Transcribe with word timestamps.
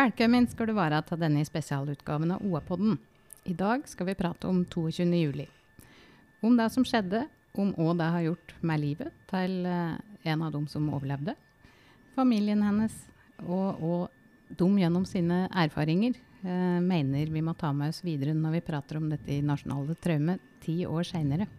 Velkommen 0.00 0.46
skal 0.48 0.70
du 0.70 0.72
være 0.72 1.02
til 1.04 1.18
denne 1.20 1.42
spesialutgaven 1.44 2.30
av 2.32 2.44
OA-podden. 2.46 2.94
I 3.44 3.52
dag 3.52 3.82
skal 3.90 4.06
vi 4.08 4.14
prate 4.16 4.48
om 4.48 4.62
22. 4.64 5.04
juli. 5.12 5.44
Om 6.40 6.56
det 6.56 6.68
som 6.72 6.86
skjedde, 6.88 7.26
om 7.60 7.74
hva 7.76 7.92
det 7.98 8.06
har 8.14 8.24
gjort 8.24 8.54
med 8.64 8.80
livet 8.80 9.12
til 9.28 9.66
eh, 9.68 9.98
en 10.32 10.46
av 10.46 10.54
dem 10.54 10.64
som 10.72 10.88
overlevde. 10.88 11.34
Familien 12.16 12.64
hennes, 12.64 12.96
og, 13.44 13.82
hva 13.82 13.98
de 14.48 14.70
gjennom 14.80 15.04
sine 15.04 15.42
erfaringer 15.66 16.16
eh, 16.16 16.80
mener 16.80 17.34
vi 17.34 17.44
må 17.44 17.52
ta 17.60 17.74
med 17.76 17.92
oss 17.92 18.00
videre 18.06 18.32
når 18.38 18.56
vi 18.56 18.66
prater 18.72 19.02
om 19.02 19.10
dette 19.12 19.34
i 19.36 19.42
Nasjonale 19.44 19.98
traume 20.00 20.38
ti 20.64 20.80
år 20.88 21.04
seinere. 21.12 21.50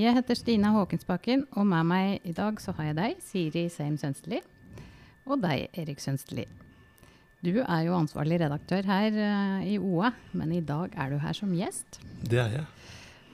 Jeg 0.00 0.16
heter 0.16 0.38
Stina 0.38 0.72
Håkensbakken, 0.78 1.44
og 1.60 1.68
med 1.68 1.92
meg 1.92 2.24
i 2.24 2.32
dag 2.32 2.56
så 2.62 2.72
har 2.78 2.94
jeg 2.94 3.02
deg, 3.02 3.26
Siri 3.26 3.68
Seim 3.74 4.00
Sønsteli, 4.00 4.40
og 5.26 5.42
deg, 5.44 5.68
Erik 5.76 6.00
Sønsteli. 6.00 6.46
Du 7.46 7.60
er 7.62 7.84
jo 7.86 7.94
ansvarlig 7.94 8.40
redaktør 8.42 8.82
her 8.90 9.14
uh, 9.14 9.62
i 9.62 9.78
OA, 9.78 10.10
men 10.34 10.50
i 10.56 10.64
dag 10.66 10.90
er 10.98 11.12
du 11.12 11.20
her 11.22 11.30
som 11.36 11.52
gjest. 11.54 12.00
Det 12.26 12.40
er 12.42 12.50
jeg. 12.56 12.64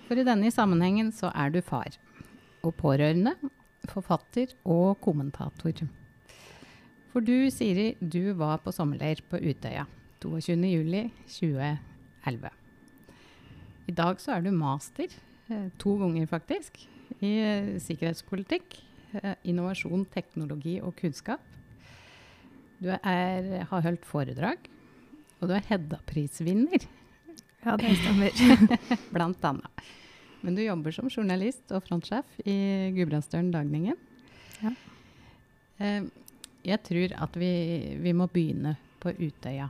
For 0.05 0.13
i 0.21 0.25
denne 0.27 0.51
sammenhengen 0.53 1.09
så 1.17 1.31
er 1.33 1.49
du 1.55 1.63
far. 1.65 1.89
Og 2.61 2.75
pårørende, 2.77 3.33
forfatter 3.89 4.53
og 4.69 5.01
kommentator. 5.01 5.73
For 7.15 7.25
du, 7.25 7.49
Siri, 7.53 7.97
du 8.01 8.33
var 8.37 8.59
på 8.61 8.73
sommerleir 8.77 9.23
på 9.31 9.37
Utøya 9.41 9.87
22.07.2011. 10.21 12.51
I 13.89 13.93
dag 13.97 14.21
så 14.21 14.33
er 14.37 14.41
du 14.45 14.53
master, 14.53 15.09
uh, 15.49 15.73
to 15.81 15.97
ganger 16.05 16.27
faktisk, 16.29 16.85
i 17.25 17.41
uh, 17.41 17.81
sikkerhetspolitikk, 17.81 18.77
innovasjon, 19.45 20.07
teknologi 20.13 20.81
og 20.81 20.97
kunnskap. 21.01 21.52
Du 22.83 22.89
er, 22.91 23.49
har 23.71 23.85
holdt 23.85 24.07
foredrag, 24.09 24.65
og 25.39 25.51
du 25.51 25.55
er 25.55 25.67
Hedda-prisvinner. 25.69 26.87
Ja, 27.63 27.77
det 27.79 27.93
stemmer. 28.01 28.39
Blant 29.15 29.45
annet. 29.47 29.85
Men 30.43 30.57
du 30.59 30.65
jobber 30.65 30.95
som 30.95 31.11
journalist 31.11 31.71
og 31.71 31.85
frontsjef 31.87 32.41
i 32.43 32.57
Gudbrandsdølen 32.97 33.53
Dagningen. 33.55 33.99
Ja. 34.65 34.73
Eh, 35.79 36.09
jeg 36.67 36.83
tror 36.89 37.15
at 37.23 37.39
vi, 37.39 37.53
vi, 38.03 38.15
må 38.19 38.27
begynne 38.33 38.75
på 39.03 39.15
Utøya. 39.15 39.69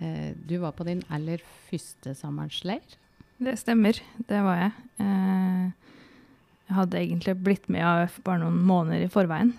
Eh, 0.00 0.32
du 0.32 0.56
var 0.64 0.72
på 0.78 0.88
din 0.88 1.04
aller 1.12 1.44
første 1.68 2.16
sommerleir. 2.16 2.96
Det 3.40 3.58
stemmer, 3.60 4.00
det 4.28 4.40
var 4.44 4.62
jeg. 4.62 4.72
Eh, 5.04 5.68
jeg 6.70 6.78
hadde 6.78 7.04
egentlig 7.04 7.36
blitt 7.44 7.68
med 7.68 8.16
bare 8.24 8.40
noen 8.40 8.60
måneder 8.64 9.04
i 9.04 9.12
forveien, 9.12 9.50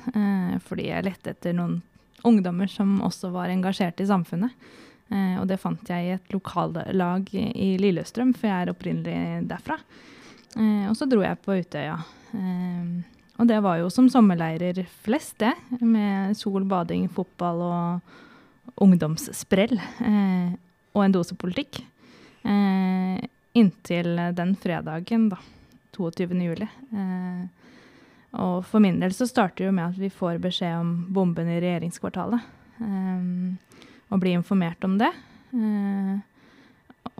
fordi 0.63 0.85
jeg 0.87 1.03
lette 1.03 1.33
etter 1.33 1.57
noen 1.57 1.81
ungdommer 2.27 2.69
som 2.71 2.99
også 3.05 3.31
var 3.33 3.51
engasjert 3.51 4.01
i 4.01 4.07
samfunnet. 4.09 4.55
Eh, 5.11 5.35
og 5.41 5.47
det 5.49 5.59
fant 5.61 5.91
jeg 5.91 6.07
i 6.07 6.15
et 6.15 6.33
lokallag 6.33 7.29
i 7.35 7.73
Lillestrøm, 7.81 8.33
for 8.37 8.49
jeg 8.49 8.65
er 8.65 8.73
opprinnelig 8.73 9.45
derfra. 9.49 9.77
Eh, 10.55 10.87
og 10.89 10.95
så 10.99 11.07
dro 11.09 11.23
jeg 11.25 11.39
på 11.43 11.57
Utøya. 11.59 11.97
Eh, 12.37 12.91
og 13.41 13.47
det 13.49 13.61
var 13.65 13.79
jo 13.81 13.89
som 13.91 14.09
sommerleirer 14.11 14.83
flest, 15.03 15.39
det. 15.41 15.53
Med 15.81 16.37
sol, 16.37 16.67
bading, 16.69 17.07
fotball 17.11 17.63
og 17.65 18.83
ungdomssprell. 18.85 19.79
Og 20.91 21.01
en 21.01 21.15
dose 21.15 21.33
politikk. 21.39 21.79
Inntil 23.57 24.19
den 24.37 24.53
fredagen, 24.61 25.31
da. 25.31 25.39
22. 25.97 26.37
juli. 26.45 26.67
Eh, 26.93 27.60
og 28.39 28.63
for 28.67 28.83
min 28.83 28.99
del 29.01 29.11
så 29.15 29.27
starter 29.27 29.65
det 29.65 29.69
jo 29.69 29.75
med 29.75 29.89
at 29.89 29.99
vi 29.99 30.09
får 30.13 30.39
beskjed 30.43 30.77
om 30.79 30.91
bomben 31.11 31.49
i 31.51 31.59
regjeringskvartalet. 31.59 32.45
Um, 32.81 33.57
og 34.11 34.21
blir 34.23 34.37
informert 34.37 34.83
om 34.87 34.97
det. 34.99 35.11
Uh, 35.51 36.19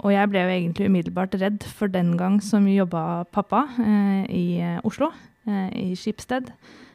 og 0.02 0.14
jeg 0.14 0.30
ble 0.32 0.44
jo 0.46 0.54
egentlig 0.54 0.88
umiddelbart 0.88 1.36
redd, 1.42 1.66
for 1.78 1.92
den 1.92 2.16
gang 2.20 2.40
som 2.44 2.68
jobba 2.70 3.26
pappa 3.34 3.66
uh, 3.76 4.24
i 4.32 4.62
uh, 4.64 4.80
Oslo, 4.88 5.12
i 5.42 5.96
Skipsted. 5.98 6.52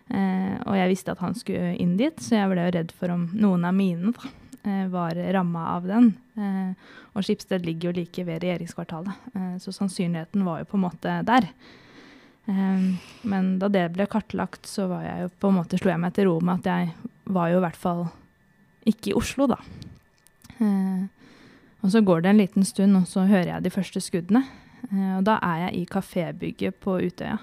og 0.07 0.75
jeg 0.79 0.89
visste 0.93 1.11
at 1.11 1.19
han 1.19 1.33
skulle 1.35 1.73
inn 1.83 1.97
dit, 1.99 2.15
så 2.23 2.37
jeg 2.37 2.51
ble 2.53 2.63
jo 2.69 2.75
redd 2.77 2.93
for 2.95 3.11
om 3.11 3.25
noen 3.35 3.65
av 3.67 3.75
mine 3.75 4.13
da, 4.15 4.29
var 4.93 5.19
ramma 5.35 5.65
av 5.73 5.89
den. 5.91 6.13
og 7.11 7.27
Skipsted 7.27 7.67
ligger 7.67 7.91
jo 7.91 7.97
like 7.97 8.25
ved 8.29 8.45
regjeringskvartalet, 8.45 9.27
så 9.59 9.75
sannsynligheten 9.75 10.47
var 10.47 10.63
jo 10.63 10.69
på 10.71 10.79
en 10.79 10.85
måte 10.85 11.17
der. 11.27 11.49
Men 12.47 13.47
da 13.59 13.69
det 13.73 13.89
ble 13.97 14.07
kartlagt, 14.07 14.69
så 14.71 14.87
var 14.91 15.03
jeg 15.03 15.25
jo 15.25 15.31
på 15.43 15.51
en 15.51 15.57
måte 15.59 15.81
slo 15.81 15.91
jeg 15.91 16.03
meg 16.03 16.15
til 16.15 16.29
ro 16.29 16.37
med 16.39 16.61
at 16.61 16.69
jeg 16.71 17.13
var 17.35 17.51
jo 17.51 17.59
i 17.59 17.65
hvert 17.65 17.81
fall 17.81 18.05
ikke 18.87 19.11
i 19.11 19.17
Oslo, 19.19 19.49
da. 19.51 19.59
Eh, 20.59 21.03
og 21.83 21.93
så 21.93 22.03
går 22.07 22.23
det 22.23 22.31
en 22.31 22.41
liten 22.41 22.67
stund, 22.67 22.97
og 22.99 23.09
så 23.11 23.27
hører 23.27 23.57
jeg 23.57 23.67
de 23.67 23.75
første 23.75 24.03
skuddene. 24.03 24.45
Eh, 24.91 25.13
og 25.19 25.27
da 25.27 25.39
er 25.43 25.67
jeg 25.67 25.81
i 25.81 25.85
kafébygget 25.91 26.81
på 26.83 26.99
Utøya. 27.03 27.39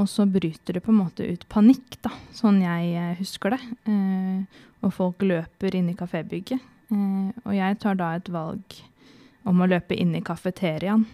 Og 0.00 0.08
så 0.08 0.24
bryter 0.26 0.78
det 0.78 0.82
på 0.82 0.90
en 0.90 1.02
måte 1.02 1.26
ut 1.28 1.42
panikk, 1.52 1.98
da, 2.02 2.10
sånn 2.34 2.62
jeg 2.64 2.94
eh, 2.96 3.16
husker 3.20 3.54
det. 3.54 3.60
Og 4.82 4.94
folk 4.94 5.22
løper 5.22 5.76
inn 5.78 5.90
i 5.92 5.98
kafébygget. 5.98 6.70
Og 6.92 7.52
jeg 7.54 7.78
tar 7.80 7.96
da 7.96 8.14
et 8.16 8.28
valg 8.32 8.80
om 9.48 9.62
å 9.62 9.68
løpe 9.68 9.96
inn 9.96 10.14
i 10.16 10.24
kafeteriaen. 10.24 11.06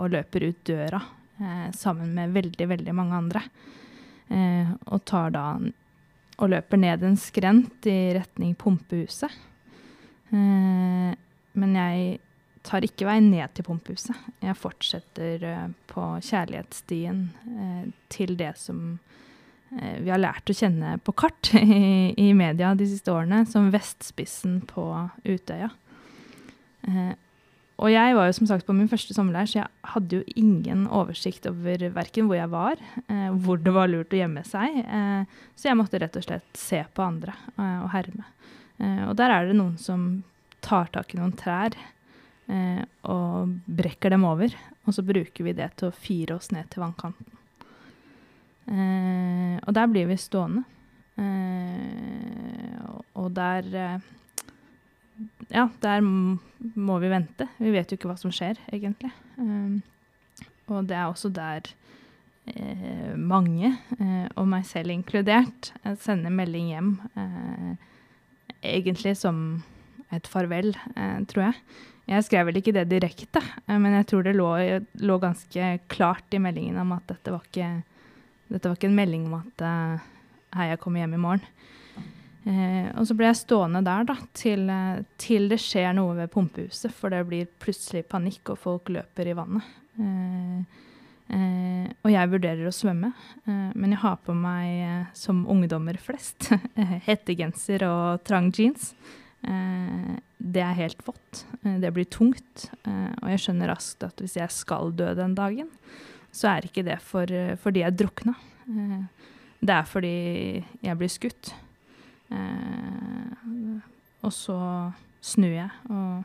Og 0.00 0.14
løper 0.14 0.48
ut 0.48 0.62
døra 0.66 1.00
sammen 1.76 2.10
med 2.12 2.34
veldig, 2.34 2.66
veldig 2.68 2.92
mange 2.92 3.16
andre. 3.16 3.40
og 4.92 5.04
tar 5.08 5.30
da 5.32 5.44
og 6.40 6.50
løper 6.54 6.80
ned 6.80 7.04
en 7.04 7.18
skrent 7.20 7.86
i 7.88 8.12
retning 8.16 8.54
pumpehuset. 8.58 9.32
Eh, 10.30 11.12
men 11.60 11.76
jeg 11.76 12.18
tar 12.66 12.84
ikke 12.86 13.08
vei 13.08 13.18
ned 13.24 13.52
til 13.56 13.66
pumpehuset. 13.66 14.16
Jeg 14.44 14.58
fortsetter 14.58 15.46
eh, 15.48 15.68
på 15.90 16.06
kjærlighetsstien 16.24 17.22
eh, 17.50 17.86
til 18.12 18.36
det 18.40 18.52
som 18.60 18.98
eh, 19.76 19.98
vi 20.00 20.12
har 20.12 20.20
lært 20.20 20.52
å 20.52 20.56
kjenne 20.56 20.96
på 21.04 21.16
kart 21.24 21.52
i, 21.60 22.12
i, 22.16 22.30
media 22.36 22.72
de 22.78 22.88
siste 22.88 23.12
årene, 23.12 23.42
som 23.48 23.72
vestspissen 23.74 24.60
på 24.70 24.86
Utøya. 25.28 25.72
Og 27.80 27.88
jeg 27.88 28.16
var 28.16 28.28
jo 28.28 28.34
som 28.36 28.48
sagt 28.48 28.66
på 28.68 28.74
min 28.76 28.88
første 28.90 29.14
sommerleir, 29.16 29.48
så 29.48 29.62
jeg 29.62 29.92
hadde 29.94 30.18
jo 30.18 30.34
ingen 30.36 30.84
oversikt 30.92 31.46
over 31.48 31.86
verken 31.94 32.28
hvor 32.28 32.36
jeg 32.36 32.52
var, 32.52 32.82
eh, 33.08 33.30
hvor 33.40 33.60
det 33.62 33.72
var 33.72 33.88
lurt 33.88 34.12
å 34.12 34.20
gjemme 34.20 34.42
seg. 34.44 34.82
Eh, 34.84 35.38
så 35.56 35.70
jeg 35.70 35.78
måtte 35.80 36.00
rett 36.02 36.18
og 36.20 36.26
slett 36.26 36.60
se 36.60 36.82
på 36.92 37.04
andre 37.04 37.32
eh, 37.54 37.78
og 37.80 37.88
herme. 37.94 38.26
Eh, 38.80 39.06
og 39.08 39.14
der 39.16 39.32
er 39.32 39.48
det 39.48 39.56
noen 39.56 39.78
som 39.80 40.10
tar 40.60 40.92
tak 40.92 41.14
i 41.14 41.20
noen 41.20 41.32
trær 41.40 41.72
eh, 42.52 42.84
og 43.08 43.56
brekker 43.64 44.12
dem 44.12 44.28
over. 44.28 44.52
Og 44.84 44.96
så 44.96 45.04
bruker 45.06 45.48
vi 45.48 45.56
det 45.56 45.70
til 45.80 45.88
å 45.88 45.96
fire 45.96 46.36
oss 46.36 46.50
ned 46.52 46.68
til 46.72 46.84
vannkanten. 46.84 47.32
Eh, 48.68 49.56
og 49.64 49.72
der 49.76 49.88
blir 49.92 50.10
vi 50.10 50.20
stående. 50.20 50.66
og 53.20 53.32
der 53.36 54.00
ja, 55.50 55.68
der 55.82 56.00
må 56.04 56.98
vi 57.02 57.10
vente. 57.12 57.48
Vi 57.58 57.72
vet 57.74 57.90
jo 57.90 57.98
ikke 57.98 58.10
hva 58.10 58.18
som 58.20 58.32
skjer, 58.34 58.60
egentlig. 58.72 59.12
Um, 59.36 59.80
og 60.70 60.86
det 60.88 60.96
er 60.96 61.08
også 61.08 61.30
der 61.34 61.66
eh, 62.46 63.14
mange, 63.18 63.72
eh, 63.98 64.26
og 64.38 64.48
meg 64.50 64.66
selv 64.68 64.94
inkludert, 64.94 65.72
eh, 65.82 65.96
sender 66.00 66.32
melding 66.34 66.70
hjem. 66.70 66.90
Eh, 67.18 67.70
egentlig 68.76 69.16
som 69.18 69.62
et 70.14 70.26
farvel, 70.30 70.74
eh, 70.96 71.18
tror 71.30 71.48
jeg. 71.48 71.62
Jeg 72.10 72.26
skrev 72.26 72.48
vel 72.48 72.58
ikke 72.58 72.74
det 72.74 72.88
direkte, 72.90 73.42
eh, 73.66 73.78
men 73.78 73.98
jeg 73.98 74.08
tror 74.10 74.26
det 74.26 74.36
lå, 74.38 74.50
lå, 75.02 75.18
ganske 75.22 75.72
klart 75.88 76.34
i 76.34 76.42
meldingen 76.42 76.78
om 76.82 76.94
at 76.96 77.06
dette 77.10 77.34
var 77.34 77.44
ikke, 77.46 77.82
dette 78.50 78.70
var 78.70 78.78
ikke 78.78 78.90
en 78.90 78.98
melding 78.98 79.26
om 79.28 79.40
at 79.42 79.66
hei, 80.56 80.70
jeg 80.72 80.80
kommer 80.82 81.04
hjem 81.04 81.18
i 81.18 81.24
morgen. 81.26 81.44
Eh, 82.48 82.88
og 82.96 83.04
så 83.04 83.14
ble 83.16 83.28
jeg 83.28 83.40
stående 83.42 83.82
der 83.84 84.06
da, 84.08 84.16
til, 84.36 84.64
eh, 84.72 85.02
til, 85.20 85.50
det 85.52 85.60
skjer 85.60 85.92
noe 85.96 86.16
ved 86.16 86.30
pumpehuset, 86.32 86.92
for 86.96 87.12
det 87.12 87.26
blir 87.28 87.50
plutselig 87.60 88.06
panikk, 88.08 88.54
og 88.54 88.62
folk 88.62 88.92
løper 88.92 89.28
i 89.28 89.36
vannet. 89.36 89.66
Eh, 90.00 90.78
eh, 91.36 91.88
og 92.00 92.12
jeg 92.14 92.32
vurderer 92.32 92.68
å 92.68 92.74
svømme, 92.74 93.12
eh, 93.44 93.70
men 93.74 93.92
jeg 93.92 94.02
har 94.06 94.16
på 94.24 94.36
meg, 94.36 94.68
eh, 94.86 95.10
som 95.12 95.44
ungdommer 95.52 96.00
flest, 96.00 96.48
hettegenser 97.08 97.84
og 97.88 98.24
trang 98.24 98.52
jeans. 98.52 98.94
det 99.40 100.60
er 100.60 100.74
helt 100.76 101.00
vått. 101.06 101.46
det 101.62 101.90
blir 101.94 102.04
tungt. 102.04 102.68
og 102.84 103.28
jeg 103.30 103.40
skjønner 103.40 103.70
raskt 103.72 104.04
at 104.04 104.20
hvis 104.20 104.36
jeg 104.36 104.52
skal 104.52 104.92
dø 104.92 105.14
den 105.16 105.34
dagen, 105.34 105.70
så 106.30 106.50
er 106.50 106.66
ikke 106.68 106.84
det 106.84 106.98
for, 107.00 107.24
fordi 107.56 107.80
jeg 107.80 107.96
drukna. 107.96 108.34
det 109.64 109.74
er 109.74 109.88
fordi 109.88 110.62
jeg 110.82 110.98
blir 110.98 111.08
skutt. 111.08 111.54
Eh, 112.30 114.24
og 114.26 114.32
så 114.34 114.58
snur 115.24 115.52
jeg 115.52 115.70
og 115.90 116.24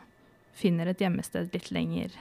finner 0.56 0.92
et 0.92 1.02
gjemmested 1.04 1.52
litt 1.52 1.68
lenger 1.76 2.14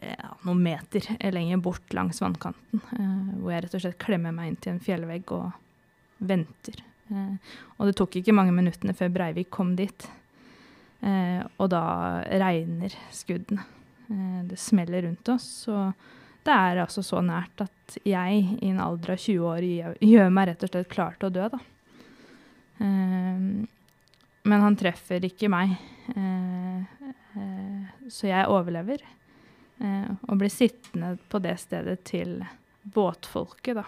ja, 0.00 0.30
noen 0.44 0.60
meter 0.64 1.06
lenger 1.32 1.60
bort 1.60 1.92
langs 1.96 2.20
vannkanten. 2.22 2.84
Eh, 2.96 3.34
hvor 3.40 3.54
jeg 3.54 3.66
rett 3.66 3.76
og 3.76 3.84
slett 3.84 4.00
klemmer 4.00 4.34
meg 4.36 4.52
inn 4.52 4.60
til 4.60 4.74
en 4.74 4.84
fjellvegg 4.84 5.34
og 5.36 5.50
venter 6.20 6.80
Eh, 7.10 7.52
og 7.78 7.90
det 7.90 7.96
tok 7.98 8.20
ikke 8.20 8.34
mange 8.36 8.54
minuttene 8.54 8.94
før 8.96 9.12
Breivik 9.14 9.50
kom 9.54 9.74
dit. 9.78 10.06
Eh, 11.00 11.42
og 11.58 11.70
da 11.72 11.82
regner 12.42 12.94
skuddene. 13.14 13.66
Eh, 14.10 14.40
det 14.50 14.60
smeller 14.60 15.06
rundt 15.08 15.32
oss. 15.32 15.48
Og 15.72 15.92
det 16.46 16.56
er 16.56 16.82
altså 16.84 17.04
så 17.06 17.22
nært 17.24 17.66
at 17.66 17.98
jeg 18.06 18.44
i 18.60 18.70
en 18.70 18.80
alder 18.82 19.16
av 19.16 19.20
20 19.20 19.50
år 19.50 19.68
gjør, 20.06 20.32
meg 20.32 20.50
rett 20.50 20.66
og 20.66 20.72
slett 20.72 20.92
klar 20.92 21.18
til 21.18 21.30
å 21.30 21.34
dø, 21.34 21.50
da. 21.52 21.62
Eh, 22.80 23.44
men 24.50 24.64
han 24.64 24.78
treffer 24.80 25.24
ikke 25.28 25.50
meg. 25.52 25.76
Eh, 26.16 27.06
eh, 27.38 28.06
så 28.08 28.30
jeg 28.32 28.50
overlever. 28.50 29.06
og 30.28 30.36
blir 30.36 30.50
sittende 30.52 31.14
på 31.32 31.38
det 31.40 31.54
stedet 31.56 32.02
til 32.04 32.34
båtfolket, 32.84 33.78
da 33.78 33.84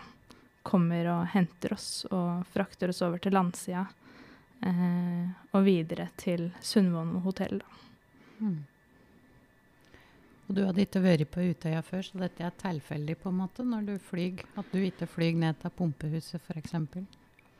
kommer 0.62 1.08
og 1.12 1.26
henter 1.34 1.74
oss 1.74 2.06
og 2.10 2.46
frakter 2.52 2.92
oss 2.92 3.02
over 3.04 3.20
til 3.20 3.34
landsida. 3.36 3.84
Eh, 4.62 5.30
og 5.52 5.64
videre 5.66 6.08
til 6.16 6.50
Sundvolden 6.62 7.22
hotell, 7.24 7.58
da. 7.62 7.80
Mm. 8.42 8.60
Og 10.46 10.54
du 10.56 10.62
hadde 10.66 10.84
ikke 10.84 11.02
vært 11.02 11.30
på 11.34 11.44
Utøya 11.50 11.80
før, 11.86 12.04
så 12.06 12.20
dette 12.22 12.44
er 12.46 12.54
tilfeldig 12.60 13.16
på 13.22 13.30
en 13.30 13.40
måte 13.40 13.66
når 13.66 13.88
du 13.88 13.92
flyr? 14.02 14.42
At 14.58 14.70
du 14.70 14.78
ikke 14.82 15.08
flyr 15.10 15.38
ned 15.38 15.58
til 15.62 15.74
pumpehuset 15.78 16.42
f.eks.? 16.46 16.74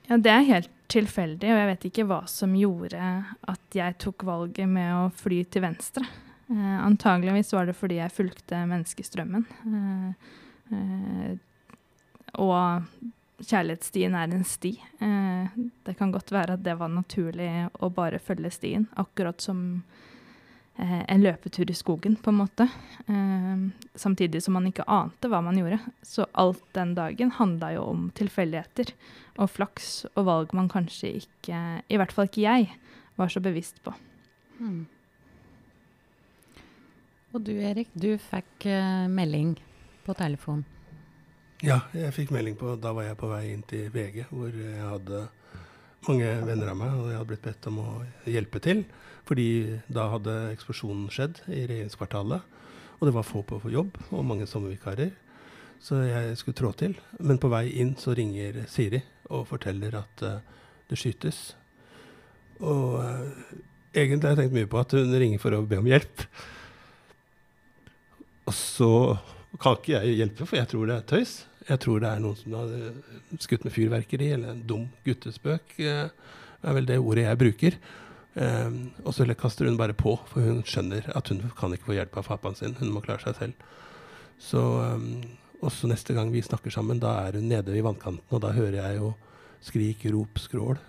Ja, 0.08 0.19
det 0.19 0.32
er 0.32 0.49
helt 0.49 0.70
tilfeldig, 0.93 1.49
og 1.49 1.60
jeg 1.60 1.70
vet 1.70 1.87
ikke 1.88 2.04
hva 2.10 2.20
som 2.28 2.52
gjorde 2.58 3.00
at 3.49 3.76
jeg 3.76 3.96
tok 4.02 4.26
valget 4.28 4.69
med 4.69 4.90
å 4.96 5.06
fly 5.16 5.40
til 5.49 5.64
venstre. 5.64 6.04
Eh, 6.52 6.78
antageligvis 6.84 7.52
var 7.54 7.69
det 7.69 7.76
fordi 7.78 8.00
jeg 8.00 8.12
fulgte 8.12 8.60
menneskestrømmen. 8.69 9.46
Eh, 9.72 10.28
eh, 10.76 11.32
og 12.43 12.88
kjærlighetsstien 13.43 14.14
er 14.19 14.34
en 14.34 14.44
sti. 14.46 14.72
Eh, 15.02 15.58
det 15.87 15.96
kan 15.99 16.12
godt 16.14 16.32
være 16.34 16.58
at 16.58 16.64
det 16.64 16.76
var 16.81 16.93
naturlig 16.93 17.50
å 17.81 17.90
bare 17.94 18.20
følge 18.22 18.52
stien, 18.54 18.88
akkurat 19.00 19.40
som 19.40 19.82
en 20.81 21.23
løpetur 21.23 21.71
i 21.71 21.77
skogen, 21.77 22.17
på 22.17 22.33
en 22.33 22.39
måte. 22.39 22.67
Eh, 23.07 23.65
samtidig 23.95 24.43
som 24.43 24.57
man 24.57 24.67
ikke 24.71 24.87
ante 24.89 25.29
hva 25.29 25.43
man 25.45 25.59
gjorde. 25.59 25.79
Så 26.03 26.27
alt 26.33 26.63
den 26.77 26.95
dagen 26.97 27.35
handla 27.37 27.75
jo 27.77 27.85
om 27.93 28.09
tilfeldigheter 28.17 28.95
og 29.41 29.51
flaks 29.53 30.07
og 30.15 30.27
valg 30.29 30.57
man 30.57 30.71
kanskje 30.73 31.15
ikke, 31.21 31.61
i 31.89 32.01
hvert 32.01 32.13
fall 32.13 32.31
ikke 32.31 32.47
jeg, 32.47 32.73
var 33.21 33.33
så 33.33 33.43
bevisst 33.45 33.83
på. 33.85 33.93
Mm. 34.61 34.87
Og 37.33 37.41
du 37.45 37.53
Erik, 37.65 37.89
du 37.95 38.15
fikk 38.21 38.67
uh, 38.69 39.09
melding 39.09 39.55
på 40.05 40.15
telefon. 40.17 40.65
Ja, 41.63 41.79
jeg 41.95 42.11
fikk 42.17 42.33
melding 42.35 42.57
på 42.59 42.75
Da 42.83 42.91
var 42.91 43.07
jeg 43.07 43.17
på 43.21 43.29
vei 43.31 43.53
inn 43.53 43.63
til 43.71 43.87
VG, 43.95 44.25
hvor 44.33 44.51
jeg 44.51 44.83
hadde 44.83 45.21
mange 46.08 46.28
venner 46.46 46.72
av 46.72 46.78
meg, 46.78 46.94
og 46.99 47.08
jeg 47.10 47.19
hadde 47.19 47.31
blitt 47.31 47.46
bedt 47.46 47.69
om 47.70 47.81
å 47.82 47.88
hjelpe 48.28 48.62
til. 48.62 48.84
Fordi 49.28 49.49
da 49.93 50.08
hadde 50.16 50.34
eksplosjonen 50.52 51.06
skjedd 51.14 51.43
i 51.46 51.62
regjeringskvartalet, 51.70 52.46
og 52.99 53.08
det 53.08 53.14
var 53.14 53.26
få 53.26 53.43
på 53.46 53.60
jobb, 53.70 53.99
og 54.10 54.26
mange 54.26 54.49
sommervikarer. 54.50 55.12
Så 55.82 55.99
jeg 56.06 56.37
skulle 56.38 56.58
trå 56.58 56.70
til. 56.78 56.94
Men 57.19 57.40
på 57.43 57.50
vei 57.50 57.66
inn 57.82 57.96
så 57.99 58.14
ringer 58.14 58.62
Siri 58.70 59.02
og 59.34 59.49
forteller 59.50 59.96
at 59.99 60.22
uh, 60.26 60.38
det 60.90 60.99
skytes. 61.00 61.40
Og 62.62 63.00
uh, 63.02 63.31
egentlig 63.90 64.28
har 64.28 64.37
jeg 64.37 64.44
tenkt 64.44 64.58
mye 64.58 64.70
på 64.70 64.82
at 64.82 64.94
hun 64.94 65.14
ringer 65.19 65.43
for 65.43 65.56
å 65.56 65.64
be 65.66 65.81
om 65.82 65.88
hjelp. 65.90 66.26
Og 68.46 68.54
så 68.54 68.93
kan 69.62 69.78
ikke 69.78 69.96
jeg 69.96 70.20
hjelpe, 70.20 70.46
for 70.46 70.58
jeg 70.60 70.70
tror 70.70 70.87
det 70.88 70.99
er 71.00 71.08
tøys. 71.14 71.34
Jeg 71.69 71.82
tror 71.82 72.03
det 72.03 72.11
er 72.11 72.23
noen 72.23 72.38
som 72.38 72.55
har 72.59 72.70
skutt 73.43 73.67
med 73.67 73.75
fyrverkeri, 73.75 74.32
eller 74.35 74.53
en 74.53 74.64
dum 74.67 74.87
guttespøk. 75.06 75.76
Eh, 75.79 76.09
er 76.62 76.76
vel 76.79 76.88
det 76.88 76.99
ordet 77.03 77.26
jeg 77.26 77.41
bruker. 77.41 77.76
Um, 78.32 78.94
og 79.05 79.12
så 79.12 79.26
kaster 79.37 79.69
hun 79.69 79.76
bare 79.76 79.93
på, 79.93 80.14
for 80.31 80.41
hun 80.41 80.62
skjønner 80.64 81.11
at 81.12 81.29
hun 81.29 81.43
kan 81.59 81.75
ikke 81.75 81.91
få 81.91 81.97
hjelp 81.99 82.17
av 82.17 82.31
pappaen 82.31 82.56
sin. 82.56 82.76
Hun 82.79 82.94
må 82.94 83.03
klare 83.05 83.20
seg 83.26 83.37
selv. 83.37 83.67
Så 84.41 84.62
også 85.62 85.91
neste 85.91 86.17
gang 86.17 86.32
vi 86.32 86.43
snakker 86.43 86.73
sammen, 86.73 87.03
da 87.03 87.12
er 87.26 87.37
hun 87.38 87.50
nede 87.50 87.76
i 87.76 87.85
vannkanten, 87.85 88.25
og 88.32 88.41
da 88.43 88.55
hører 88.56 88.79
jeg 88.81 88.99
jo 88.99 89.12
skrik, 89.62 90.06
rop, 90.11 90.41
skrål, 90.43 90.81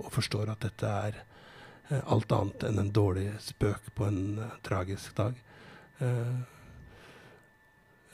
og 0.00 0.08
forstår 0.14 0.54
at 0.54 0.62
dette 0.64 0.88
er 0.88 1.18
alt 2.00 2.32
annet 2.32 2.64
enn 2.64 2.80
en 2.80 2.94
dårlig 2.94 3.26
spøk 3.44 3.90
på 3.98 4.06
en 4.08 4.22
tragisk 4.64 5.12
dag. 5.18 5.36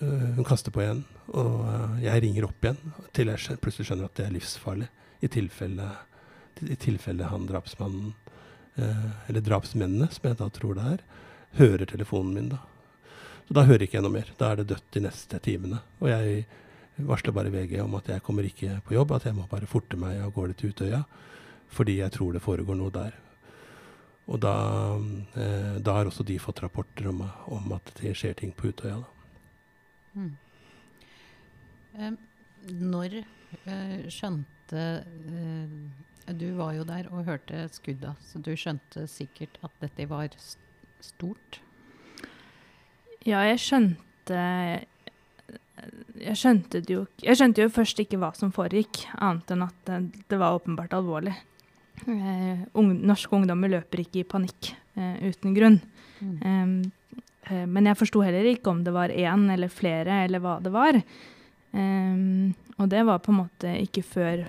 Hun 0.01 0.47
kaster 0.47 0.75
på 0.75 0.83
igjen, 0.85 1.03
og 1.35 1.67
eh, 1.67 2.05
jeg 2.07 2.23
ringer 2.25 2.47
opp 2.47 2.65
igjen 2.65 2.79
til 3.17 3.33
jeg 3.33 3.61
plutselig 3.63 3.89
skjønner 3.89 4.09
at 4.09 4.19
det 4.19 4.27
er 4.29 4.35
livsfarlig. 4.37 4.89
I 5.19 5.31
tilfelle, 5.35 5.89
i 6.63 6.77
tilfelle 6.79 7.27
han 7.27 7.49
drapsmannen, 7.49 8.13
eh, 8.79 9.09
eller 9.27 9.43
drapsmennene, 9.43 10.11
som 10.15 10.29
jeg 10.29 10.39
da 10.39 10.49
tror 10.55 10.79
det 10.79 10.87
er, 10.95 11.05
hører 11.59 11.91
telefonen 11.91 12.37
min 12.37 12.53
da. 12.55 12.63
Så 13.49 13.57
da 13.57 13.65
hører 13.65 13.87
ikke 13.87 13.99
jeg 13.99 14.05
noe 14.05 14.15
mer. 14.15 14.31
Da 14.39 14.53
er 14.53 14.61
det 14.61 14.69
dødt 14.71 14.91
de 14.95 15.03
neste 15.07 15.39
timene. 15.41 15.81
Og 16.03 16.11
jeg 16.13 16.43
varsler 17.09 17.33
bare 17.33 17.53
VG 17.55 17.79
om 17.81 17.95
at 17.97 18.11
jeg 18.13 18.23
kommer 18.27 18.45
ikke 18.45 18.83
på 18.85 18.95
jobb, 18.95 19.15
at 19.17 19.25
jeg 19.25 19.35
må 19.39 19.47
bare 19.51 19.71
forte 19.71 19.97
meg 19.99 20.21
av 20.21 20.35
gårde 20.37 20.59
til 20.59 20.75
Utøya. 20.75 21.03
Fordi 21.73 21.99
jeg 22.03 22.13
tror 22.13 22.37
det 22.37 22.45
foregår 22.45 22.77
noe 22.77 22.93
der. 22.93 23.17
Og 24.29 24.43
da, 24.45 24.55
eh, 25.41 25.79
da 25.81 25.97
har 25.97 26.11
også 26.11 26.27
de 26.29 26.37
fått 26.39 26.61
rapporter 26.63 27.09
om, 27.09 27.25
om, 27.49 27.73
at 27.73 27.95
det 28.03 28.13
skjer 28.15 28.37
ting 28.37 28.53
på 28.53 28.69
Utøya. 28.69 29.01
da. 29.01 29.18
Mm. 30.15 30.35
Når 32.79 33.17
eh, 33.21 34.09
skjønte 34.13 34.83
eh, 35.03 36.35
Du 36.37 36.47
var 36.59 36.75
jo 36.77 36.85
der 36.89 37.09
og 37.13 37.25
hørte 37.29 37.65
skudda, 37.73 38.15
så 38.21 38.41
du 38.45 38.53
skjønte 38.57 39.07
sikkert 39.11 39.59
at 39.65 39.73
dette 39.81 40.09
var 40.11 40.35
stort? 41.01 41.61
Ja, 43.27 43.43
jeg 43.49 43.59
skjønte 43.65 44.43
jeg 46.19 46.35
skjønte, 46.39 46.81
jo, 46.91 47.05
jeg 47.23 47.39
skjønte 47.39 47.63
jo 47.63 47.71
først 47.71 48.01
ikke 48.03 48.19
hva 48.21 48.33
som 48.37 48.51
foregikk, 48.55 49.05
annet 49.15 49.53
enn 49.55 49.63
at 49.69 49.77
det, 49.87 50.25
det 50.31 50.39
var 50.41 50.57
åpenbart 50.59 50.97
alvorlig. 50.97 51.37
Eh, 52.07 52.61
unge, 52.79 52.95
norske 53.07 53.35
ungdommer 53.35 53.71
løper 53.73 54.03
ikke 54.05 54.23
i 54.23 54.29
panikk 54.29 54.73
eh, 54.99 55.29
uten 55.31 55.55
grunn. 55.57 55.79
Mm. 56.21 56.37
Eh, 56.43 56.67
men 57.67 57.89
jeg 57.89 57.99
forsto 58.01 58.23
heller 58.25 58.47
ikke 58.51 58.73
om 58.73 58.85
det 58.85 58.95
var 58.95 59.13
én 59.15 59.49
eller 59.53 59.73
flere, 59.73 60.25
eller 60.27 60.43
hva 60.45 60.59
det 60.63 60.73
var. 60.75 61.01
Um, 61.73 62.55
og 62.79 62.89
det 62.89 63.03
var 63.05 63.21
på 63.21 63.33
en 63.33 63.43
måte 63.43 63.75
ikke 63.83 64.03
før, 64.07 64.47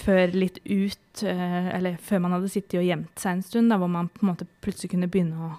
før 0.00 0.32
litt 0.32 0.62
ut 0.64 1.20
uh, 1.28 1.68
Eller 1.76 1.98
før 2.00 2.22
man 2.24 2.32
hadde 2.32 2.48
sittet 2.48 2.78
og 2.80 2.86
gjemt 2.86 3.20
seg 3.20 3.36
en 3.36 3.44
stund, 3.44 3.68
da, 3.68 3.76
hvor 3.80 3.90
man 3.92 4.08
på 4.08 4.24
en 4.24 4.30
måte 4.30 4.48
plutselig 4.64 4.94
kunne 4.94 5.10
begynne 5.12 5.36
å 5.36 5.52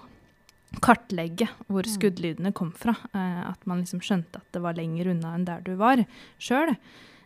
kartlegge 0.82 1.46
hvor 1.68 1.86
mm. 1.86 1.92
skuddlydene 1.94 2.54
kom 2.56 2.72
fra. 2.74 2.96
Uh, 3.14 3.50
at 3.52 3.66
man 3.70 3.84
liksom 3.84 4.02
skjønte 4.04 4.42
at 4.42 4.56
det 4.56 4.64
var 4.64 4.78
lenger 4.78 5.12
unna 5.14 5.36
enn 5.36 5.46
der 5.46 5.62
du 5.66 5.76
var 5.80 6.02
sjøl. 6.42 6.74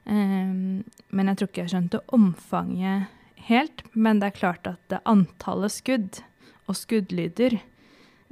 Um, 0.05 0.85
men 1.09 1.31
jeg 1.31 1.41
tror 1.41 1.51
ikke 1.51 1.65
jeg 1.65 1.75
skjønte 1.75 2.05
omfanget 2.17 3.09
helt. 3.49 3.85
Men 3.95 4.21
det 4.21 4.33
er 4.33 4.41
klart 4.43 4.69
at 4.69 4.99
antallet 5.09 5.73
skudd 5.73 6.21
og 6.69 6.77
skuddlyder 6.77 7.57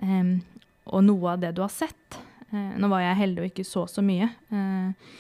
um, 0.03 0.43
og 0.87 1.05
noe 1.05 1.35
av 1.35 1.43
det 1.43 1.52
du 1.57 1.62
har 1.64 1.73
sett, 1.73 2.19
Eh, 2.50 2.75
nå 2.78 2.90
var 2.90 3.02
jeg 3.02 3.21
heldig 3.23 3.43
og 3.43 3.50
ikke 3.50 3.66
så 3.66 3.87
så 3.90 4.05
mye. 4.07 4.28
Eh, 4.55 5.12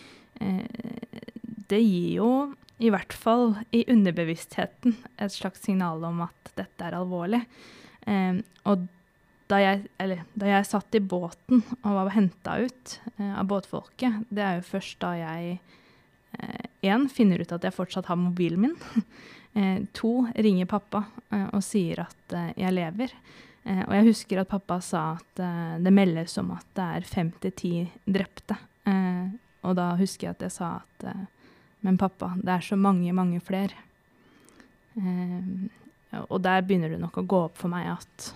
eh, 0.44 1.22
det 1.70 1.80
gir 1.82 2.10
jo 2.20 2.30
i 2.78 2.90
hvert 2.92 3.14
fall 3.16 3.56
i 3.74 3.86
underbevisstheten 3.90 4.98
et 5.16 5.32
slags 5.32 5.64
signal 5.64 6.04
om 6.04 6.20
at 6.26 6.52
dette 6.58 6.84
er 6.84 6.96
alvorlig. 6.98 7.40
og 8.68 8.84
da 9.48 9.58
jeg, 9.58 9.86
eller, 9.98 10.20
da 10.34 10.46
jeg 10.50 10.66
satt 10.68 10.94
i 10.94 11.00
båten 11.00 11.62
og 11.80 11.96
var 11.96 12.12
henta 12.14 12.58
ut 12.60 12.92
av 13.18 13.48
båtfolket, 13.48 14.28
det 14.28 14.44
er 14.44 14.58
jo 14.58 14.68
først 14.68 15.00
da 15.00 15.14
jeg 15.16 15.56
én 16.84 17.08
finner 17.10 17.40
ut 17.40 17.54
at 17.56 17.64
jeg 17.64 17.74
fortsatt 17.74 18.10
har 18.12 18.20
mobilen 18.20 18.66
min. 18.66 18.76
to 19.98 20.12
ringer 20.36 20.68
pappa 20.70 21.06
og 21.48 21.64
sier 21.64 22.04
at 22.04 22.36
jeg 22.54 22.76
lever. 22.76 23.16
Eh, 23.66 23.82
og 23.82 23.94
jeg 23.96 24.06
husker 24.10 24.40
at 24.40 24.50
pappa 24.50 24.78
sa 24.84 25.16
at 25.16 25.42
eh, 25.42 25.78
det 25.82 25.92
meldes 25.94 26.36
om 26.38 26.52
at 26.54 26.66
det 26.78 26.86
er 26.98 27.08
fem 27.08 27.32
til 27.42 27.54
ti 27.58 27.72
drepte. 28.06 28.58
Eh, 28.86 29.26
og 29.66 29.74
da 29.78 29.90
husker 29.98 30.28
jeg 30.28 30.36
at 30.36 30.46
jeg 30.46 30.54
sa 30.54 30.76
at 30.82 31.08
eh, 31.10 31.24
Men 31.84 31.98
pappa, 32.00 32.32
det 32.40 32.50
er 32.50 32.64
så 32.64 32.74
mange, 32.76 33.12
mange 33.14 33.38
flere. 33.40 33.76
Eh, 34.96 36.22
og 36.30 36.40
der 36.42 36.64
begynner 36.64 36.90
det 36.90 36.98
nok 36.98 37.18
å 37.20 37.26
gå 37.28 37.42
opp 37.46 37.60
for 37.60 37.70
meg 37.70 37.92
at 37.92 38.30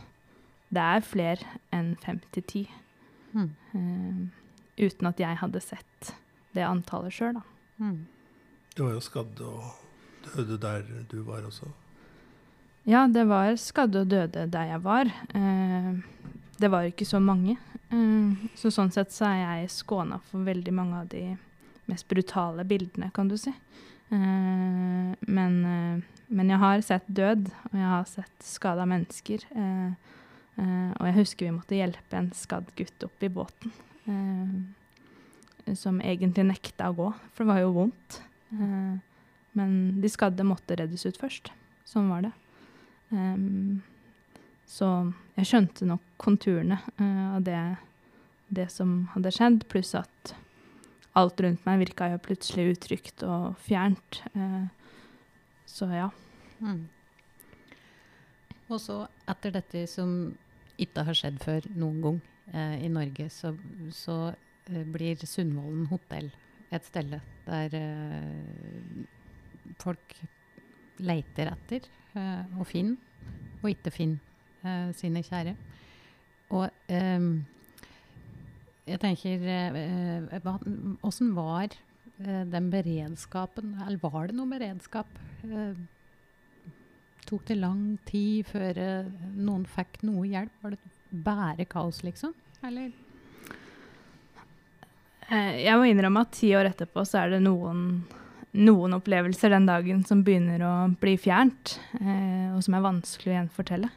det 0.70 0.82
er 0.84 1.02
flere 1.02 1.58
enn 1.74 1.96
fem 2.04 2.20
til 2.30 2.44
ti. 2.46 2.62
Mm. 3.32 3.50
Eh, 3.74 4.84
uten 4.86 5.10
at 5.10 5.20
jeg 5.20 5.40
hadde 5.40 5.62
sett 5.64 6.12
det 6.54 6.66
antallet 6.66 7.14
sjøl, 7.14 7.40
da. 7.40 7.42
Mm. 7.80 8.04
Du 8.76 8.84
var 8.84 8.94
jo 8.94 9.02
skadd 9.02 9.42
og 9.42 9.64
døde 10.28 10.60
der 10.62 10.86
du 11.10 11.22
var 11.26 11.46
også. 11.48 11.70
Ja, 12.88 13.04
det 13.08 13.26
var 13.28 13.52
skadde 13.60 14.04
og 14.04 14.08
døde 14.08 14.46
der 14.48 14.70
jeg 14.72 14.80
var. 14.84 15.10
Eh, 15.36 15.90
det 16.60 16.70
var 16.72 16.88
ikke 16.88 17.04
så 17.04 17.20
mange. 17.20 17.58
Eh, 17.92 18.46
så 18.56 18.72
sånn 18.72 18.92
sett 18.94 19.12
så 19.12 19.28
er 19.28 19.40
jeg 19.42 19.74
skåna 19.74 20.20
for 20.30 20.46
veldig 20.46 20.72
mange 20.72 21.02
av 21.02 21.10
de 21.12 21.34
mest 21.90 22.08
brutale 22.08 22.64
bildene, 22.64 23.10
kan 23.12 23.28
du 23.28 23.36
si. 23.40 23.52
Eh, 24.10 25.12
men, 25.20 25.60
men, 26.26 26.54
jeg 26.54 26.62
har 26.64 26.86
sett 26.86 27.12
død, 27.20 27.52
og 27.68 27.76
jeg 27.76 27.92
har 27.92 28.08
sett 28.08 28.48
skada 28.48 28.88
mennesker. 28.88 29.44
Og 30.60 31.06
jeg 31.06 31.16
husker 31.16 31.46
vi 31.46 31.54
måtte 31.54 31.76
hjelpe 31.76 32.16
en 32.18 32.32
skadd 32.36 32.68
gutt 32.76 33.06
opp 33.06 33.22
i 33.24 33.30
båten. 33.32 33.72
Som 35.78 36.02
egentlig 36.04 36.44
nekta 36.48 36.90
å 36.90 36.96
gå, 36.98 37.06
for 37.32 37.44
det 37.44 37.52
var 37.52 37.62
jo 37.62 37.72
vondt. 37.76 38.20
men 39.56 39.72
de 40.02 40.08
skadde 40.08 40.44
måtte 40.44 40.76
reddes 40.76 41.06
ut 41.06 41.16
først. 41.20 41.52
Sånn 41.88 42.10
var 42.12 42.28
det. 42.28 42.34
Så 44.70 44.88
jeg 45.34 45.48
skjønte 45.48 45.88
nok 45.88 46.04
konturene 46.20 46.76
av 47.00 47.40
det, 47.42 47.58
det 48.54 48.68
som 48.70 49.08
hadde 49.16 49.32
skjedd, 49.34 49.64
pluss 49.72 49.96
at 49.98 50.34
alt 51.18 51.40
rundt 51.42 51.64
meg 51.66 51.80
virka 51.82 52.10
jo 52.12 52.20
plutselig 52.22 52.76
utrygt 52.76 53.24
og 53.26 53.56
fjernt. 53.64 54.20
Uh, 54.34 54.68
så 55.68 55.88
ja. 55.90 56.08
Mm. 56.60 56.84
Og 58.70 58.78
så, 58.82 59.02
etter 59.30 59.56
dette 59.56 59.86
som 59.90 60.12
ikke 60.80 61.04
har 61.08 61.18
skjedd 61.18 61.40
før 61.42 61.66
noen 61.74 62.00
gang 62.04 62.20
uh, 62.54 62.76
i 62.78 62.90
Norge, 62.92 63.26
så, 63.32 63.54
så 63.94 64.20
blir 64.70 65.18
Sundvolden 65.26 65.88
hotell 65.90 66.30
et 66.70 66.84
sted 66.86 67.16
der 67.48 67.72
folk 69.80 70.12
leiter 71.02 71.50
etter 71.50 71.88
og 72.14 72.66
finne, 72.66 72.96
og 73.62 73.70
ikke 73.70 73.92
finne, 73.94 74.20
eh, 74.64 74.90
sine 74.96 75.22
kjære. 75.26 75.54
Og 76.50 76.66
jeg 78.90 78.98
tenker 79.02 79.44
Åssen 81.06 81.30
eh, 81.30 81.36
var 81.36 81.68
eh, 81.70 82.44
den 82.50 82.70
beredskapen 82.72 83.76
Eller 83.84 84.00
var 84.02 84.30
det 84.30 84.36
noe 84.38 84.50
beredskap? 84.50 85.10
Eh, 85.44 85.76
tok 87.28 87.44
det 87.46 87.60
lang 87.60 87.84
tid 88.08 88.48
før 88.48 88.80
noen 89.36 89.66
fikk 89.68 90.00
noe 90.08 90.24
hjelp? 90.26 90.56
Var 90.64 90.74
det 90.74 90.80
bare 91.26 91.66
kaos, 91.70 92.00
liksom? 92.02 92.34
Eller? 92.66 92.90
Jeg 95.30 95.78
må 95.78 95.86
innrømme 95.86 96.24
at 96.24 96.32
ti 96.34 96.50
år 96.58 96.72
etterpå 96.72 97.04
så 97.06 97.20
er 97.20 97.36
det 97.36 97.44
noen, 97.44 98.00
noen 98.52 98.96
opplevelser 98.96 99.52
den 99.54 99.68
dagen 99.68 100.04
som 100.08 100.24
begynner 100.26 100.62
å 100.66 100.74
bli 101.00 101.14
fjernt, 101.20 101.76
og 102.00 102.60
som 102.66 102.74
er 102.74 102.82
vanskelig 102.82 103.30
å 103.30 103.36
gjenfortelle. 103.36 103.90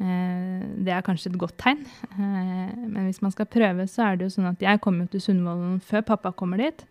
Eh, 0.00 0.60
det 0.80 0.94
er 0.94 1.04
kanskje 1.04 1.28
et 1.30 1.40
godt 1.40 1.58
tegn. 1.60 1.82
Eh, 2.16 2.72
men 2.88 3.04
hvis 3.04 3.20
man 3.20 3.32
skal 3.34 3.48
prøve, 3.50 3.84
så 3.90 4.06
er 4.06 4.16
det 4.16 4.28
jo 4.28 4.36
sånn 4.38 4.48
at 4.48 4.62
jeg 4.64 4.80
kommer 4.80 5.04
jo 5.04 5.14
til 5.14 5.26
Sundvolden 5.26 5.80
før 5.84 6.06
pappa 6.14 6.32
kommer 6.32 6.62
dit. 6.62 6.84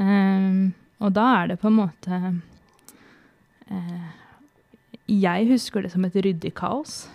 Eh, 0.00 0.70
og 1.04 1.12
da 1.14 1.26
er 1.42 1.52
det 1.52 1.60
på 1.60 1.68
en 1.68 1.80
måte 1.84 2.20
Jeg 5.08 5.48
husker 5.48 5.82
det 5.82 5.90
som 5.92 6.04
et 6.04 6.14
ryddig 6.16 6.54
kaos. 6.56 7.08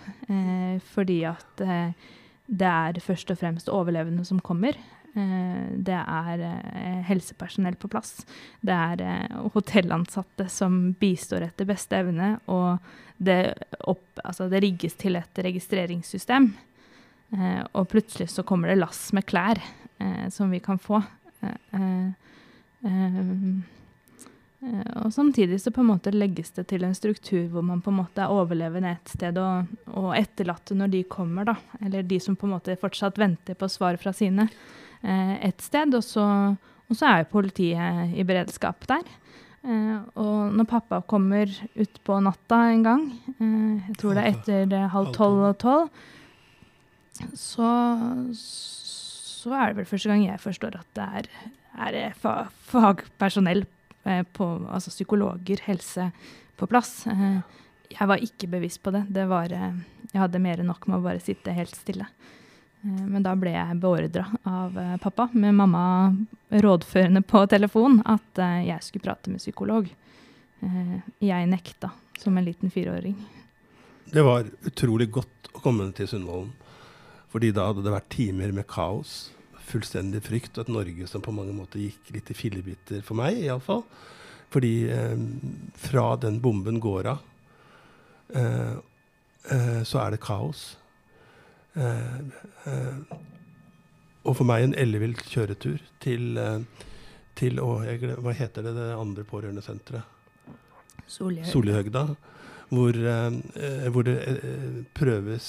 fordi 0.94 1.24
at 1.24 1.56
det 1.58 2.66
er 2.66 3.00
først 3.00 3.30
og 3.30 3.38
fremst 3.38 3.68
overlevende 3.68 4.24
som 4.24 4.40
kommer. 4.40 4.72
Det 5.14 5.94
er 5.94 6.40
helsepersonell 7.06 7.76
på 7.78 7.86
plass. 7.92 8.24
Det 8.58 8.74
er 8.74 9.28
hotellansatte 9.54 10.48
som 10.50 10.80
bistår 10.98 11.46
etter 11.46 11.68
beste 11.68 12.00
evne. 12.02 12.32
Og 12.50 12.82
det, 13.16 13.54
opp, 13.86 14.06
altså 14.24 14.48
det 14.50 14.64
rigges 14.64 14.98
til 14.98 15.20
et 15.20 15.42
registreringssystem. 15.46 16.50
Eh, 17.34 17.62
og 17.72 17.88
plutselig 17.90 18.30
så 18.30 18.44
kommer 18.46 18.70
det 18.70 18.80
lass 18.80 19.08
med 19.16 19.26
klær 19.26 19.60
eh, 19.60 20.26
som 20.30 20.52
vi 20.52 20.60
kan 20.62 20.78
få. 20.78 21.02
Eh, 21.42 21.56
eh, 21.78 22.10
eh 22.84 23.70
og 24.64 25.10
samtidig 25.12 25.58
så 25.60 25.68
på 25.76 25.82
en 25.82 25.90
måte 25.90 26.08
legges 26.14 26.54
det 26.56 26.62
til 26.70 26.86
en 26.86 26.94
struktur 26.96 27.50
hvor 27.52 27.60
man 27.60 27.82
på 27.84 27.90
en 27.92 27.98
måte 27.98 28.22
er 28.24 28.32
overlevende 28.32 28.94
et 28.94 29.10
sted 29.12 29.36
og, 29.36 29.66
og 29.92 30.14
etterlatte 30.16 30.72
når 30.72 30.88
de 30.94 31.02
kommer, 31.04 31.44
da. 31.44 31.54
Eller 31.84 32.06
de 32.08 32.16
som 32.16 32.32
på 32.32 32.48
en 32.48 32.54
måte 32.54 32.78
fortsatt 32.80 33.20
venter 33.20 33.58
på 33.60 33.68
svar 33.68 33.98
fra 34.00 34.14
sine, 34.16 34.46
eh, 34.48 34.93
et 35.04 35.60
sted. 35.60 35.92
Og 35.94 36.04
så, 36.04 36.24
og 36.88 36.96
så 36.96 37.10
er 37.10 37.22
jo 37.22 37.32
politiet 37.34 38.16
i 38.16 38.24
beredskap 38.26 38.86
der. 38.88 39.04
Eh, 39.64 40.00
og 40.20 40.52
når 40.52 40.66
pappa 40.68 40.98
kommer 41.08 41.48
utpå 41.80 42.18
natta 42.20 42.58
en 42.68 42.82
gang, 42.84 43.04
eh, 43.38 43.86
jeg 43.88 43.96
tror 44.00 44.18
det 44.18 44.24
er 44.24 44.34
etter 44.34 44.74
eh, 44.76 44.90
halv 44.92 45.14
tolv 45.16 45.40
og 45.48 45.54
tolv, 45.62 46.02
så, 47.32 47.70
så, 48.36 49.54
er 49.54 49.70
det 49.70 49.78
vel 49.78 49.88
første 49.88 50.10
gang 50.10 50.26
jeg 50.26 50.42
forstår 50.42 50.76
at 50.76 50.98
det 50.98 51.06
er, 51.20 51.30
er 51.94 52.12
fagpersonell, 52.68 53.64
på, 54.04 54.46
altså 54.68 54.90
psykologer, 54.92 55.62
helse, 55.64 56.10
på 56.60 56.66
plass. 56.68 57.06
jeg 57.88 58.08
var 58.10 58.20
ikke 58.20 58.50
bevisst 58.52 58.82
på 58.84 58.92
det. 58.92 59.06
det 59.08 59.24
var, 59.30 59.48
jeg 59.48 60.20
hadde 60.20 60.42
mer 60.44 60.60
enn 60.60 60.68
nok 60.68 60.84
med 60.90 60.98
å 60.98 61.06
bare 61.06 61.22
sitte 61.24 61.54
helt 61.56 61.72
stille. 61.72 62.04
Eh, 62.84 63.04
men 63.08 63.24
da 63.24 63.34
ble 63.38 63.54
jeg 63.56 63.80
beordra 63.82 64.26
av 64.48 64.78
eh, 64.78 64.96
pappa, 65.02 65.28
med 65.32 65.56
mamma 65.56 65.84
rådførende 66.52 67.24
på 67.26 67.44
telefon, 67.50 68.00
at 68.04 68.40
eh, 68.42 68.68
jeg 68.70 68.86
skulle 68.86 69.08
prate 69.08 69.32
med 69.32 69.42
psykolog. 69.42 69.90
Jeg 71.20 71.48
nekta 71.50 71.90
som 72.16 72.38
en 72.38 72.44
liten 72.46 72.70
fireåring. 72.72 73.18
Det 74.08 74.22
var 74.24 74.46
utrolig 74.64 75.10
godt 75.12 75.50
å 75.52 75.60
komme 75.60 75.90
til 75.92 76.08
Sundvolden. 76.08 76.54
Fordi 77.34 77.50
da 77.52 77.66
hadde 77.68 77.82
det 77.84 77.92
vært 77.92 78.12
timer 78.14 78.52
med 78.54 78.64
kaos, 78.70 79.32
fullstendig 79.66 80.22
frykt, 80.22 80.54
og 80.54 80.64
et 80.64 80.72
Norge 80.72 81.08
som 81.10 81.20
på 81.24 81.34
mange 81.34 81.52
måter 81.52 81.82
gikk 81.82 82.12
litt 82.14 82.30
i 82.30 82.36
fillebiter, 82.38 83.02
for 83.04 83.18
meg 83.18 83.40
iallfall. 83.42 83.82
Fordi 84.54 84.72
eh, 84.94 85.18
fra 85.82 86.14
den 86.22 86.38
bomben 86.40 86.78
går 86.80 87.08
av, 87.10 87.24
eh, 88.38 88.76
eh, 89.50 89.80
så 89.82 90.04
er 90.04 90.14
det 90.14 90.22
kaos. 90.22 90.76
Eh, 91.74 92.18
eh, 92.70 92.98
og 94.24 94.36
for 94.38 94.46
meg 94.46 94.64
en 94.64 94.76
ellevill 94.78 95.16
kjøretur 95.18 95.82
til, 96.02 96.38
eh, 96.38 96.86
til 97.34 97.58
å, 97.60 97.82
glemmer, 97.82 98.22
Hva 98.22 98.34
heter 98.38 98.62
det, 98.62 98.74
det 98.78 98.90
andre 98.94 99.24
pårørendesenteret? 99.28 100.12
Solihøgda. 101.10 102.06
Hvor, 102.74 102.96
hvor, 103.92 104.06
det 104.06 104.16
prøves 104.96 105.46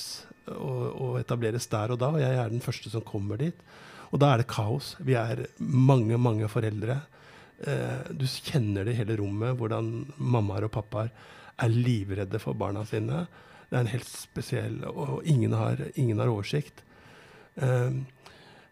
å, 0.52 0.72
å, 0.92 1.06
etableres 1.18 1.66
der 1.72 1.94
og 1.96 2.02
da. 2.02 2.10
Og 2.12 2.20
jeg 2.22 2.38
er 2.38 2.52
den 2.52 2.62
første 2.62 2.92
som 2.92 3.06
kommer 3.08 3.40
dit. 3.40 3.62
Og 4.12 4.20
da 4.22 4.34
er 4.34 4.44
det 4.44 4.50
kaos. 4.52 4.92
Vi 5.00 5.16
er 5.18 5.46
mange, 5.58 6.20
mange 6.22 6.50
foreldre. 6.52 7.00
du 8.12 8.26
kjenner 8.28 8.84
det 8.84 8.94
i 8.94 9.00
hele 9.00 9.16
rommet, 9.18 9.56
hvordan 9.58 10.12
mammaer 10.18 10.68
og 10.68 10.76
pappaer 10.76 11.10
er 11.64 11.72
livredde 11.72 12.42
for 12.44 12.54
barna 12.54 12.84
sine. 12.86 13.24
Det 13.70 13.78
er 13.78 13.82
en 13.82 13.92
helt 13.92 14.08
spesiell 14.08 14.76
Og 14.92 15.26
ingen 15.26 15.54
har, 15.58 15.80
ingen 15.96 16.20
har 16.22 16.32
oversikt. 16.32 16.84
Uh, 17.56 18.04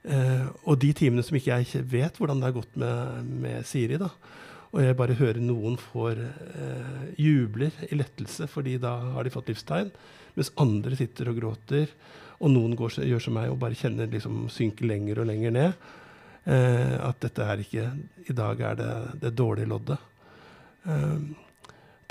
uh, 0.05 0.47
og 0.67 0.79
de 0.81 0.91
timene 0.97 1.23
som 1.25 1.37
ikke 1.39 1.61
jeg 1.63 1.85
vet 1.89 2.17
hvordan 2.19 2.41
det 2.41 2.49
har 2.49 2.57
gått 2.57 2.75
med, 2.79 3.29
med 3.43 3.67
Siri, 3.67 3.99
da, 4.01 4.09
og 4.73 4.81
jeg 4.81 4.97
bare 4.99 5.15
hører 5.15 5.39
noen 5.39 5.77
får 5.79 6.19
uh, 6.19 7.05
jubler 7.19 7.75
i 7.87 7.95
lettelse, 7.95 8.49
fordi 8.51 8.75
da 8.81 8.95
har 9.15 9.23
de 9.23 9.33
fått 9.33 9.51
livstegn, 9.53 9.93
mens 10.35 10.51
andre 10.59 10.97
sitter 10.99 11.29
og 11.31 11.39
gråter, 11.39 11.93
og 12.43 12.51
noen 12.51 12.73
går, 12.75 12.97
gjør 13.07 13.23
som 13.23 13.37
meg 13.37 13.53
og 13.53 13.59
bare 13.61 13.77
kjenner 13.77 14.09
liksom 14.11 14.47
synker 14.51 14.89
lenger 14.89 15.21
og 15.21 15.29
lenger 15.29 15.53
ned. 15.55 15.89
Uh, 16.43 16.99
at 17.07 17.21
dette 17.23 17.45
er 17.47 17.61
ikke 17.63 17.85
I 18.27 18.35
dag 18.35 18.63
er 18.67 18.79
det 18.81 18.93
det 19.21 19.35
dårlige 19.37 19.69
loddet. 19.71 20.09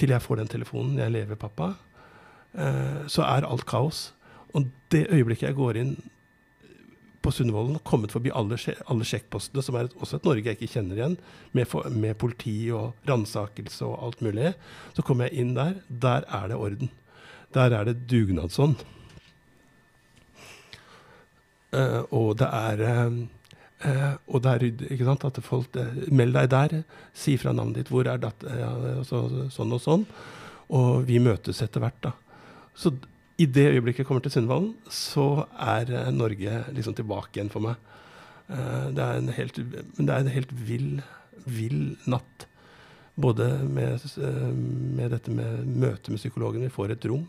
til 0.00 0.08
jeg 0.08 0.22
får 0.24 0.36
den 0.36 0.48
telefonen. 0.48 0.98
Jeg 0.98 1.12
lever, 1.12 1.36
pappa. 1.36 1.74
Eh, 2.52 3.04
så 3.08 3.24
er 3.24 3.48
alt 3.48 3.66
kaos. 3.68 4.10
Og 4.52 4.68
det 4.92 5.06
øyeblikket 5.08 5.48
jeg 5.48 5.58
går 5.58 5.78
inn 5.80 5.94
på 7.22 7.30
Sundvolden, 7.30 7.78
kommet 7.86 8.12
forbi 8.12 8.32
alle, 8.34 8.58
alle 8.90 9.06
sjekkpostene, 9.06 9.62
som 9.62 9.76
er 9.78 9.86
et, 9.86 9.94
også 10.02 10.18
et 10.18 10.24
Norge 10.26 10.50
jeg 10.50 10.58
ikke 10.58 10.72
kjenner 10.74 10.98
igjen, 10.98 11.18
med, 11.54 11.68
for, 11.70 11.86
med 11.88 12.18
politi 12.18 12.56
og 12.74 12.98
ransakelse 13.08 13.86
og 13.86 14.08
alt 14.08 14.24
mulig, 14.26 14.54
så 14.96 15.04
kommer 15.06 15.30
jeg 15.30 15.44
inn 15.44 15.52
der. 15.54 15.76
Der 15.86 16.26
er 16.26 16.50
det 16.50 16.58
orden. 16.58 16.90
Der 17.54 17.76
er 17.78 17.86
det 17.86 18.02
dugnadsånd. 18.10 18.82
Uh, 21.72 22.02
og 22.12 22.34
det 22.36 22.48
er 22.52 22.82
uh, 22.84 24.16
og 24.28 24.42
det 24.44 24.50
er 24.50 24.64
ikke 24.92 25.06
sant, 25.06 25.22
at 25.24 25.38
folk 25.40 25.78
uh, 25.80 26.02
Meld 26.12 26.36
deg 26.36 26.50
der, 26.52 26.74
si 27.16 27.38
fra 27.40 27.54
navnet 27.56 27.80
ditt, 27.80 27.92
hvor 27.92 28.10
er 28.10 28.20
datt, 28.20 28.44
ja, 28.44 28.74
så, 29.08 29.22
sånn 29.54 29.72
og 29.72 29.80
sånn. 29.80 30.04
Og 30.72 31.06
vi 31.08 31.22
møtes 31.22 31.62
etter 31.64 31.80
hvert, 31.84 32.02
da. 32.04 32.12
Så 32.74 32.94
i 33.40 33.46
det 33.48 33.64
øyeblikket 33.72 34.02
jeg 34.02 34.08
kommer 34.08 34.22
til 34.24 34.34
Sundvolden, 34.34 34.72
så 34.92 35.46
er 35.58 35.90
eh, 35.90 36.12
Norge 36.14 36.62
liksom 36.76 36.94
tilbake 36.96 37.38
igjen 37.38 37.52
for 37.52 37.64
meg. 37.64 37.90
Uh, 38.52 38.90
det 38.92 39.02
er 39.02 39.18
en 39.18 39.30
helt, 39.32 39.58
det 39.96 40.10
er 40.10 40.18
en 40.20 40.32
helt 40.34 40.50
vill, 40.68 40.88
vill 41.46 41.94
natt. 42.10 42.46
Både 43.16 43.46
med, 43.64 44.02
uh, 44.18 44.50
med 44.98 45.14
dette 45.14 45.32
med 45.32 45.64
møtet 45.68 46.10
med 46.12 46.20
psykologen. 46.20 46.64
Vi 46.66 46.74
får 46.74 46.92
et 46.92 47.06
rom. 47.08 47.24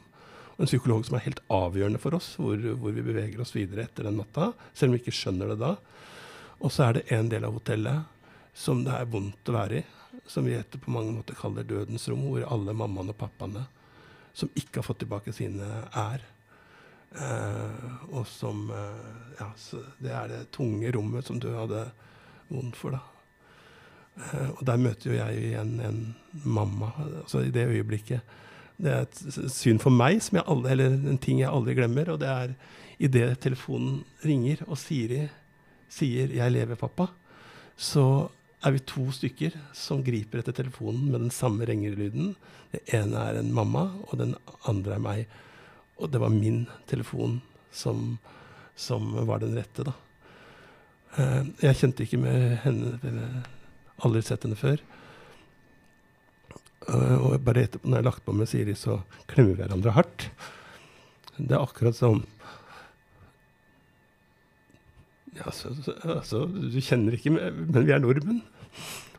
Og 0.54 0.66
en 0.66 0.70
psykolog 0.70 1.06
som 1.08 1.18
er 1.18 1.26
helt 1.26 1.40
avgjørende 1.54 2.02
for 2.02 2.18
oss, 2.18 2.34
hvor, 2.38 2.58
hvor, 2.58 2.94
vi 2.94 3.06
beveger 3.06 3.40
oss 3.42 3.56
videre 3.56 3.88
etter 3.88 4.10
den 4.10 4.20
natta. 4.20 4.52
Selv 4.74 4.92
om 4.92 4.98
vi 4.98 5.04
ikke 5.04 5.16
skjønner 5.16 5.54
det 5.54 5.62
da. 5.64 5.76
Og 6.60 6.74
så 6.74 6.90
er 6.90 6.98
det 6.98 7.08
en 7.16 7.32
del 7.32 7.48
av 7.48 7.56
hotellet 7.56 8.10
som 8.54 8.84
det 8.86 8.94
er 8.94 9.10
vondt 9.10 9.50
å 9.50 9.56
være 9.56 9.82
i. 9.82 9.86
som 10.30 10.46
vi 10.46 10.54
etter 10.54 10.80
på 10.80 10.92
mange 10.94 11.12
måter 11.12 11.36
kaller 11.36 11.66
dødens 11.66 12.06
rom, 12.08 12.28
hvor 12.30 12.46
alle 12.46 12.76
mammaene 12.78 13.16
og 13.16 13.18
pappaene 13.18 13.64
som 14.34 14.50
ikke 14.58 14.82
har 14.82 14.88
fått 14.88 15.04
tilbake 15.04 15.34
sine, 15.36 15.68
ær. 15.94 16.24
Eh, 17.14 17.90
og 18.10 18.26
som 18.28 18.70
eh, 18.74 19.10
Ja, 19.38 19.52
det 20.02 20.14
er 20.14 20.30
det 20.32 20.40
tunge 20.54 20.92
rommet 20.94 21.28
som 21.30 21.40
du 21.42 21.52
hadde 21.54 21.86
vondt 22.50 22.78
for, 22.78 22.96
da. 22.98 23.02
Eh, 24.18 24.50
og 24.56 24.64
der 24.66 24.82
møter 24.82 25.12
jo 25.12 25.18
jeg 25.18 25.44
igjen 25.50 25.76
en 25.86 26.02
mamma, 26.46 26.92
altså 27.24 27.44
i 27.46 27.54
det 27.54 27.68
øyeblikket. 27.70 28.22
Det 28.78 28.92
er 28.92 29.06
et 29.06 29.52
syn 29.54 29.82
for 29.82 29.94
meg, 29.94 30.22
aldri, 30.42 30.74
eller 30.74 30.98
en 31.14 31.22
ting 31.22 31.42
jeg 31.42 31.54
aldri 31.54 31.78
glemmer. 31.78 32.10
Og 32.14 32.22
det 32.22 32.30
er 32.30 32.56
idet 33.04 33.40
telefonen 33.42 34.02
ringer, 34.26 34.66
og 34.68 34.78
Siri 34.78 35.28
sier 35.90 36.28
'Jeg 36.28 36.52
lever, 36.52 36.76
pappa', 36.76 37.12
så 37.78 38.30
er 38.64 38.76
vi 38.76 38.84
to 38.88 39.06
stykker 39.12 39.56
som 39.76 40.04
griper 40.06 40.40
etter 40.40 40.56
telefonen 40.56 41.10
med 41.12 41.26
den 41.26 41.34
samme 41.34 41.68
ringelyden. 41.68 42.34
Det 42.72 42.84
ene 42.96 43.26
er 43.30 43.40
en 43.40 43.52
mamma, 43.56 43.90
og 44.08 44.20
den 44.22 44.36
andre 44.70 44.96
er 44.96 45.04
meg. 45.04 45.36
Og 46.00 46.12
det 46.14 46.22
var 46.24 46.34
min 46.34 46.64
telefon 46.90 47.42
som, 47.74 48.18
som 48.76 49.12
var 49.28 49.44
den 49.44 49.58
rette, 49.58 49.86
da. 49.88 49.94
Eh, 51.20 51.42
jeg 51.68 51.80
kjente 51.82 52.08
ikke 52.08 52.22
med 52.24 52.58
henne 52.64 53.44
Aldri 54.04 54.24
sett 54.26 54.44
henne 54.44 54.58
før. 54.58 54.82
Og 56.90 57.38
bare 57.46 57.62
etterpå, 57.68 57.88
når 57.88 58.00
jeg 58.00 58.02
har 58.02 58.08
lagt 58.10 58.24
på 58.26 58.34
med 58.36 58.50
Siri, 58.50 58.74
så 58.76 58.98
klemmer 59.30 59.54
vi 59.54 59.62
hverandre 59.62 59.94
hardt. 59.96 60.26
Det 61.38 61.54
er 61.54 61.62
akkurat 61.62 61.96
som 61.96 62.24
ja, 65.38 65.52
så, 65.52 65.74
så, 65.84 65.96
altså, 66.18 66.46
Du 66.46 66.80
kjenner 66.82 67.16
ikke, 67.18 67.34
men 67.34 67.86
vi 67.88 67.94
er 67.94 68.02
nordmenn. 68.02 68.42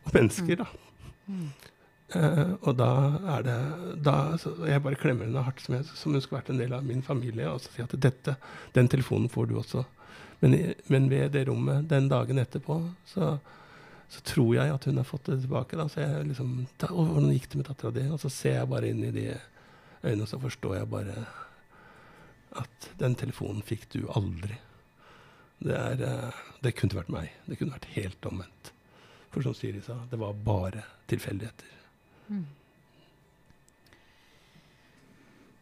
Og 0.05 0.13
mennesker, 0.15 0.61
da. 0.61 0.67
Mm. 1.27 1.49
Uh, 2.15 2.53
og 2.69 2.77
da 2.77 2.89
er 3.33 3.45
det 3.47 3.55
da, 4.05 4.15
Jeg 4.69 4.83
bare 4.85 4.99
klemmer 5.01 5.25
henne 5.25 5.43
hardt, 5.43 5.63
som, 5.65 5.75
jeg, 5.79 5.87
som 5.89 6.13
hun 6.13 6.23
skulle 6.23 6.43
vært 6.43 6.53
en 6.53 6.61
del 6.61 6.75
av 6.77 6.85
min 6.87 7.03
familie. 7.03 7.49
Og 7.51 7.63
så 7.65 7.73
sier 7.73 7.89
at 7.89 7.97
dette, 8.07 8.37
den 8.77 8.91
telefonen 8.93 9.33
får 9.33 9.51
du 9.51 9.57
også. 9.59 9.85
Men, 10.45 10.75
men, 10.93 11.09
ved 11.11 11.33
det 11.35 11.47
rommet 11.49 11.89
den 11.89 12.11
dagen 12.11 12.39
etterpå, 12.43 12.77
så, 13.09 13.37
så, 14.13 14.21
tror 14.29 14.53
jeg 14.59 14.75
at 14.75 14.85
hun 14.85 15.01
har 15.01 15.09
fått 15.09 15.31
det 15.31 15.41
tilbake. 15.47 15.79
Da. 15.81 15.89
Så 15.89 16.05
jeg 16.05 16.29
liksom, 16.29 16.53
ta, 16.77 16.93
og 16.93 17.15
hvordan 17.15 17.33
gikk 17.33 17.49
det 17.51 17.63
med 17.63 17.71
dattera 17.71 17.95
di? 17.97 18.05
Og 18.13 18.21
så 18.21 18.31
ser 18.33 18.61
jeg 18.61 18.71
bare 18.75 18.93
inn 18.93 19.03
i 19.09 19.15
de 19.15 19.27
øynene, 20.05 20.27
og 20.27 20.31
så 20.31 20.43
forstår 20.43 20.79
jeg 20.83 20.93
bare 20.93 21.25
at 22.61 22.91
den 23.01 23.17
telefonen 23.19 23.65
fikk 23.67 23.89
du 23.97 24.05
aldri. 24.15 24.61
Det, 25.59 25.77
er, 25.77 26.03
eh, 26.03 26.43
det 26.65 26.75
kunne 26.79 26.99
vært 26.99 27.13
meg. 27.13 27.31
Det 27.47 27.59
kunne 27.59 27.77
vært 27.77 27.93
helt 27.95 28.29
omvendt. 28.29 28.73
For 29.35 29.43
som 29.43 29.55
Siri 29.57 29.81
sa, 29.83 29.97
det 30.11 30.19
var 30.21 30.37
bare 30.47 30.85
tilfeldigheter. 31.11 31.73
Mm. 32.29 32.45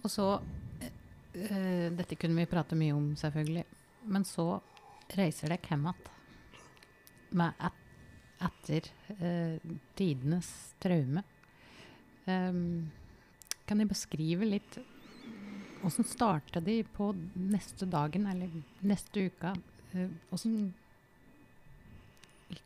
Og 0.02 0.10
så 0.10 0.26
øh, 0.36 1.88
Dette 1.96 2.18
kunne 2.18 2.36
vi 2.36 2.50
prate 2.50 2.78
mye 2.78 2.96
om, 2.96 3.12
selvfølgelig. 3.16 3.64
Men 4.12 4.26
så 4.28 4.46
reiser 5.16 5.52
dere 5.52 5.70
hjem 5.70 5.86
igjen 5.88 7.44
et, 7.68 7.78
etter 8.42 8.88
øh, 9.18 9.76
tidenes 9.96 10.50
traume. 10.82 11.22
Um, 12.26 12.90
kan 13.66 13.80
de 13.80 13.88
beskrive 13.90 14.46
litt 14.46 14.76
Åssen 15.82 16.06
starta 16.06 16.60
de 16.62 16.76
på 16.94 17.08
neste 17.34 17.88
dagen 17.90 18.28
eller 18.30 18.52
neste 18.86 19.24
uka? 19.26 19.56
Åssen 20.32 20.72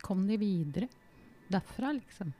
kom 0.03 0.25
de 0.27 0.37
videre 0.39 0.87
derfra, 1.51 1.93
liksom? 1.95 2.33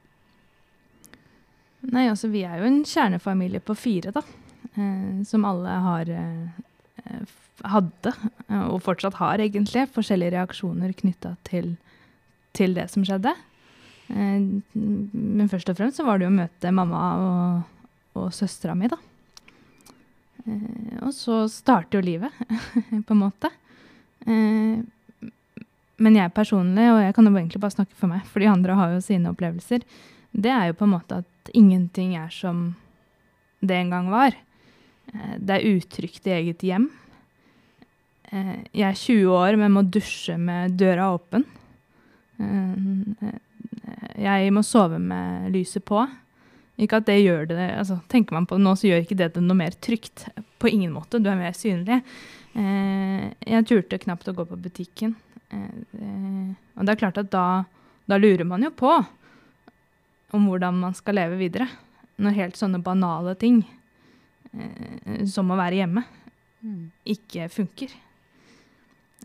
Nei, 1.87 2.07
altså 2.09 2.27
vi 2.31 2.41
er 2.43 2.59
jo 2.59 2.67
en 2.67 2.81
kjernefamilie 2.87 3.61
på 3.63 3.75
fire, 3.77 4.11
da. 4.15 4.23
Eh, 4.75 5.23
som 5.27 5.45
alle 5.47 5.75
har 5.85 6.09
eh, 6.11 6.65
hadde, 7.65 8.13
eh, 8.47 8.65
og 8.67 8.81
fortsatt 8.85 9.17
har 9.21 9.41
egentlig, 9.43 9.87
forskjellige 9.95 10.35
reaksjoner 10.35 10.95
knytta 10.97 11.35
til, 11.47 11.75
til, 12.57 12.75
det 12.77 12.87
som 12.93 13.05
skjedde. 13.07 13.33
Eh, 14.11 14.47
men 14.73 15.51
først 15.51 15.71
og 15.71 15.79
fremst 15.79 16.01
så 16.01 16.07
var 16.07 16.19
det 16.19 16.27
jo 16.27 16.33
å 16.33 16.39
møte 16.39 16.73
mamma 16.75 17.03
og, 17.21 17.77
og 18.21 18.33
søstera 18.35 18.75
mi, 18.77 18.89
da. 18.91 18.99
Eh, 20.45 20.97
og 21.03 21.13
så 21.15 21.45
starter 21.51 21.99
jo 21.99 22.05
livet, 22.05 22.43
på 23.07 23.15
en 23.15 23.23
måte. 23.23 23.53
Eh, 24.27 25.31
men 25.97 26.19
jeg 26.19 26.33
personlig, 26.35 26.85
og 26.91 26.99
jeg 27.01 27.15
kan 27.15 27.25
jo 27.25 27.33
egentlig 27.33 27.61
bare 27.63 27.73
snakke 27.73 27.97
for 27.97 28.11
meg, 28.11 28.25
for 28.29 28.43
de 28.43 28.51
andre 28.51 28.75
har 28.77 28.93
jo 28.93 29.01
sine 29.03 29.31
opplevelser, 29.31 29.85
det 30.37 30.51
er 30.53 30.69
jo 30.69 30.77
på 30.77 30.85
en 30.85 30.93
måte 30.93 31.21
at 31.23 31.51
ingenting 31.57 32.13
er 32.19 32.29
som 32.33 32.75
det 33.65 33.79
en 33.79 33.93
gang 33.95 34.11
var. 34.13 34.35
Eh, 35.13 35.35
det 35.39 35.57
er 35.57 35.69
utrygt 35.77 36.27
i 36.27 36.35
eget 36.37 36.65
hjem. 36.67 36.89
Eh, 38.29 38.57
jeg 38.75 38.87
er 38.91 39.01
20 39.01 39.33
år, 39.33 39.57
men 39.57 39.73
må 39.73 39.85
dusje 39.87 40.37
med 40.37 40.77
døra 40.77 41.09
åpen. 41.15 41.47
Jeg 44.17 44.53
må 44.53 44.61
sove 44.61 44.99
med 45.01 45.49
lyset 45.55 45.81
på. 45.87 46.03
Ikke 46.77 46.99
at 46.99 47.07
det 47.07 47.17
gjør 47.23 47.47
det 47.49 47.63
altså, 47.79 47.97
Tenker 48.11 48.37
man 48.37 48.45
på 48.45 48.57
det 48.57 48.65
nå, 48.65 48.75
så 48.77 48.89
gjør 48.91 49.01
ikke 49.01 49.17
det 49.17 49.31
det 49.33 49.41
noe 49.41 49.57
mer 49.57 49.73
trygt. 49.81 50.27
På 50.61 50.69
ingen 50.69 50.93
måte. 50.93 51.21
Du 51.21 51.29
er 51.31 51.39
mer 51.39 51.55
synlig. 51.57 52.03
Jeg 52.57 53.65
turte 53.69 53.99
knapt 54.01 54.29
å 54.31 54.33
gå 54.33 54.45
på 54.49 54.57
butikken. 54.57 55.13
Eh, 55.49 56.53
og 56.75 56.85
det 56.85 56.93
er 56.93 56.99
klart 56.99 57.19
at 57.21 57.29
da, 57.31 57.65
da, 58.09 58.17
lurer 58.19 58.47
man 58.47 58.65
jo 58.65 58.71
på 58.75 58.91
om 60.35 60.47
hvordan 60.49 60.81
man 60.81 60.97
skal 60.97 61.19
leve 61.19 61.39
videre. 61.39 61.69
Når 62.17 62.39
helt 62.39 62.57
sånne 62.59 62.81
banale 62.83 63.35
ting 63.39 63.61
eh, 64.51 65.23
som 65.29 65.53
å 65.53 65.59
være 65.59 65.83
hjemme 65.83 66.03
mm. 66.65 66.83
ikke 67.15 67.49
funker. 67.53 67.95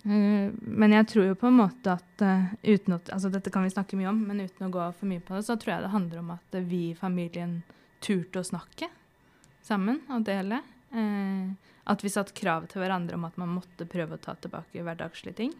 Men 0.02 0.90
jeg 0.96 1.06
tror 1.12 1.28
jo 1.28 1.34
på 1.38 1.46
en 1.46 1.60
måte 1.60 1.92
at 1.92 2.22
uten 2.64 2.96
at, 2.96 3.12
altså 3.14 3.28
Dette 3.30 3.52
kan 3.54 3.62
vi 3.62 3.70
snakke 3.70 3.94
mye 3.94 4.08
om, 4.10 4.16
men 4.26 4.40
uten 4.42 4.66
å 4.66 4.72
gå 4.74 4.86
for 4.98 5.06
mye 5.06 5.22
på 5.22 5.36
det, 5.36 5.44
så 5.46 5.54
tror 5.54 5.76
jeg 5.76 5.84
det 5.84 5.92
handler 5.92 6.22
om 6.24 6.32
at 6.34 6.56
vi 6.66 6.80
i 6.88 6.96
familien 6.98 7.60
turte 8.02 8.42
å 8.42 8.48
snakke 8.48 8.88
sammen 9.62 10.00
og 10.10 10.24
dele. 10.26 10.58
At 10.92 12.04
vi 12.04 12.10
satte 12.12 12.34
krav 12.36 12.66
til 12.70 12.82
hverandre 12.82 13.16
om 13.16 13.24
at 13.26 13.38
man 13.40 13.54
måtte 13.56 13.88
prøve 13.90 14.18
å 14.18 14.22
ta 14.22 14.34
tilbake 14.38 14.84
hverdagslige 14.84 15.38
ting. 15.40 15.54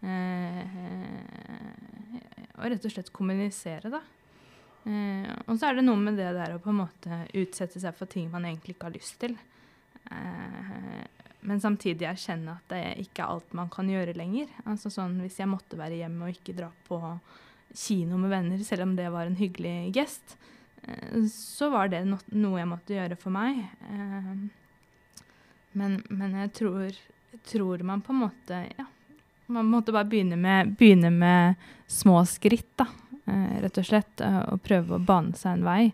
Eh, 0.00 0.76
og 2.56 2.64
rett 2.72 2.86
og 2.86 2.92
slett 2.94 3.12
kommunisere, 3.12 3.92
da. 3.92 4.00
Eh, 4.88 5.28
og 5.44 5.58
så 5.58 5.68
er 5.68 5.78
det 5.78 5.84
noe 5.84 6.00
med 6.00 6.16
det 6.20 6.30
der 6.36 6.54
å 6.54 6.62
på 6.62 6.72
en 6.72 6.80
måte 6.80 7.22
utsette 7.36 7.82
seg 7.82 7.96
for 7.96 8.08
ting 8.08 8.30
man 8.32 8.46
egentlig 8.48 8.76
ikke 8.76 8.88
har 8.88 8.96
lyst 8.96 9.18
til. 9.20 9.36
Eh, 10.08 11.04
men 11.48 11.60
samtidig 11.60 12.08
erkjenne 12.08 12.56
at 12.56 12.72
det 12.72 12.80
er 12.84 13.00
ikke 13.00 13.28
alt 13.28 13.52
man 13.56 13.70
kan 13.72 13.88
gjøre 13.88 14.16
lenger. 14.16 14.48
Altså 14.68 14.92
sånn 14.92 15.20
Hvis 15.22 15.38
jeg 15.40 15.48
måtte 15.48 15.78
være 15.80 16.00
hjemme 16.02 16.26
og 16.26 16.36
ikke 16.36 16.56
dra 16.56 16.68
på 16.88 17.00
kino 17.70 18.18
med 18.20 18.32
venner, 18.32 18.64
selv 18.66 18.88
om 18.88 18.96
det 18.98 19.08
var 19.12 19.28
en 19.28 19.38
hyggelig 19.38 19.92
gest, 19.94 20.36
så 21.30 21.68
var 21.70 21.88
det 21.92 22.02
noe 22.08 22.58
jeg 22.58 22.68
måtte 22.68 22.96
gjøre 22.96 23.16
for 23.20 23.32
meg. 23.32 23.60
Men, 25.72 26.00
men 26.08 26.34
jeg 26.42 26.52
tror, 26.58 26.96
tror 27.46 27.84
man 27.86 28.02
på 28.02 28.14
en 28.14 28.24
måte 28.24 28.64
ja, 28.76 28.86
man 29.50 29.66
måtte 29.70 29.92
bare 29.92 30.08
begynne 30.08 30.36
med, 30.38 30.74
begynne 30.78 31.10
med 31.10 31.54
små 31.90 32.24
skritt, 32.26 32.70
da, 32.78 32.86
eh, 33.26 33.60
rett 33.64 33.78
og 33.78 33.86
slett. 33.86 34.20
Eh, 34.22 34.42
og 34.52 34.62
prøve 34.62 34.96
å 34.96 35.02
bane 35.02 35.34
seg 35.38 35.58
en 35.58 35.66
vei. 35.66 35.92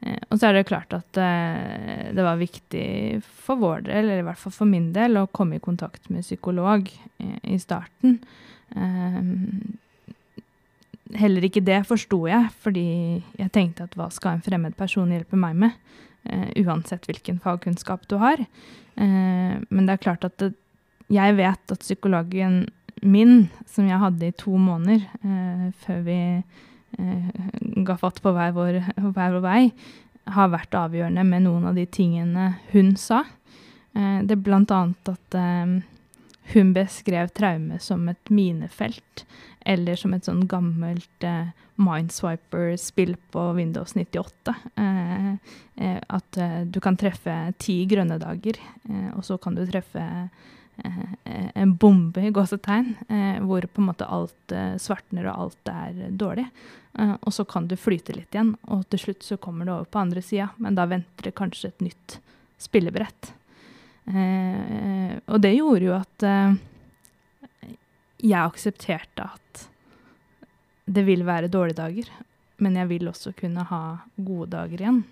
Eh, 0.00 0.18
og 0.28 0.38
så 0.38 0.48
er 0.48 0.58
det 0.58 0.68
klart 0.68 0.94
at 0.96 1.20
eh, 1.22 2.10
det 2.14 2.24
var 2.26 2.40
viktig 2.40 3.22
for 3.22 3.60
vår 3.62 3.86
del, 3.88 4.02
eller 4.04 4.22
i 4.22 4.26
hvert 4.26 4.42
fall 4.42 4.54
for 4.54 4.70
min 4.70 4.92
del, 4.96 5.18
å 5.18 5.30
komme 5.30 5.58
i 5.58 5.62
kontakt 5.62 6.10
med 6.10 6.26
psykolog 6.26 6.90
eh, 6.90 7.38
i 7.54 7.58
starten. 7.62 8.18
Eh, 8.74 9.22
heller 11.18 11.46
ikke 11.46 11.64
det 11.64 11.84
forsto 11.88 12.26
jeg, 12.28 12.50
fordi 12.64 12.88
jeg 13.38 13.54
tenkte 13.54 13.86
at 13.86 13.94
hva 13.96 14.10
skal 14.12 14.36
en 14.36 14.44
fremmed 14.44 14.74
person 14.76 15.14
hjelpe 15.14 15.38
meg 15.40 15.56
med? 15.66 15.78
Uansett 16.58 17.06
hvilken 17.08 17.38
fagkunnskap 17.40 18.02
du 18.10 18.16
har. 18.20 18.40
men 18.98 19.86
det 19.86 19.94
er 19.94 20.02
klart 20.02 20.24
at 20.26 20.34
det, 20.42 20.50
jeg 21.08 21.36
vet 21.38 21.72
at 21.72 21.84
psykologen 21.84 22.66
min, 23.02 23.48
som 23.66 23.86
jeg 23.88 24.00
hadde 24.00 24.28
i 24.28 24.36
to 24.36 24.56
måneder 24.60 25.04
eh, 25.22 25.68
før 25.84 26.02
vi 26.06 26.18
eh, 26.98 27.28
ga 27.86 27.96
fatt 28.00 28.20
på 28.24 28.32
hver 28.34 28.54
vår, 28.56 28.80
hver 28.98 29.36
vår, 29.36 29.42
vei, 29.44 29.62
har 30.28 30.50
vært 30.52 30.76
avgjørende 30.76 31.24
med 31.24 31.46
noen 31.46 31.68
av 31.70 31.78
de 31.78 31.86
tingene 31.88 32.50
hun 32.72 32.94
sa. 33.00 33.22
Eh, 33.94 34.20
det 34.26 34.36
er 34.36 34.44
blant 34.44 34.74
annet 34.74 35.12
at 35.14 35.38
eh, 35.38 35.78
hun 36.52 36.72
beskrev 36.72 37.28
traume 37.36 37.78
som 37.78 38.08
et 38.08 38.30
minefelt, 38.30 39.24
eller 39.68 39.98
som 40.00 40.14
et 40.14 40.24
sånn 40.24 40.46
gammelt 40.48 41.24
eh, 41.26 41.50
Mindswiper-spill 41.78 43.16
på 43.30 43.44
Windows 43.58 43.94
98. 43.94 44.54
Eh, 44.76 45.32
eh, 45.76 45.98
at 46.08 46.38
eh, 46.40 46.60
du 46.66 46.80
kan 46.82 46.96
treffe 46.98 47.36
ti 47.60 47.82
grønne 47.90 48.18
dager, 48.22 48.58
eh, 48.88 49.10
og 49.14 49.24
så 49.26 49.38
kan 49.38 49.58
du 49.58 49.64
treffe 49.68 50.02
eh, 50.02 51.04
en 51.54 51.74
bombe 51.76 52.22
i 52.22 52.32
gåsetegn, 52.34 52.92
hvor 53.42 53.64
på 53.66 53.82
en 53.82 53.88
måte 53.88 54.06
alt 54.06 54.52
svartner 54.78 55.26
og 55.26 55.40
alt 55.42 55.70
er 55.72 55.96
dårlig. 56.14 56.44
og 57.18 57.32
så 57.34 57.44
kan 57.44 57.66
du 57.66 57.74
flyte 57.74 58.14
litt 58.14 58.30
igjen, 58.30 58.52
og 58.70 58.84
til 58.86 59.02
slutt 59.02 59.26
så 59.26 59.36
kommer 59.42 59.66
du 59.66 59.72
over 59.72 59.90
på 59.90 59.98
andre 59.98 60.22
sida, 60.22 60.52
men 60.56 60.78
da 60.78 60.86
venter 60.86 61.26
det 61.26 61.34
kanskje 61.34 61.72
et 61.72 61.82
nytt 61.88 62.20
spillebrett. 62.62 63.32
Eh, 64.08 65.18
og 65.28 65.40
det 65.44 65.52
gjorde 65.58 65.84
jo 65.84 65.94
at 65.96 66.24
eh, 66.24 66.56
jeg 68.24 68.40
aksepterte 68.40 69.26
at 69.28 69.64
det 70.88 71.04
vil 71.04 71.26
være 71.28 71.50
dårlige 71.52 71.78
dager, 71.82 72.10
men 72.64 72.78
jeg 72.80 72.88
vil 72.94 73.10
også 73.10 73.34
kunne 73.36 73.66
ha 73.68 73.82
gode 74.16 74.48
dager 74.56 74.80
igjen. 74.80 75.02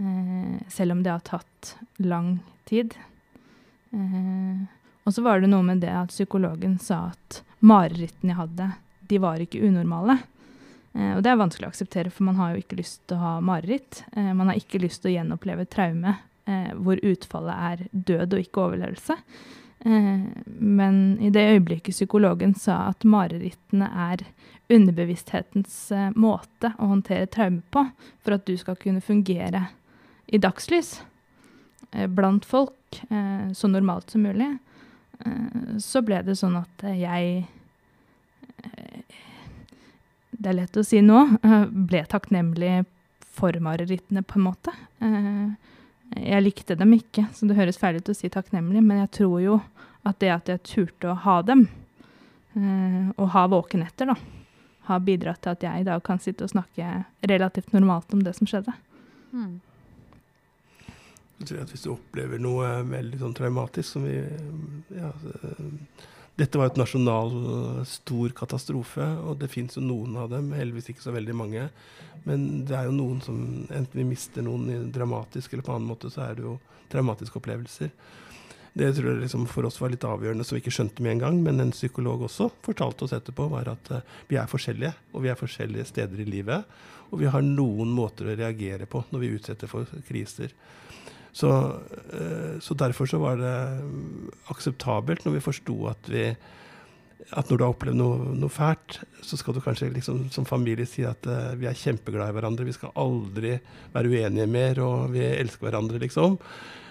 Eh, 0.00 0.54
selv 0.72 0.96
om 0.96 1.02
det 1.04 1.12
har 1.12 1.26
tatt 1.26 1.74
lang 2.00 2.38
tid. 2.64 2.96
Eh, 3.92 4.64
og 5.04 5.12
så 5.12 5.22
var 5.22 5.42
det 5.42 5.52
noe 5.52 5.66
med 5.66 5.84
det 5.84 5.92
at 5.92 6.14
psykologen 6.14 6.78
sa 6.80 7.10
at 7.12 7.42
marerittene 7.60 8.32
jeg 8.32 8.40
hadde, 8.40 8.70
de 9.12 9.20
var 9.20 9.42
ikke 9.42 9.60
unormale. 9.68 10.16
Eh, 10.94 11.12
og 11.18 11.22
det 11.22 11.30
er 11.30 11.40
vanskelig 11.40 11.68
å 11.68 11.74
akseptere, 11.74 12.12
for 12.14 12.26
man 12.30 12.40
har 12.40 12.54
jo 12.54 12.64
ikke 12.64 12.80
lyst 12.80 13.02
til 13.04 13.18
å 13.18 13.24
ha 13.26 13.34
mareritt. 13.44 14.06
Eh, 14.16 14.32
man 14.32 14.48
har 14.50 14.58
ikke 14.58 14.80
lyst 14.82 15.04
til 15.04 15.12
å 15.12 15.18
gjenoppleve 15.18 15.68
traume 15.68 16.16
hvor 16.44 17.00
utfallet 17.00 17.60
er 17.70 17.84
død 17.92 18.34
og 18.36 18.40
ikke 18.42 18.64
overlevelse. 18.66 19.14
Eh, 19.84 20.20
men 20.58 21.18
i 21.20 21.30
det 21.30 21.44
øyeblikket 21.54 21.92
psykologen 21.92 22.54
sa 22.56 22.86
at 22.88 23.04
marerittene 23.04 23.88
er 24.08 24.22
underbevissthetens 24.72 25.74
eh, 25.92 26.12
måte 26.16 26.70
å 26.78 26.88
håndtere 26.94 27.28
traume 27.28 27.60
på 27.74 27.82
for 28.24 28.36
at 28.36 28.46
du 28.48 28.56
skal 28.56 28.78
kunne 28.80 29.04
fungere 29.04 29.66
i 30.32 30.40
dagslys 30.40 31.02
eh, 31.92 32.08
blant 32.08 32.48
folk 32.48 33.02
eh, 33.10 33.50
så 33.52 33.68
normalt 33.68 34.14
som 34.14 34.24
mulig, 34.24 34.54
eh, 35.20 35.76
så 35.84 36.00
ble 36.06 36.22
det 36.24 36.38
sånn 36.40 36.56
at 36.62 36.88
jeg 36.96 37.44
det 40.34 40.48
er 40.50 40.56
lett 40.56 40.76
å 40.80 40.82
si 40.84 41.02
nå, 41.04 41.18
ble 41.88 42.00
takknemlig 42.08 42.86
for 43.36 43.52
marerittene, 43.60 44.22
på 44.24 44.38
en 44.38 44.46
måte. 44.46 44.72
Eh, 45.04 45.73
jeg 46.12 46.44
likte 46.44 46.76
dem 46.78 46.92
ikke, 46.96 47.26
så 47.34 47.48
det 47.48 47.56
høres 47.58 47.80
feil 47.80 47.98
ut 47.98 48.10
å 48.10 48.16
si 48.16 48.30
takknemlig, 48.32 48.82
men 48.84 49.02
jeg 49.04 49.12
tror 49.18 49.38
jo 49.42 49.58
at 50.04 50.20
det 50.20 50.30
at 50.34 50.50
jeg 50.52 50.64
turte 50.68 51.10
å 51.10 51.18
ha 51.24 51.40
dem, 51.46 51.66
eh, 52.54 53.12
og 53.16 53.30
ha 53.34 53.46
våkenetter, 53.50 54.12
da, 54.12 54.16
har 54.90 55.04
bidratt 55.04 55.42
til 55.42 55.54
at 55.54 55.64
jeg 55.64 55.84
i 55.84 55.86
dag 55.88 56.02
kan 56.04 56.20
sitte 56.20 56.44
og 56.44 56.52
snakke 56.52 57.04
relativt 57.24 57.72
normalt 57.72 58.12
om 58.14 58.22
det 58.24 58.34
som 58.36 58.48
skjedde. 58.48 58.74
Mm. 59.32 59.60
Jeg 61.40 61.48
tror 61.48 61.62
at 61.64 61.72
Hvis 61.72 61.82
du 61.82 61.90
opplever 61.92 62.38
noe 62.38 62.68
veldig 62.86 63.18
sånn 63.20 63.34
traumatisk 63.34 63.96
som 63.96 64.04
vi 64.06 64.20
ja, 64.94 65.10
Dette 66.34 66.58
var 66.58 66.66
et 66.66 66.78
nasjonal 66.80 67.30
stor 67.86 68.32
katastrofe, 68.34 69.04
og 69.22 69.38
det 69.38 69.52
fins 69.52 69.76
jo 69.78 69.84
noen 69.84 70.16
av 70.18 70.32
dem, 70.32 70.48
heldigvis 70.56 70.90
ikke 70.90 71.04
så 71.04 71.14
veldig 71.14 71.36
mange. 71.38 71.68
Men 72.26 72.64
det 72.66 72.74
er 72.74 72.88
jo 72.88 72.96
noen 72.96 73.20
som 73.22 73.38
enten 73.68 74.00
vi 74.00 74.06
mister 74.08 74.42
noen 74.42 74.90
dramatisk, 74.94 75.52
eller 75.52 75.66
på 75.66 75.76
annen 75.76 75.92
måte 75.92 76.10
så 76.10 76.24
er 76.26 76.38
det 76.38 76.46
jo 76.46 76.56
traumatiske 76.90 77.38
opplevelser. 77.38 77.92
Det 78.74 78.88
tror 78.96 79.12
jeg 79.12 79.20
liksom 79.22 79.44
for 79.46 79.68
oss 79.68 79.76
var 79.78 79.92
litt 79.92 80.02
avgjørende, 80.02 80.42
som 80.42 80.56
vi 80.56 80.64
ikke 80.64 80.74
skjønte 80.74 81.04
med 81.06 81.14
en 81.14 81.22
gang. 81.22 81.36
Men 81.46 81.62
en 81.62 81.70
psykolog 81.74 82.24
også 82.26 82.48
fortalte 82.64 83.06
oss 83.06 83.14
etterpå 83.14 83.46
var 83.52 83.70
at 83.70 83.90
uh, 83.94 84.16
vi 84.26 84.38
er 84.40 84.50
forskjellige, 84.50 84.90
og 85.14 85.22
vi 85.22 85.30
er 85.30 85.38
forskjellige 85.38 85.86
steder 85.92 86.24
i 86.24 86.26
livet. 86.26 86.66
Og 87.12 87.20
vi 87.22 87.30
har 87.30 87.44
noen 87.46 87.92
måter 87.94 88.26
å 88.26 88.34
reagere 88.34 88.88
på 88.90 89.04
når 89.12 89.22
vi 89.22 89.30
utsetter 89.36 89.70
for 89.70 89.86
kriser. 90.08 90.50
Så, 91.34 91.50
uh, 91.50 92.56
så 92.62 92.76
derfor 92.78 93.10
så 93.10 93.18
var 93.22 93.40
det 93.40 93.54
akseptabelt 94.52 95.24
når 95.26 95.38
vi 95.38 95.46
forsto 95.48 95.78
at 95.90 96.12
vi 96.12 96.28
at 97.32 97.48
når 97.48 97.58
du 97.58 97.64
har 97.64 97.72
opplevd 97.72 97.96
noe, 97.96 98.34
noe, 98.36 98.52
fælt, 98.52 98.98
så 99.24 99.38
skal 99.40 99.56
du 99.56 99.62
kanskje 99.64 99.88
liksom, 99.94 100.26
som 100.34 100.46
familie 100.48 100.86
si 100.88 101.06
at 101.08 101.24
uh, 101.30 101.54
vi 101.58 101.68
er 101.70 101.78
kjempeglade 101.78 102.34
i 102.34 102.36
hverandre. 102.36 102.66
Vi 102.68 102.76
skal 102.76 102.94
aldri 103.00 103.56
være 103.94 104.12
uenige 104.12 104.48
mer, 104.50 104.80
og 104.84 105.14
vi 105.14 105.24
elsker 105.26 105.68
hverandre, 105.68 106.00
liksom. 106.02 106.36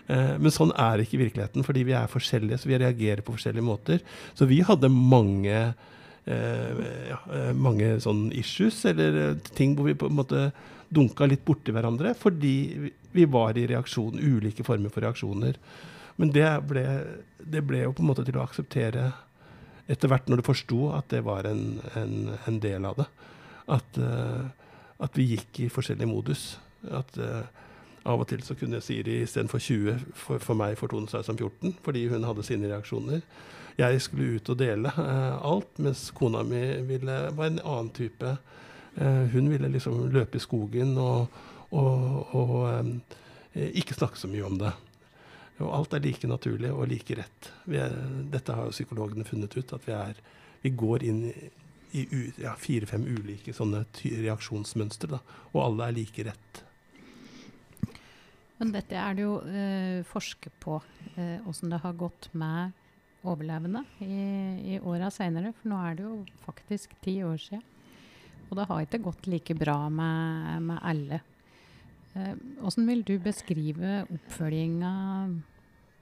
Uh, 0.09 0.35
men 0.41 0.53
sånn 0.53 0.73
er 0.79 1.03
ikke 1.03 1.21
virkeligheten, 1.21 1.65
fordi 1.67 1.85
vi 1.87 1.97
er 1.97 2.11
forskjellige, 2.11 2.61
så 2.61 2.71
vi 2.71 2.81
reagerer 2.81 3.23
på 3.25 3.35
forskjellige 3.37 3.67
måter. 3.67 4.01
Så 4.37 4.49
vi 4.49 4.61
hadde 4.65 4.91
mange, 4.93 5.61
uh, 6.25 6.83
ja, 7.11 7.21
mange 7.53 7.95
sånn 8.03 8.25
issues, 8.39 8.81
eller 8.89 9.37
ting 9.53 9.77
hvor 9.77 9.91
vi 9.91 9.97
på 9.99 10.09
en 10.09 10.17
måte 10.17 10.47
dunka 10.93 11.27
litt 11.29 11.45
borti 11.45 11.73
hverandre, 11.73 12.13
fordi 12.17 12.55
vi 13.13 13.25
var 13.29 13.57
i 13.57 13.67
reaksjon, 13.69 14.19
ulike 14.19 14.65
former 14.65 14.89
for 14.93 15.05
reaksjoner. 15.05 15.59
Men 16.15 16.31
det 16.33 16.49
ble, 16.69 16.83
det 17.37 17.63
ble 17.65 17.85
jo 17.85 17.93
på 17.95 18.03
en 18.03 18.09
måte 18.11 18.25
til 18.25 18.37
å 18.37 18.45
akseptere 18.45 19.11
etter 19.91 20.09
hvert 20.09 20.29
når 20.29 20.39
du 20.39 20.47
forsto 20.47 20.79
at 20.95 21.09
det 21.11 21.23
var 21.25 21.47
en, 21.49 21.79
en, 21.99 22.35
en, 22.37 22.59
del 22.63 22.85
av 22.87 23.01
det. 23.01 23.07
At, 23.73 23.99
uh, 23.99 24.45
at, 25.03 25.17
vi 25.17 25.33
gikk 25.33 25.65
i 25.65 25.71
forskjellig 25.71 26.07
modus. 26.07 26.53
At 26.87 27.17
uh, 27.19 27.43
av 28.07 28.23
og 28.23 28.27
til 28.29 28.43
så 28.43 28.55
kunne 28.59 28.81
Siri 28.83 29.21
istedenfor 29.23 29.61
20 29.63 30.05
for, 30.19 30.43
for 30.43 30.59
meg 30.59 30.77
fortone 30.79 31.07
seg 31.11 31.23
som 31.23 31.37
14 31.39 31.77
fordi 31.85 32.07
hun 32.11 32.27
hadde 32.27 32.45
sine 32.47 32.69
reaksjoner. 32.71 33.23
Jeg 33.79 34.01
skulle 34.05 34.37
ut 34.37 34.51
og 34.53 34.59
dele 34.59 34.91
uh, 34.97 35.39
alt, 35.39 35.71
mens 35.81 36.09
kona 36.15 36.43
mi 36.47 36.63
ville, 36.87 37.19
var 37.35 37.49
en 37.49 37.63
annen 37.63 37.93
type. 37.95 38.37
hun 39.33 39.47
ville 39.49 39.67
liksom 39.73 40.11
løpe 40.13 40.37
i 40.37 40.41
skogen 40.41 40.91
og, 41.01 41.31
og, 41.73 42.33
og 42.37 42.55
eh, 42.71 43.69
ikke 43.81 43.97
snakke 43.97 44.19
så 44.19 44.29
mye 44.31 44.45
om 44.47 44.57
det. 44.61 44.73
Og 45.61 45.69
alt 45.77 45.93
er 45.93 46.03
like 46.03 46.29
naturlig 46.29 46.71
og 46.73 46.87
like 46.89 47.17
rett. 47.17 47.49
Er, 47.69 47.93
dette 48.33 48.55
har 48.55 48.69
jo 48.69 48.75
psykologene 48.75 49.25
funnet 49.27 49.53
ut, 49.57 49.75
at 49.75 49.87
vi, 49.87 49.95
er, 49.95 50.21
vi 50.63 50.73
går 50.77 51.05
inn 51.09 51.23
i, 51.93 52.05
ja, 52.41 52.55
fire-fem 52.57 53.05
ulike 53.05 53.53
sånne 53.53 53.83
reaksjonsmønstre, 54.01 55.19
og 55.53 55.59
alle 55.61 55.89
er 55.89 55.97
like 55.99 56.25
rett. 56.29 56.63
Men 58.57 58.71
dette 58.73 58.97
er 58.97 59.17
det 59.17 59.25
jo 59.25 59.35
eh, 59.49 59.99
forsket 60.07 60.55
på, 60.63 60.79
åssen 61.45 61.67
eh, 61.69 61.75
det 61.75 61.83
har 61.83 61.99
gått 61.99 62.29
med 62.37 62.79
overlevende 63.23 63.83
i, 64.03 64.15
i 64.73 64.79
åra 64.79 65.09
seinere. 65.13 65.53
For 65.57 65.71
nå 65.71 65.79
er 65.83 65.99
det 65.99 66.07
jo 66.07 66.15
faktisk 66.45 66.95
ti 67.03 67.17
år 67.25 67.37
sia. 67.41 67.61
Og 68.49 68.57
det 68.59 68.67
har 68.69 68.83
ikke 68.83 69.01
gått 69.05 69.29
like 69.31 69.55
bra 69.57 69.77
med, 69.89 70.61
med 70.67 70.81
alle. 70.83 71.21
Eh, 72.13 72.33
vil 72.87 73.03
du 73.07 73.17
beskrive 73.21 74.03
oppfølginga 74.05 74.93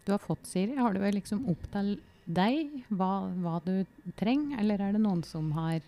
du 0.06 0.12
har 0.12 0.21
fått, 0.21 0.47
Siri? 0.50 0.76
Har 0.76 0.93
det 0.93 1.13
liksom 1.15 1.45
opp 1.52 1.67
til 1.71 1.95
deg 2.26 2.86
hva, 2.89 3.28
hva, 3.41 3.60
du 3.65 3.86
trenger, 4.19 4.60
eller 4.62 4.82
er 4.82 4.95
det 4.95 5.04
noen 5.04 5.21
som 5.26 5.52
har 5.58 5.82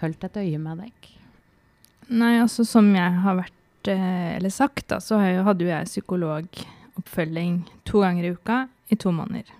holdt 0.00 0.26
et 0.28 0.38
øye 0.40 0.60
med 0.60 0.84
deg? 0.84 1.08
Nei, 2.10 2.34
altså 2.40 2.64
som 2.66 2.88
jeg 2.94 3.22
har 3.24 3.38
vært 3.38 3.90
eh, 3.92 4.36
eller 4.36 4.52
sagt, 4.52 4.88
da, 4.92 5.00
så 5.02 5.20
hadde 5.20 5.64
jo 5.64 5.72
jeg 5.72 5.90
psykologoppfølging 5.90 7.62
to 7.88 8.04
ganger 8.04 8.26
i 8.26 8.34
uka 8.36 8.62
i 8.90 8.98
to 9.00 9.12
måneder. 9.14 9.56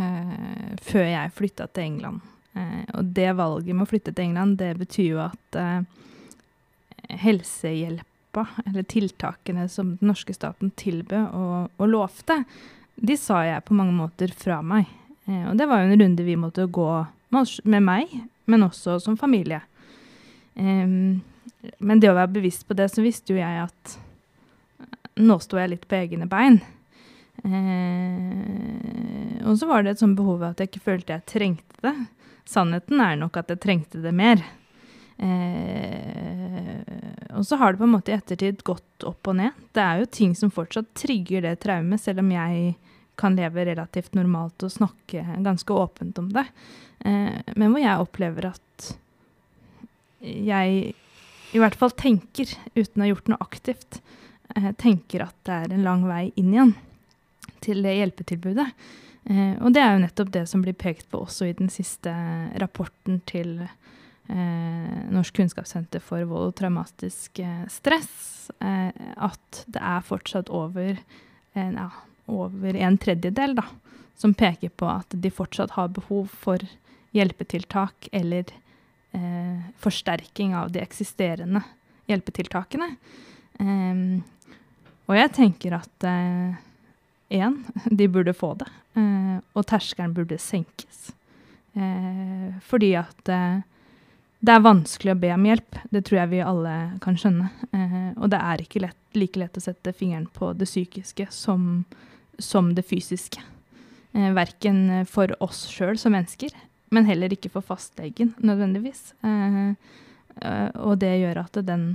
Eh, 0.00 0.76
før 0.80 1.08
jeg 1.10 1.34
flytta 1.36 1.66
til 1.68 1.90
England. 1.90 2.22
Eh, 2.56 2.84
og 2.96 3.10
det 3.16 3.32
valget 3.36 3.74
med 3.74 3.84
å 3.84 3.90
flytte 3.90 4.14
til 4.14 4.30
England, 4.30 4.58
det 4.60 4.72
betyr 4.80 5.08
jo 5.10 5.20
at 5.24 5.58
eh, 5.58 5.82
helsehjelpa, 7.20 8.46
eller 8.66 8.86
tiltakene 8.88 9.66
som 9.68 9.96
den 10.00 10.12
norske 10.12 10.34
staten 10.34 10.72
tilbød 10.80 11.34
og, 11.36 11.72
og, 11.76 11.88
lovte, 11.90 12.42
de 12.96 13.16
sa 13.18 13.42
jeg 13.46 13.64
på 13.66 13.76
mange 13.76 13.94
måter 13.96 14.32
fra 14.36 14.60
meg. 14.64 14.88
Eh, 15.26 15.44
og 15.50 15.58
det 15.58 15.68
var 15.68 15.82
jo 15.82 15.90
en 15.90 16.00
runde 16.00 16.26
vi 16.26 16.38
måtte 16.38 16.66
gå 16.66 16.88
med, 17.34 17.58
med 17.64 17.84
meg, 17.84 18.16
men 18.50 18.68
også 18.68 18.98
som 19.02 19.18
familie. 19.20 19.62
Eh, 20.54 20.88
men 21.78 22.02
det 22.02 22.10
å 22.10 22.18
være 22.18 22.36
bevisst 22.38 22.66
på 22.68 22.76
det, 22.78 22.88
så 22.92 23.04
visste 23.04 23.34
jo 23.34 23.40
jeg 23.40 23.66
at 23.66 23.98
nå 25.20 25.36
sto 25.42 25.58
jeg 25.60 25.74
litt 25.74 25.88
på 25.88 25.98
egne 25.98 26.26
bein. 26.30 26.60
Eh, 27.42 29.42
og 29.46 29.58
så 29.58 29.68
var 29.68 29.82
det 29.82 29.94
et 29.94 30.02
sånt 30.02 30.18
behov 30.18 30.42
at 30.46 30.60
jeg 30.60 30.70
ikke 30.70 30.88
følte 30.88 31.16
jeg 31.16 31.28
trengte 31.28 31.84
det. 31.84 31.94
Sannheten 32.48 33.00
er 33.02 33.18
nok 33.20 33.36
at 33.38 33.50
jeg 33.52 33.62
trengte 33.62 34.02
det 34.02 34.14
mer. 34.14 34.42
Eh, 35.22 36.80
og 37.36 37.46
så 37.46 37.56
har 37.56 37.72
det 37.72 37.78
på 37.78 37.86
en 37.86 37.94
måte 37.94 38.12
i 38.12 38.16
ettertid 38.16 38.62
gått 38.66 39.06
opp 39.06 39.28
og 39.30 39.38
ned. 39.38 39.52
Det 39.74 39.82
er 39.82 40.00
jo 40.02 40.14
ting 40.18 40.34
som 40.38 40.50
fortsatt 40.52 40.90
trigger 40.98 41.44
det 41.46 41.60
traumet, 41.62 42.02
selv 42.02 42.22
om 42.24 42.32
jeg 42.34 42.74
kan 43.20 43.36
leve 43.38 43.66
relativt 43.68 44.16
normalt 44.18 44.62
og 44.66 44.72
snakke 44.72 45.24
ganske 45.44 45.74
åpent 45.74 46.18
om 46.18 46.32
det. 46.34 46.46
Eh, 47.04 47.38
men 47.54 47.70
hvor 47.70 47.82
jeg 47.82 48.02
opplever 48.02 48.50
at 48.52 48.92
jeg 50.22 50.94
i 51.52 51.60
hvert 51.60 51.76
fall 51.76 51.92
tenker, 51.98 52.48
uten 52.74 53.02
å 53.02 53.04
ha 53.04 53.10
gjort 53.10 53.30
noe 53.30 53.44
aktivt, 53.44 54.00
eh, 54.56 54.72
tenker 54.80 55.26
at 55.26 55.36
det 55.46 55.58
er 55.58 55.74
en 55.74 55.86
lang 55.86 56.06
vei 56.08 56.24
inn 56.40 56.52
igjen 56.54 56.74
til 57.62 57.82
det 57.84 57.94
hjelpetilbudet. 57.98 58.68
Eh, 59.30 59.54
og 59.60 59.74
det 59.74 59.82
er 59.82 59.94
jo 59.94 60.02
nettopp 60.02 60.32
det 60.34 60.46
som 60.50 60.64
blir 60.64 60.74
pekt 60.78 61.10
på 61.12 61.22
også 61.26 61.50
i 61.50 61.56
den 61.58 61.70
siste 61.70 62.12
rapporten 62.58 63.20
til 63.28 63.60
Norsk 64.30 65.36
kunnskapssenter 65.36 66.00
for 66.00 66.22
vold 66.30 66.52
og 66.52 66.56
traumatisk 66.60 67.40
eh, 67.42 67.64
stress, 67.72 68.50
eh, 68.62 68.92
at 69.16 69.64
det 69.66 69.82
er 69.82 70.06
fortsatt 70.06 70.52
over 70.52 70.96
ja, 71.52 71.88
over 72.32 72.76
en 72.80 72.96
tredjedel 72.96 73.56
da, 73.58 73.66
som 74.16 74.32
peker 74.34 74.70
på 74.78 74.86
at 74.88 75.12
de 75.12 75.30
fortsatt 75.30 75.74
har 75.76 75.90
behov 75.92 76.30
for 76.32 76.62
hjelpetiltak 77.12 78.08
eller 78.12 78.46
eh, 79.12 79.58
forsterking 79.82 80.54
av 80.56 80.72
de 80.72 80.80
eksisterende 80.80 81.60
hjelpetiltakene. 82.08 82.94
Um, 83.60 84.22
og 85.10 85.18
jeg 85.18 85.32
tenker 85.36 85.76
at 85.76 86.06
én, 86.06 87.58
uh, 87.58 87.84
de 87.98 88.08
burde 88.08 88.32
få 88.36 88.54
det. 88.62 88.70
Eh, 88.96 89.36
og 89.52 89.66
terskelen 89.68 90.14
burde 90.16 90.40
senkes. 90.40 91.10
Fordi 92.68 92.90
at 93.00 93.30
det 94.42 94.54
er 94.54 94.64
vanskelig 94.64 95.14
å 95.14 95.20
be 95.22 95.30
om 95.34 95.46
hjelp. 95.46 95.78
Det 95.94 96.02
tror 96.06 96.18
jeg 96.18 96.32
vi 96.32 96.42
alle 96.42 96.74
kan 97.04 97.16
skjønne. 97.18 97.48
og 98.18 98.30
det 98.32 98.40
er 98.42 98.64
ikke 98.64 98.82
lett, 98.82 98.98
like 99.14 99.38
lett 99.38 99.56
å 99.56 99.62
sette 99.62 99.94
fingeren 99.94 100.26
på 100.26 100.50
det 100.58 100.66
psykiske 100.66 101.28
som, 101.30 101.84
som 102.38 102.72
det 102.74 102.84
fysiske. 102.88 103.40
Eh, 104.12 104.32
verken 104.36 105.06
for 105.08 105.32
oss 105.40 105.64
sjøl 105.70 105.96
som 106.00 106.12
mennesker, 106.12 106.50
men 106.92 107.06
heller 107.08 107.32
ikke 107.32 107.52
for 107.54 107.64
fastlegen 107.64 108.34
nødvendigvis. 108.42 109.14
Eh, 109.22 109.72
og 110.82 110.98
det 111.00 111.14
gjør 111.20 111.44
at 111.44 111.54
det 111.60 111.68
den 111.70 111.86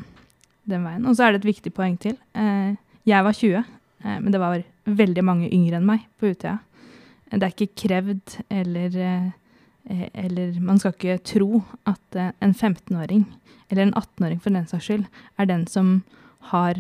den 0.68 0.86
veien. 0.86 1.08
Og 1.08 1.18
så 1.18 1.28
er 1.28 1.34
det 1.34 1.44
et 1.44 1.52
viktig 1.54 1.74
poeng 1.76 1.98
til. 2.02 2.18
Eh, 2.38 2.76
jeg 3.08 3.26
var 3.26 3.36
20, 3.36 3.64
eh, 4.04 4.20
men 4.20 4.32
det 4.34 4.42
var 4.42 4.64
veldig 4.86 5.24
mange 5.26 5.50
yngre 5.52 5.80
enn 5.80 5.88
meg 5.88 6.06
på 6.20 6.32
Utøya. 6.34 6.60
Det 7.32 7.44
er 7.44 7.54
ikke 7.54 7.82
krevd 7.84 8.38
eller 8.54 9.00
eh, 9.04 9.30
Eller 9.88 10.58
man 10.60 10.80
skal 10.80 10.96
ikke 10.96 11.22
tro 11.24 11.62
at 11.88 12.18
en 12.18 12.54
15-åring, 12.54 13.26
eller 13.70 13.86
en 13.86 13.94
18-åring 13.94 14.42
for 14.44 14.56
den 14.56 14.68
saks 14.68 14.90
skyld, 14.90 15.06
er 15.40 15.48
den 15.48 15.64
som 15.72 16.02
har 16.52 16.76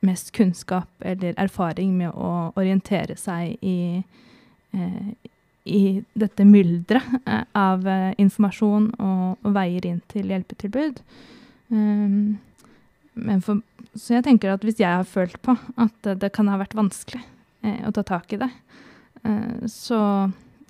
mest 0.00 0.30
kunnskap 0.32 0.88
eller 1.04 1.36
erfaring 1.36 1.92
med 1.98 2.14
å 2.14 2.52
orientere 2.56 3.18
seg 3.20 3.58
i, 3.60 4.00
i 5.68 5.82
dette 6.14 6.46
mylderet 6.48 7.28
av 7.52 7.84
informasjon 8.16 8.92
og, 8.96 9.48
veier 9.58 9.90
inn 9.90 10.00
til 10.12 10.30
hjelpetilbud. 10.32 11.02
Um, 11.68 12.38
for, 13.44 13.60
så 13.98 14.18
jeg 14.18 14.26
tenker 14.26 14.52
at 14.52 14.64
hvis 14.64 14.80
jeg 14.80 15.00
har 15.00 15.08
følt 15.08 15.38
på 15.42 15.54
at 15.80 16.10
det, 16.20 16.30
kan 16.34 16.48
ha 16.50 16.58
vært 16.60 16.76
vanskelig 16.78 17.20
eh, 17.66 17.80
å 17.88 17.92
ta 17.94 18.04
tak 18.06 18.32
i 18.34 18.40
det, 18.40 18.50
eh, 19.24 19.66
så, 19.70 20.00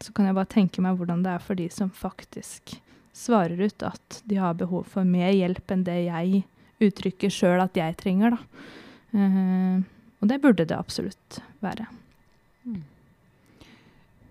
så, 0.01 0.13
kan 0.15 0.29
jeg 0.29 0.37
bare 0.37 0.53
tenke 0.53 0.83
meg 0.85 0.99
hvordan 0.99 1.25
det 1.25 1.35
er 1.35 1.45
for 1.45 1.59
de 1.59 1.69
som 1.73 1.91
faktisk 1.95 2.77
svarer 3.17 3.59
ut 3.59 3.83
at 3.83 4.21
de 4.31 4.39
har 4.39 4.59
behov 4.59 4.87
for 4.93 5.07
mer 5.07 5.33
hjelp 5.35 5.75
enn 5.75 5.87
det 5.87 5.99
jeg 6.07 6.43
uttrykker 6.85 7.33
sjøl 7.33 7.63
at 7.63 7.79
jeg 7.79 7.97
trenger. 7.99 8.37
Da. 8.37 8.67
Uh, 9.17 9.83
og 10.23 10.31
det 10.31 10.41
burde 10.43 10.67
det 10.69 10.77
absolutt 10.77 11.41
være. 11.65 11.89
Mm. 12.69 12.83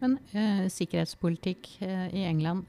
Men 0.03 0.15
uh, 0.31 0.67
sikkerhetspolitikk 0.71 1.73
uh, 1.81 2.07
i 2.15 2.23
England 2.29 2.63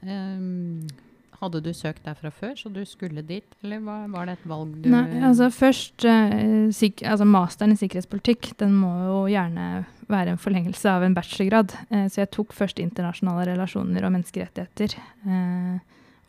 hadde 1.39 1.61
du 1.63 1.69
søkt 1.75 2.03
der 2.03 2.17
fra 2.19 2.31
før, 2.35 2.55
så 2.59 2.69
du 2.73 2.81
skulle 2.87 3.23
dit, 3.25 3.47
eller 3.63 3.79
var, 3.85 4.07
var 4.11 4.27
det 4.27 4.35
et 4.37 4.47
valg 4.49 4.73
du 4.83 4.89
Nei, 4.91 5.21
altså 5.23 5.47
først 5.53 6.05
uh, 6.07 6.67
altså 6.67 7.27
Masteren 7.27 7.75
i 7.75 7.79
sikkerhetspolitikk 7.79 8.51
den 8.59 8.75
må 8.75 8.91
jo 9.05 9.21
gjerne 9.31 9.85
være 10.09 10.33
en 10.33 10.41
forlengelse 10.41 10.89
av 10.91 11.05
en 11.05 11.15
bachelorgrad. 11.15 11.75
Uh, 11.93 12.07
så 12.11 12.23
jeg 12.23 12.31
tok 12.35 12.55
først 12.57 12.81
internasjonale 12.83 13.47
relasjoner 13.53 14.07
og 14.07 14.13
menneskerettigheter 14.17 14.97
uh, 15.29 15.75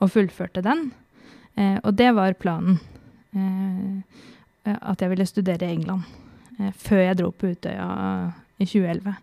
og 0.01 0.13
fullførte 0.15 0.63
den. 0.65 0.91
og 1.85 1.93
det 1.99 2.15
var 2.17 2.33
planen. 2.41 2.79
at 4.65 5.03
jeg 5.03 5.11
ville 5.11 5.27
studere 5.27 5.67
i 5.67 5.75
England 5.75 6.03
før 6.73 7.03
jeg 7.03 7.19
dro 7.19 7.31
på 7.31 7.51
Utøya 7.53 8.33
i 8.59 8.65
2011 8.65 9.15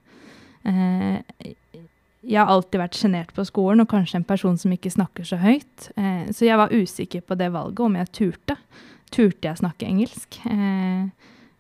jeg 2.26 2.40
har 2.42 2.50
alltid 2.52 2.82
vært 2.82 2.98
sjenert 2.98 3.34
på 3.36 3.46
skolen, 3.48 3.84
og 3.84 3.92
kanskje 3.92 4.22
en 4.22 4.28
person 4.28 4.58
som 4.60 4.74
ikke 4.74 4.92
snakker 4.94 5.28
så 5.28 5.40
høyt. 5.42 5.90
Eh, 6.00 6.30
så 6.34 6.48
jeg 6.48 6.60
var 6.60 6.74
usikker 6.74 7.24
på 7.28 7.38
det 7.40 7.52
valget, 7.54 7.84
om 7.86 7.98
jeg 8.00 8.14
turte. 8.16 8.58
Turte 9.14 9.48
jeg 9.50 9.62
snakke 9.62 9.88
engelsk? 9.88 10.40
Eh, 10.50 11.06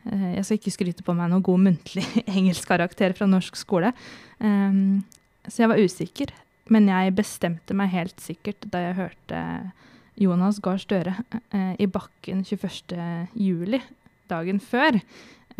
eh, 0.09 0.27
jeg 0.35 0.47
skal 0.47 0.59
ikke 0.59 0.75
skryte 0.75 1.05
på 1.05 1.15
meg 1.17 1.31
noen 1.31 1.45
god 1.45 1.63
muntlig 1.69 2.07
engelskkarakter 2.37 3.15
fra 3.17 3.29
norsk 3.29 3.59
skole. 3.59 3.93
Eh, 4.41 4.81
så 5.47 5.63
jeg 5.63 5.71
var 5.71 5.83
usikker. 5.83 6.35
Men 6.73 6.89
jeg 6.91 7.15
bestemte 7.15 7.75
meg 7.77 7.93
helt 7.93 8.19
sikkert 8.19 8.65
da 8.73 8.81
jeg 8.89 8.97
hørte 8.97 9.41
Jonas 10.19 10.59
Gahr 10.63 10.81
Støre 10.81 11.13
eh, 11.55 11.73
i 11.79 11.87
Bakken 11.87 12.43
21.07., 12.43 13.79
dagen 14.27 14.57
før, 14.59 14.97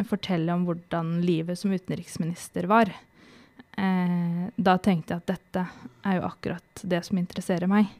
fortelle 0.09 0.51
om 0.51 0.65
hvordan 0.67 1.21
livet 1.23 1.55
som 1.55 1.71
utenriksminister 1.71 2.67
var. 2.67 2.91
Eh, 3.77 4.47
da 4.55 4.77
tenkte 4.81 5.13
jeg 5.13 5.23
at 5.23 5.35
dette 5.35 5.67
er 6.07 6.17
jo 6.17 6.25
akkurat 6.27 6.81
det 6.83 7.03
som 7.05 7.19
interesserer 7.21 7.69
meg. 7.69 7.91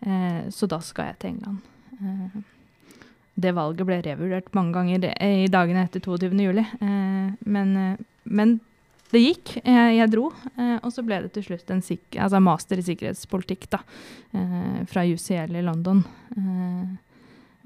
Eh, 0.00 0.46
så 0.52 0.68
da 0.68 0.80
skal 0.84 1.12
jeg 1.12 1.18
til 1.22 1.34
England. 1.34 1.64
Eh, 1.96 2.44
det 3.36 3.52
valget 3.56 3.84
ble 3.88 3.98
revurdert 4.04 4.54
mange 4.56 4.72
ganger 4.72 5.10
i 5.20 5.48
dagene 5.52 5.84
etter 5.84 6.00
22.07. 6.00 6.62
Eh, 6.80 7.34
men, 7.44 7.76
eh, 7.76 8.04
men 8.24 8.58
det 9.12 9.22
gikk. 9.22 9.56
Jeg, 9.60 9.96
jeg 9.98 10.12
dro. 10.12 10.30
Eh, 10.56 10.78
og 10.80 10.92
så 10.92 11.04
ble 11.04 11.20
det 11.26 11.34
til 11.36 11.44
slutt 11.50 11.72
en 11.72 11.84
altså 11.84 12.40
master 12.42 12.80
i 12.80 12.86
sikkerhetspolitikk 12.86 13.68
da, 13.72 13.82
fra 14.90 15.04
UCL 15.04 15.60
i 15.60 15.64
London. 15.64 16.02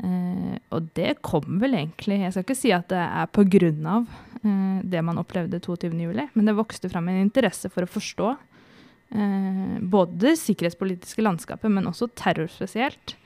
Og 0.00 0.86
det 0.96 1.18
kom 1.26 1.58
vel 1.60 1.74
egentlig 1.76 2.20
Jeg 2.22 2.32
skal 2.32 2.44
ikke 2.46 2.58
si 2.58 2.70
at 2.72 2.88
det 2.92 3.00
er 3.00 3.48
grunn 3.54 3.88
av 3.88 4.06
eh, 4.42 4.78
det 4.86 5.02
man 5.04 5.20
opplevde 5.20 5.60
22.07. 5.60 6.30
Men 6.32 6.48
det 6.48 6.56
vokste 6.56 6.88
fram 6.88 7.10
en 7.10 7.20
interesse 7.20 7.68
for 7.72 7.84
å 7.84 7.90
forstå 7.90 8.30
eh, 8.30 9.76
både 9.80 10.36
sikkerhetspolitiske 10.40 11.24
landskapet, 11.24 11.70
men 11.72 11.90
også 11.90 12.10
terror 12.14 12.48
spesielt, 12.52 13.16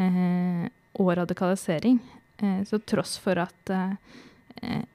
eh, 0.00 0.64
og 0.94 1.16
radikalisering. 1.18 1.98
Så 2.66 2.80
tross 2.82 3.12
for 3.22 3.38
at 3.38 3.70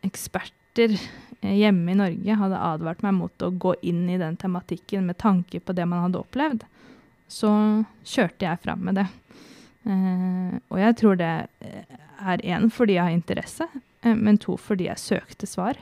eksperter 0.03 0.91
hjemme 1.39 1.93
i 1.93 1.97
Norge 1.97 2.35
hadde 2.41 2.59
advart 2.67 3.01
meg 3.05 3.15
mot 3.15 3.45
å 3.45 3.49
gå 3.55 3.71
inn 3.87 4.03
i 4.11 4.17
den 4.19 4.35
tematikken 4.37 5.07
med 5.07 5.17
tanke 5.23 5.61
på 5.63 5.73
det 5.73 5.85
man 5.87 6.03
hadde 6.03 6.19
opplevd, 6.19 6.65
så 7.31 7.49
kjørte 8.03 8.43
jeg 8.43 8.61
fram 8.65 8.83
med 8.89 8.99
det. 8.99 9.07
Og 9.87 10.79
jeg 10.79 10.95
tror 10.99 11.15
det 11.17 11.29
er 11.29 12.41
én 12.43 12.67
fordi 12.73 12.97
jeg 12.97 13.03
har 13.07 13.15
interesse, 13.15 13.67
Eh, 14.01 14.15
men 14.15 14.39
to 14.41 14.57
fordi 14.59 14.87
jeg 14.89 15.01
søkte 15.01 15.49
svar. 15.49 15.79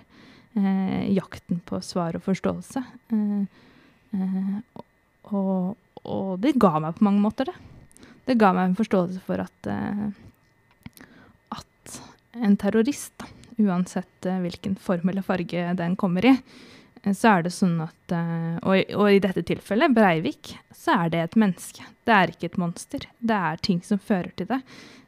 Eh, 0.57 1.09
jakten 1.13 1.61
på 1.65 1.81
svar 1.85 2.17
og 2.17 2.25
forståelse. 2.25 2.83
Eh, 3.13 4.23
og, 5.27 5.75
og, 6.03 6.31
det 6.41 6.57
ga 6.57 6.77
meg 6.81 6.97
på 6.97 7.05
mange 7.05 7.21
måter, 7.21 7.51
det. 7.51 8.07
Det 8.27 8.37
ga 8.39 8.53
meg 8.55 8.69
en 8.69 8.79
forståelse 8.79 9.21
for 9.23 9.43
at, 9.43 9.69
en 12.37 12.53
terrorist, 12.59 13.23
uansett 13.57 14.27
hvilken 14.43 14.75
form 14.77 15.09
eller 15.09 15.25
farge 15.25 15.63
den 15.79 15.95
kommer 15.97 16.25
i, 16.27 16.33
så 17.15 17.37
er 17.37 17.45
det 17.45 17.53
sånn 17.55 17.77
at 17.83 18.13
og, 18.13 18.73
og, 18.95 19.05
i 19.11 19.21
dette 19.23 19.43
tilfellet, 19.47 19.93
Breivik, 19.95 20.55
så 20.75 21.03
er 21.03 21.13
det 21.13 21.21
et 21.23 21.37
menneske. 21.39 21.85
Det 22.07 22.15
er 22.15 22.31
ikke 22.31 22.49
et 22.49 22.59
monster. 22.61 23.07
Det 23.19 23.37
er 23.49 23.63
ting 23.63 23.81
som 23.85 23.99
fører 23.99 24.31
til 24.39 24.49
det. 24.49 24.61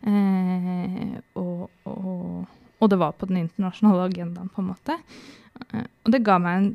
Eh, 0.07 1.19
og, 1.39 1.67
og, 1.89 2.45
og 2.79 2.91
det 2.91 2.99
var 2.99 3.17
på 3.19 3.27
den 3.29 3.43
internasjonale 3.43 4.07
agendaen, 4.09 4.51
på 4.53 4.63
en 4.63 4.71
måte. 4.71 4.97
Eh, 5.73 5.85
og 6.05 6.13
det 6.13 6.23
ga 6.27 6.37
meg 6.43 6.61
en, 6.61 6.71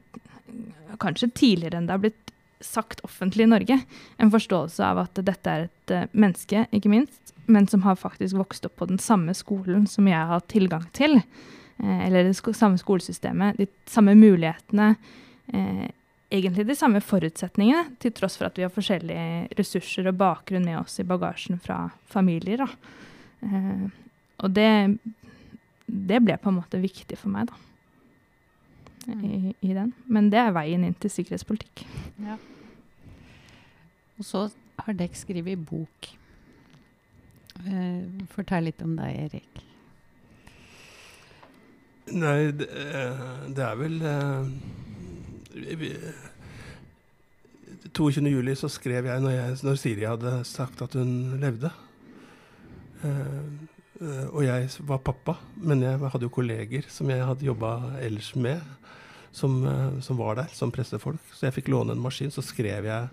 kanskje 1.01 1.33
tidligere 1.35 1.81
enn 1.81 1.89
det 1.89 1.97
har 1.97 2.05
blitt 2.05 2.33
sagt 2.65 3.03
offentlig 3.05 3.45
i 3.45 3.51
Norge, 3.51 3.79
en 4.17 4.31
forståelse 4.33 4.85
av 4.87 5.03
at 5.03 5.19
dette 5.27 5.51
er 5.51 5.67
et 5.67 5.93
uh, 5.93 6.05
menneske, 6.17 6.63
ikke 6.73 6.89
minst, 6.89 7.35
men 7.45 7.67
som 7.69 7.83
har 7.85 7.99
faktisk 8.01 8.39
vokst 8.39 8.65
opp 8.65 8.79
på 8.81 8.89
den 8.89 9.01
samme 9.03 9.35
skolen 9.37 9.85
som 9.91 10.09
jeg 10.09 10.17
har 10.17 10.31
hatt 10.31 10.47
tilgang 10.53 10.87
til. 10.97 11.19
Uh, 11.83 12.07
eller 12.07 12.29
det 12.29 12.37
samme 12.37 12.79
skolesystemet, 12.81 13.59
de 13.59 13.69
samme 13.91 14.15
mulighetene. 14.19 14.95
Uh, 15.55 15.89
egentlig 16.35 16.67
de 16.69 16.79
samme 16.79 17.03
forutsetningene, 17.05 17.97
til 18.03 18.15
tross 18.15 18.39
for 18.41 18.49
at 18.49 18.57
vi 18.59 18.65
har 18.67 18.73
forskjellige 18.73 19.59
ressurser 19.59 20.09
og 20.11 20.19
bakgrunn 20.19 20.65
med 20.67 20.81
oss 20.81 20.99
i 20.99 21.07
bagasjen 21.07 21.61
fra 21.63 21.87
familier. 22.11 22.65
og 23.45 24.51
det 24.51 24.99
det 25.87 26.21
ble 26.25 26.37
på 26.41 26.51
en 26.51 26.59
måte 26.59 26.81
viktig 26.81 27.17
for 27.21 27.33
meg, 27.33 27.51
da. 27.51 27.61
I, 29.05 29.53
i 29.61 29.75
den. 29.77 29.93
Men 30.09 30.31
det 30.33 30.41
er 30.41 30.55
veien 30.57 30.85
inn 30.87 30.97
til 30.97 31.13
sikkerhetspolitikk. 31.13 31.85
Ja. 32.25 32.39
Og 34.17 34.25
så 34.25 34.47
har 34.81 34.97
dere 34.97 35.19
skrevet 35.19 35.61
bok. 35.69 36.09
Fortell 38.33 38.71
litt 38.71 38.81
om 38.85 38.97
deg, 38.97 39.27
Erik. 39.27 39.65
Nei, 42.12 42.53
det, 42.53 42.69
det 43.57 43.64
er 43.64 43.79
vel 43.81 43.95
uh, 44.05 44.49
vi, 45.55 45.95
22. 47.95 48.27
juli 48.29 48.55
så 48.59 48.69
skrev 48.73 49.07
jeg 49.07 49.23
når, 49.23 49.35
jeg, 49.35 49.57
når 49.67 49.79
Siri 49.79 50.07
hadde 50.09 50.33
sagt 50.49 50.83
at 50.85 50.97
hun 50.99 51.37
levde. 51.43 51.71
Eh, 53.05 53.43
eh, 54.01 54.25
og 54.31 54.40
jeg 54.47 54.71
var 54.88 55.03
pappa, 55.05 55.37
men 55.62 55.85
jeg 55.85 56.01
hadde 56.01 56.27
jo 56.27 56.33
kolleger 56.35 56.88
som 56.90 57.11
jeg 57.12 57.27
hadde 57.27 57.47
jobba 57.47 57.75
ellers 58.03 58.33
med, 58.35 58.62
som, 59.35 59.61
eh, 59.69 60.01
som, 60.03 60.19
var 60.19 60.40
der 60.40 60.55
som 60.57 60.73
pressefolk. 60.75 61.23
Så 61.35 61.47
jeg 61.47 61.59
fikk 61.61 61.71
låne 61.75 61.95
en 61.95 62.03
maskin, 62.03 62.35
så 62.35 62.43
skrev 62.45 62.88
jeg 62.88 63.12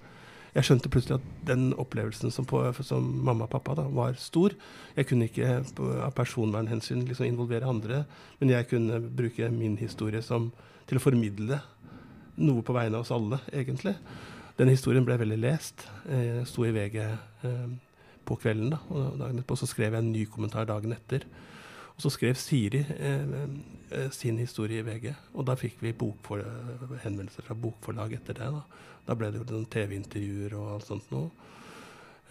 Jeg 0.52 0.68
skjønte 0.68 0.90
plutselig 0.92 1.16
at 1.16 1.28
den 1.48 1.70
opplevelsen 1.80 2.34
som, 2.34 2.46
på, 2.48 2.60
som 2.84 3.06
mamma 3.24 3.46
og 3.48 3.54
pappa 3.54 3.76
da, 3.80 3.86
var 3.88 4.18
stor. 4.20 4.56
Jeg 4.98 5.08
kunne 5.08 5.30
ikke 5.30 5.62
av 6.04 6.12
personvernhensyn 6.18 7.06
liksom 7.08 7.30
involvere 7.30 7.70
andre, 7.72 8.04
men 8.42 8.52
jeg 8.52 8.68
kunne 8.68 9.00
bruke 9.00 9.48
min 9.54 9.78
historie 9.80 10.20
som, 10.26 10.50
til 10.90 11.00
å 11.00 11.04
formidle 11.04 11.62
noe 12.42 12.66
på 12.68 12.76
vegne 12.76 13.00
av 13.00 13.06
oss 13.06 13.14
alle, 13.16 13.40
egentlig. 13.54 13.96
Den 14.60 14.72
historien 14.72 15.08
ble 15.08 15.16
veldig 15.22 15.40
lest. 15.40 15.86
Jeg 16.10 16.44
sto 16.50 16.68
i 16.68 16.74
VG 16.76 17.00
eh, 17.00 17.72
på 18.28 18.36
kvelden. 18.42 18.74
da, 18.76 18.82
og 18.92 19.16
dagen 19.22 19.40
etterpå 19.40 19.58
så 19.60 19.70
skrev 19.70 19.96
jeg 19.96 20.04
en 20.04 20.12
ny 20.12 20.26
kommentar 20.30 20.68
dagen 20.68 20.92
etter. 20.96 21.24
Og 21.96 22.04
så 22.04 22.12
skrev 22.12 22.36
Siri 22.40 22.84
eh, 22.84 23.36
eh 23.92 24.10
sin 24.12 24.38
historie 24.40 24.80
i 24.80 24.86
VG, 24.88 25.14
og 25.34 25.46
da 25.46 25.56
fikk 25.56 25.82
vi 25.84 25.92
henvendelser 27.04 27.44
fra 27.44 27.56
bokforlag 27.56 28.14
etter 28.14 28.34
det. 28.34 28.48
Da, 28.52 28.62
da 29.08 29.18
ble 29.18 29.32
det 29.32 29.42
jo 29.42 29.48
noen 29.50 29.68
TV-intervjuer 29.72 30.56
og 30.60 30.72
alt 30.76 30.88
sånt 30.90 31.12
noe. 31.14 31.30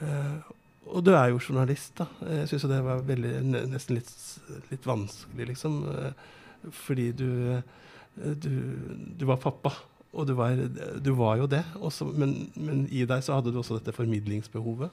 Eh, 0.01 0.51
og 0.91 1.05
du 1.05 1.13
er 1.15 1.31
jo 1.31 1.43
journalist, 1.43 1.93
da. 2.01 2.07
Jeg 2.41 2.49
syns 2.51 2.67
det 2.71 2.81
var 2.85 3.05
veldig, 3.07 3.35
nesten 3.71 3.99
litt, 3.99 4.11
litt 4.73 4.89
vanskelig, 4.89 5.51
liksom. 5.53 5.79
Eh, 5.93 6.27
fordi 6.77 7.11
du, 7.17 7.31
eh, 7.57 8.35
du, 8.35 8.53
du 9.19 9.27
var 9.29 9.43
pappa. 9.43 9.75
Og 10.11 10.27
du 10.27 10.33
var, 10.35 10.59
du 10.99 11.13
var 11.15 11.37
jo 11.39 11.47
det, 11.47 11.63
også, 11.79 12.09
men, 12.19 12.49
men, 12.59 12.83
i 12.91 13.05
deg 13.07 13.21
så 13.23 13.37
hadde 13.37 13.53
du 13.55 13.61
også 13.61 13.77
dette 13.79 13.95
formidlingsbehovet. 13.95 14.91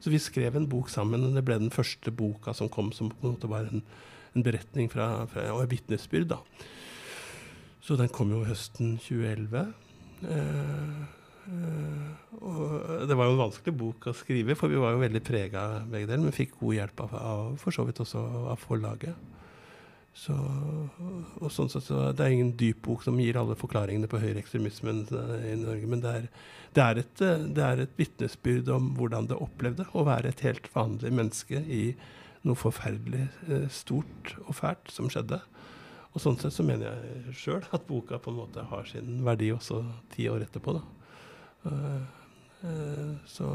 Så 0.00 0.12
vi 0.12 0.20
skrev 0.22 0.56
en 0.56 0.68
bok 0.68 0.88
sammen. 0.92 1.26
og 1.26 1.36
Det 1.36 1.44
ble 1.44 1.58
den 1.60 1.74
første 1.74 2.12
boka 2.12 2.54
som 2.56 2.70
kom, 2.72 2.88
som 2.92 3.10
på 3.12 3.26
en 3.26 3.34
måte 3.34 3.50
var 3.50 3.68
en, 3.68 3.84
en 4.32 4.46
beretning 4.46 4.88
fra, 4.92 5.26
fra, 5.28 5.50
og 5.52 5.66
et 5.66 5.74
vitnesbyrd. 5.74 6.32
Så 7.84 7.98
den 8.00 8.08
kom 8.08 8.32
jo 8.32 8.46
høsten 8.48 8.96
2011. 8.96 9.66
Eh, 10.30 11.02
eh, 11.48 12.10
og 12.44 13.06
det 13.08 13.16
var 13.16 13.28
jo 13.28 13.36
en 13.36 13.44
vanskelig 13.44 13.76
bok 13.78 14.08
å 14.10 14.16
skrive, 14.16 14.56
for 14.58 14.72
vi 14.72 14.80
var 14.80 14.94
jo 14.94 15.04
veldig 15.04 15.22
prega 15.24 15.64
begge 15.90 16.08
deler. 16.10 16.26
Men 16.26 16.36
fikk 16.36 16.58
god 16.60 16.78
hjelp 16.78 17.04
av, 17.06 17.14
av 17.20 17.54
for 17.62 17.76
så 17.76 17.86
vidt 17.88 18.02
også 18.04 18.24
av 18.52 18.60
forlaget. 18.62 19.30
Så, 20.14 20.34
og 21.42 21.48
sånn 21.50 21.66
sett 21.72 21.88
så 21.88 22.12
Det 22.14 22.22
er 22.22 22.36
ingen 22.36 22.52
dyp 22.54 22.84
bok 22.86 23.00
som 23.02 23.16
gir 23.18 23.34
alle 23.34 23.56
forklaringene 23.58 24.06
på 24.06 24.20
høyreekstremismen 24.22 25.00
eh, 25.10 25.48
i 25.50 25.54
Norge, 25.58 25.88
men 25.90 26.04
det 26.04 26.12
er, 26.20 26.28
det 26.76 26.84
er 26.84 27.00
et, 27.02 27.24
det 27.56 27.64
er 27.66 27.82
et 27.82 27.96
vitnesbyrd 27.98 28.70
om 28.76 28.92
hvordan 28.98 29.26
det 29.30 29.40
opplevde 29.42 29.88
å 29.90 30.06
være 30.06 30.30
et 30.30 30.44
helt 30.46 30.70
vanlig 30.74 31.10
menneske 31.18 31.64
i 31.66 31.82
noe 32.46 32.60
forferdelig 32.60 33.24
stort 33.72 34.34
og 34.44 34.54
fælt 34.58 34.92
som 34.92 35.08
skjedde. 35.10 35.40
Og 36.14 36.22
sånn 36.22 36.38
sett 36.38 36.54
så 36.54 36.62
mener 36.66 36.94
jeg 36.94 37.34
sjøl 37.34 37.64
at 37.74 37.88
boka 37.88 38.20
på 38.22 38.30
en 38.30 38.38
måte 38.38 38.62
har 38.70 38.86
sin 38.86 39.18
verdi 39.26 39.50
også 39.54 39.82
ti 40.14 40.28
år 40.30 40.46
etterpå. 40.46 40.76
da. 40.78 40.84
så 43.26 43.48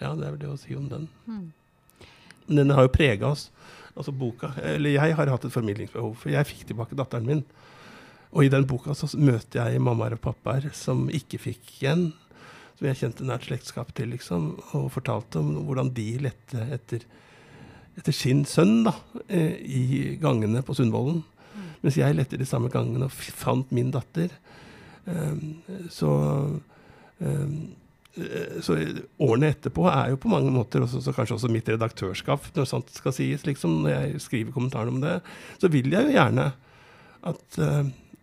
ja, 0.00 0.10
det 0.14 0.26
er 0.26 0.32
vel 0.32 0.40
det 0.42 0.50
å 0.50 0.58
si 0.58 0.74
om 0.78 0.88
den. 0.90 1.06
Mm. 1.26 1.46
Men 2.48 2.56
den 2.56 2.74
har 2.74 2.86
jo 2.86 2.94
prega 2.94 3.30
oss 3.30 3.48
altså 3.98 4.14
boka, 4.14 4.52
eller 4.62 4.94
Jeg 4.94 5.14
har 5.18 5.30
hatt 5.30 5.44
et 5.44 5.52
formidlingsbehov, 5.52 6.14
for 6.20 6.30
jeg 6.30 6.46
fikk 6.46 6.68
tilbake 6.68 6.96
datteren 6.98 7.26
min. 7.26 7.44
Og 8.30 8.44
i 8.44 8.52
den 8.52 8.66
boka 8.68 8.94
så 8.94 9.08
møter 9.18 9.72
jeg 9.72 9.82
mammaer 9.82 10.14
og 10.14 10.22
pappaer 10.22 10.68
som 10.76 11.08
ikke 11.10 11.40
fikk 11.48 11.72
igjen, 11.80 12.10
som 12.78 12.86
jeg 12.86 13.00
kjente 13.00 13.26
nært 13.26 13.48
slektskap 13.48 13.90
til, 13.96 14.12
liksom, 14.14 14.52
og 14.76 14.92
fortalte 14.94 15.40
om 15.42 15.64
hvordan 15.66 15.90
de 15.96 16.06
lette 16.28 16.66
etter, 16.76 17.06
etter 17.98 18.14
sin 18.14 18.44
sønn 18.46 18.84
da, 18.86 18.94
eh, 19.26 19.56
i 19.58 19.82
gangene 20.22 20.62
på 20.62 20.76
Sundvolden. 20.78 21.24
Mens 21.82 21.98
jeg 21.98 22.16
lette 22.16 22.38
de 22.40 22.46
samme 22.48 22.70
gangene 22.72 23.06
og 23.06 23.14
fant 23.14 23.70
min 23.74 23.92
datter. 23.94 24.32
Um, 25.08 25.60
så 25.92 26.10
um, 27.18 27.58
Eh, 28.18 28.60
så 28.60 28.76
årene 29.18 29.52
etterpå 29.52 29.86
er 29.90 30.12
jo 30.12 30.20
på 30.20 30.30
mange 30.32 30.50
måter 30.54 30.82
også, 30.84 31.02
så 31.04 31.14
kanskje 31.14 31.36
også 31.36 31.50
mitt 31.52 31.68
redaktørskap, 31.70 32.50
når 32.56 32.68
sånt 32.68 32.90
skal 32.94 33.14
sies, 33.14 33.44
liksom, 33.46 33.82
når 33.84 33.94
jeg 33.94 34.22
skriver 34.24 34.54
kommentarer 34.54 34.90
om 34.92 35.00
det, 35.02 35.18
så 35.60 35.70
vil 35.72 35.90
jeg 35.92 36.08
jo 36.08 36.16
gjerne 36.16 36.48
at 37.28 37.60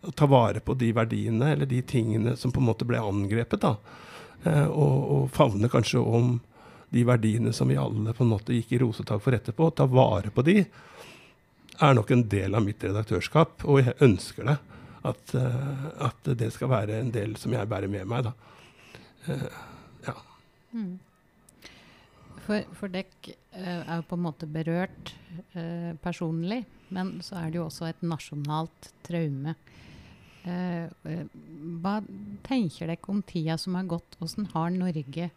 å 0.06 0.14
ta 0.16 0.28
vare 0.30 0.62
på 0.64 0.76
de 0.78 0.92
verdiene 0.96 1.54
eller 1.54 1.70
de 1.70 1.82
tingene 1.86 2.36
som 2.40 2.54
på 2.54 2.62
en 2.62 2.68
måte 2.68 2.88
ble 2.88 3.02
angrepet. 3.02 3.62
da, 3.62 3.76
uh, 4.46 4.68
og, 4.68 4.98
og 5.16 5.32
favne 5.34 5.72
kanskje 5.72 6.02
om 6.02 6.36
de 6.94 7.04
verdiene 7.08 7.52
som 7.54 7.68
vi 7.72 7.80
alle 7.80 8.14
på 8.14 8.24
en 8.24 8.32
måte 8.36 8.56
gikk 8.56 8.76
i 8.76 8.82
rosetak 8.84 9.24
for 9.24 9.36
etterpå. 9.36 9.72
Ta 9.76 9.88
vare 9.90 10.32
på 10.32 10.44
de 10.46 10.62
er 11.82 11.98
nok 11.98 12.12
en 12.12 12.24
del 12.32 12.56
av 12.56 12.64
mitt 12.66 12.84
redaktørskap, 12.84 13.66
og 13.66 13.82
jeg 13.82 13.98
ønsker 14.06 14.52
det. 14.52 14.58
At, 15.06 15.36
uh, 15.38 15.90
at 16.08 16.30
det 16.40 16.50
skal 16.56 16.72
være 16.72 16.98
en 16.98 17.12
del 17.14 17.36
som 17.38 17.54
jeg 17.54 17.70
bærer 17.70 17.92
med 17.92 18.08
meg. 18.10 18.26
da. 18.26 18.34
Mm. 20.76 20.96
For, 22.46 22.66
for 22.78 22.92
dekk 22.94 23.32
uh, 23.56 23.82
er 23.82 23.96
jo 24.00 24.08
på 24.10 24.18
en 24.18 24.26
måte 24.26 24.50
berørt 24.50 25.14
uh, 25.56 25.94
personlig, 26.04 26.62
men 26.94 27.16
så 27.26 27.40
er 27.40 27.50
det 27.50 27.60
jo 27.60 27.68
også 27.70 27.90
et 27.90 28.04
nasjonalt 28.06 28.92
traume. 29.08 29.56
Uh, 30.46 30.86
hva 31.82 31.96
tenker 32.46 32.92
dere 32.92 33.10
om 33.10 33.24
tida 33.26 33.58
som 33.62 33.78
har 33.80 33.88
gått? 33.90 34.18
Hvordan 34.20 34.52
har 34.54 34.76
Norge 34.76 35.32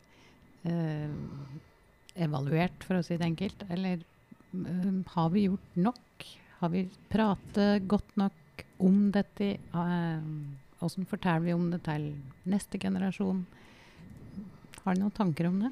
evaluert, 2.18 2.82
for 2.84 2.98
å 2.98 3.04
si 3.06 3.16
det 3.16 3.24
enkelt? 3.24 3.62
Eller 3.72 4.02
har 5.14 5.28
vi 5.32 5.46
gjort 5.46 5.78
nok? 5.78 6.07
Har 6.58 6.72
vi 6.72 6.88
pratet 7.10 7.84
godt 7.86 8.16
nok 8.18 8.64
om 8.82 9.10
dette? 9.14 9.56
Hvordan 9.70 11.06
forteller 11.06 11.44
vi 11.44 11.54
om 11.54 11.68
det 11.70 11.84
til 11.86 12.08
neste 12.50 12.80
generasjon? 12.82 13.44
Har 14.82 14.96
du 14.96 15.04
noen 15.04 15.14
tanker 15.14 15.46
om 15.46 15.60
det? 15.62 15.70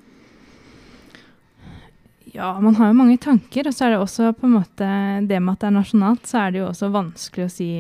Ja, 2.37 2.53
man 2.61 2.77
har 2.79 2.92
jo 2.92 2.99
mange 2.99 3.16
tanker. 3.22 3.66
Og 3.66 3.75
så 3.75 3.87
er 3.87 3.94
det 3.94 4.03
også 4.03 4.31
på 4.37 4.46
en 4.46 4.55
måte 4.59 4.90
det 5.27 5.40
med 5.40 5.57
at 5.57 5.64
det 5.64 5.70
er 5.70 5.75
nasjonalt, 5.79 6.29
så 6.29 6.44
er 6.44 6.55
det 6.55 6.62
jo 6.62 6.68
også 6.68 6.92
vanskelig 6.94 7.49
å 7.49 7.55
si 7.57 7.70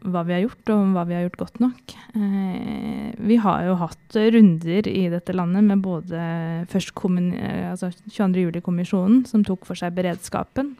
hva 0.00 0.22
vi 0.24 0.32
har 0.32 0.44
gjort, 0.46 0.72
og 0.72 0.94
hva 0.94 1.04
vi 1.08 1.16
har 1.16 1.26
gjort 1.26 1.40
godt 1.42 1.60
nok. 1.60 1.94
Eh, 2.16 3.10
vi 3.20 3.36
har 3.44 3.66
jo 3.66 3.76
hatt 3.82 4.16
runder 4.32 4.88
i 4.88 5.04
dette 5.12 5.36
landet 5.36 5.66
med 5.66 5.84
både 5.84 6.24
først 6.72 6.96
eh, 7.04 7.68
altså 7.74 7.92
22. 8.08 8.46
juli-kommisjonen, 8.46 9.26
som 9.28 9.44
tok 9.44 9.68
for 9.68 9.76
seg 9.76 9.92
beredskapen. 9.98 10.72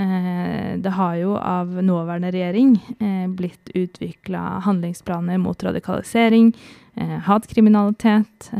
Eh, 0.00 0.78
det 0.78 0.90
har 0.96 1.16
jo 1.20 1.34
av 1.36 1.72
nåværende 1.84 2.30
regjering 2.32 2.76
eh, 3.00 3.26
blitt 3.28 3.72
utvikla 3.74 4.40
handlingsplaner 4.64 5.38
mot 5.38 5.64
radikalisering, 5.64 6.54
eh, 6.94 7.18
hatkriminalitet, 7.26 8.50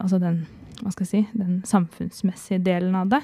altså 0.00 0.20
den, 0.20 0.44
hva 0.80 0.92
skal 0.94 1.04
jeg 1.04 1.10
si, 1.10 1.20
den 1.36 1.60
samfunnsmessige 1.68 2.62
delen 2.64 2.96
av 2.96 3.10
det. 3.12 3.20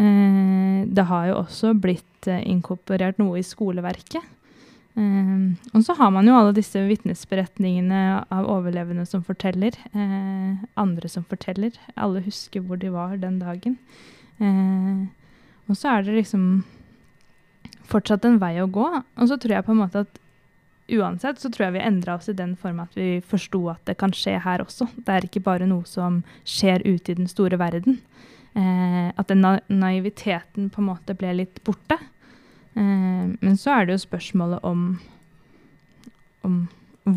Det 0.00 1.04
har 1.10 1.24
jo 1.28 1.40
også 1.42 1.72
blitt 1.76 2.28
inkorporert 2.30 3.18
noe 3.20 3.40
i 3.40 3.44
skoleverket. 3.44 4.22
Eh, 4.96 5.42
og 5.74 5.84
så 5.84 5.96
har 5.98 6.12
man 6.14 6.26
jo 6.30 6.36
alle 6.38 6.54
disse 6.56 6.80
vitnesberetningene 6.86 8.02
av 8.32 8.48
overlevende 8.50 9.06
som 9.06 9.22
forteller. 9.26 9.76
andre 10.74 11.08
som 11.08 11.24
forteller. 11.24 11.76
Alle 11.96 12.24
husker 12.24 12.64
hvor 12.64 12.80
de 12.80 12.90
var 12.94 13.18
den 13.18 13.38
dagen. 13.42 13.78
Og 15.70 15.78
så 15.78 15.94
er 15.94 16.06
det 16.06 16.16
liksom 16.18 16.64
fortsatt 17.90 18.26
en 18.26 18.40
vei 18.42 18.56
å 18.62 18.68
gå. 18.70 18.88
Og 18.90 19.30
så 19.30 19.38
tror 19.38 19.56
jeg 19.56 19.66
på 19.66 19.74
en 19.74 19.82
måte 19.84 20.04
at 20.04 20.20
uansett 20.90 21.38
så 21.38 21.50
tror 21.50 21.68
jeg 21.68 21.76
vi 21.78 21.86
endra 21.86 22.16
oss 22.18 22.30
i 22.30 22.36
den 22.36 22.56
form 22.58 22.80
at 22.82 22.96
vi 22.98 23.20
forsto 23.22 23.62
at 23.70 23.82
det 23.86 23.96
kan 24.00 24.14
skje 24.16 24.38
her 24.42 24.64
også. 24.64 24.88
Det 24.98 25.14
er 25.14 25.26
ikke 25.26 25.44
bare 25.46 25.68
noe 25.70 25.86
som 25.86 26.22
skjer 26.42 26.82
ute 26.86 27.12
i 27.12 27.18
den 27.20 27.30
store 27.30 27.60
verden. 27.60 28.00
Eh, 28.58 29.10
at 29.14 29.30
den 29.30 29.44
na 29.44 29.58
naiviteten 29.70 30.70
på 30.74 30.82
en 30.82 30.90
måte 30.90 31.14
ble 31.18 31.36
litt 31.42 31.62
borte. 31.66 31.98
Eh, 32.74 33.30
men 33.30 33.58
så 33.58 33.76
er 33.76 33.86
det 33.86 33.98
jo 33.98 34.06
spørsmålet 34.08 34.66
om, 34.66 34.88
om 36.46 36.64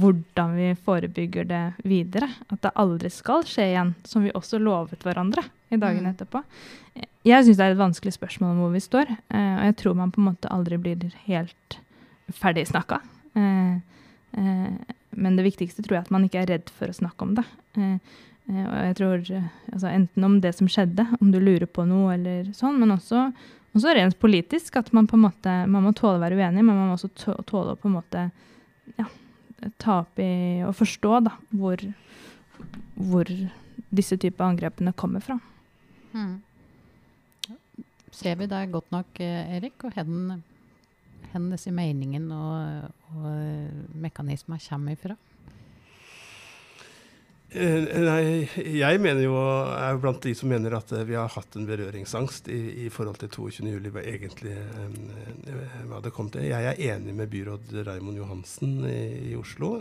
hvordan 0.02 0.56
vi 0.58 0.70
forebygger 0.86 1.48
det 1.50 1.64
videre. 1.88 2.30
At 2.50 2.62
det 2.66 2.74
aldri 2.80 3.12
skal 3.14 3.46
skje 3.48 3.70
igjen, 3.72 3.94
som 4.08 4.26
vi 4.26 4.34
også 4.34 4.60
lovet 4.62 5.04
hverandre 5.06 5.46
i 5.74 5.80
dagene 5.80 6.12
mm. 6.12 6.16
etterpå. 6.16 6.44
Jeg 7.24 7.46
syns 7.46 7.60
det 7.60 7.66
er 7.66 7.76
et 7.76 7.80
vanskelig 7.80 8.14
spørsmål 8.16 8.54
om 8.54 8.62
hvor 8.66 8.74
vi 8.74 8.84
står, 8.84 9.10
eh, 9.10 9.56
og 9.56 9.66
jeg 9.70 9.78
tror 9.80 9.96
man 9.98 10.12
på 10.14 10.22
en 10.22 10.30
måte 10.32 10.52
aldri 10.52 10.78
blir 10.82 11.16
helt 11.26 11.80
ferdig 12.34 12.68
snakka. 12.68 13.00
Eh, 13.34 13.74
eh, 14.42 14.94
men 15.10 15.38
det 15.38 15.48
viktigste 15.48 15.84
tror 15.84 15.98
jeg 15.98 16.08
at 16.08 16.14
man 16.14 16.28
ikke 16.28 16.44
er 16.44 16.52
redd 16.56 16.72
for 16.74 16.92
å 16.92 16.98
snakke 16.98 17.26
om 17.26 17.34
det. 17.40 17.46
Eh, 17.78 17.98
og 18.44 18.76
jeg 18.76 18.96
tror 19.00 19.20
altså 19.72 19.88
Enten 19.88 20.24
om 20.28 20.40
det 20.44 20.52
som 20.58 20.68
skjedde, 20.68 21.06
om 21.22 21.30
du 21.32 21.40
lurer 21.40 21.68
på 21.70 21.86
noe 21.88 22.18
eller 22.18 22.50
sånn, 22.58 22.76
men 22.82 22.92
også, 22.92 23.30
også 23.72 23.94
rent 23.96 24.18
politisk. 24.20 24.76
At 24.82 24.92
man 24.96 25.08
på 25.08 25.16
en 25.16 25.26
måte 25.30 25.54
man 25.72 25.88
må 25.88 25.94
tåle 25.96 26.20
å 26.20 26.24
være 26.24 26.40
uenig, 26.42 26.60
men 26.60 26.76
man 26.76 26.92
må 26.92 26.98
også 26.98 27.14
tåle 27.48 27.76
å 27.76 27.80
på 27.80 27.88
en 27.88 27.96
måte 28.02 28.26
ja, 29.00 29.08
ta 29.82 30.00
opp 30.04 30.20
i 30.22 30.64
og 30.68 30.76
forstå 30.78 31.20
da, 31.28 31.36
hvor, 31.52 31.82
hvor 32.96 33.30
disse 33.94 34.18
typer 34.20 34.48
angrepene 34.48 34.94
kommer 34.98 35.24
fra. 35.24 35.38
Mm. 36.14 36.42
Ser 38.14 38.38
vi 38.38 38.48
deg 38.50 38.74
godt 38.74 38.92
nok, 38.94 39.20
eh, 39.26 39.56
Erik, 39.58 39.84
og 39.84 39.96
hvor 41.34 41.50
disse 41.50 41.74
meningene 41.74 42.38
og, 42.38 42.92
og 43.16 43.96
mekanismer 43.98 44.62
kommer 44.62 44.98
ifra? 44.98 45.18
Eh, 47.54 47.84
nei, 48.02 48.48
jeg 48.80 49.00
mener 49.02 49.22
jo, 49.22 49.36
er 49.78 50.00
blant 50.02 50.24
de 50.26 50.32
som 50.34 50.50
mener 50.50 50.74
at 50.74 50.90
eh, 50.96 51.04
vi 51.06 51.14
har 51.14 51.30
hatt 51.30 51.54
en 51.60 51.68
berøringsangst 51.70 52.48
i, 52.50 52.62
i 52.86 52.90
forhold 52.94 53.20
til 53.22 53.30
22.07. 53.36 53.92
Hva 53.94 54.02
egentlig 54.10 54.56
eh, 54.58 55.60
hva 55.90 56.00
det 56.02 56.14
kom 56.16 56.32
til. 56.34 56.48
Jeg 56.50 56.72
er 56.72 56.82
enig 56.96 57.14
med 57.14 57.30
byråd 57.30 57.76
Raimond 57.86 58.18
Johansen 58.18 58.80
i, 58.90 59.04
i 59.30 59.36
Oslo. 59.38 59.76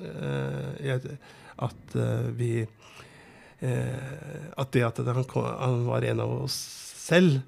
At 1.63 1.97
vi 2.37 2.53
At 3.63 4.73
det 4.75 4.83
at 4.83 4.99
han, 5.07 5.25
han 5.33 5.85
var 5.87 6.05
en 6.05 6.21
av 6.25 6.33
oss 6.43 6.57
selv 6.99 7.41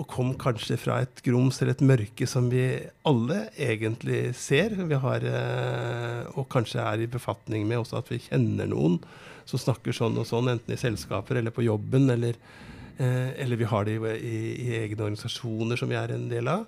og 0.00 0.06
kom 0.08 0.30
kanskje 0.40 0.78
fra 0.80 1.00
et 1.04 1.20
grums 1.26 1.60
eller 1.60 1.76
et 1.76 1.84
mørke 1.84 2.26
som 2.28 2.46
vi 2.52 2.64
alle 3.08 3.42
egentlig 3.60 4.30
ser. 4.38 4.72
Vi 4.74 5.00
har, 5.02 5.26
og 6.32 6.48
kanskje 6.52 6.80
er 6.80 7.02
i 7.04 7.10
befatning 7.10 7.66
med 7.68 7.82
også 7.82 8.00
at 8.00 8.08
vi 8.12 8.22
kjenner 8.24 8.70
noen 8.70 9.00
som 9.48 9.60
snakker 9.60 9.94
sånn 9.96 10.18
og 10.20 10.28
sånn, 10.28 10.50
enten 10.52 10.74
i 10.74 10.80
selskaper 10.80 11.40
eller 11.40 11.54
på 11.54 11.66
jobben, 11.66 12.08
eller, 12.14 12.38
eh, 12.96 13.30
eller 13.42 13.60
vi 13.60 13.68
har 13.68 13.86
det 13.86 13.98
i, 13.98 14.16
i, 14.16 14.40
i, 14.54 14.72
egne 14.82 15.08
organisasjoner 15.08 15.80
som 15.80 15.90
vi 15.90 15.98
er 15.98 16.14
en 16.14 16.28
del 16.30 16.50
av. 16.50 16.66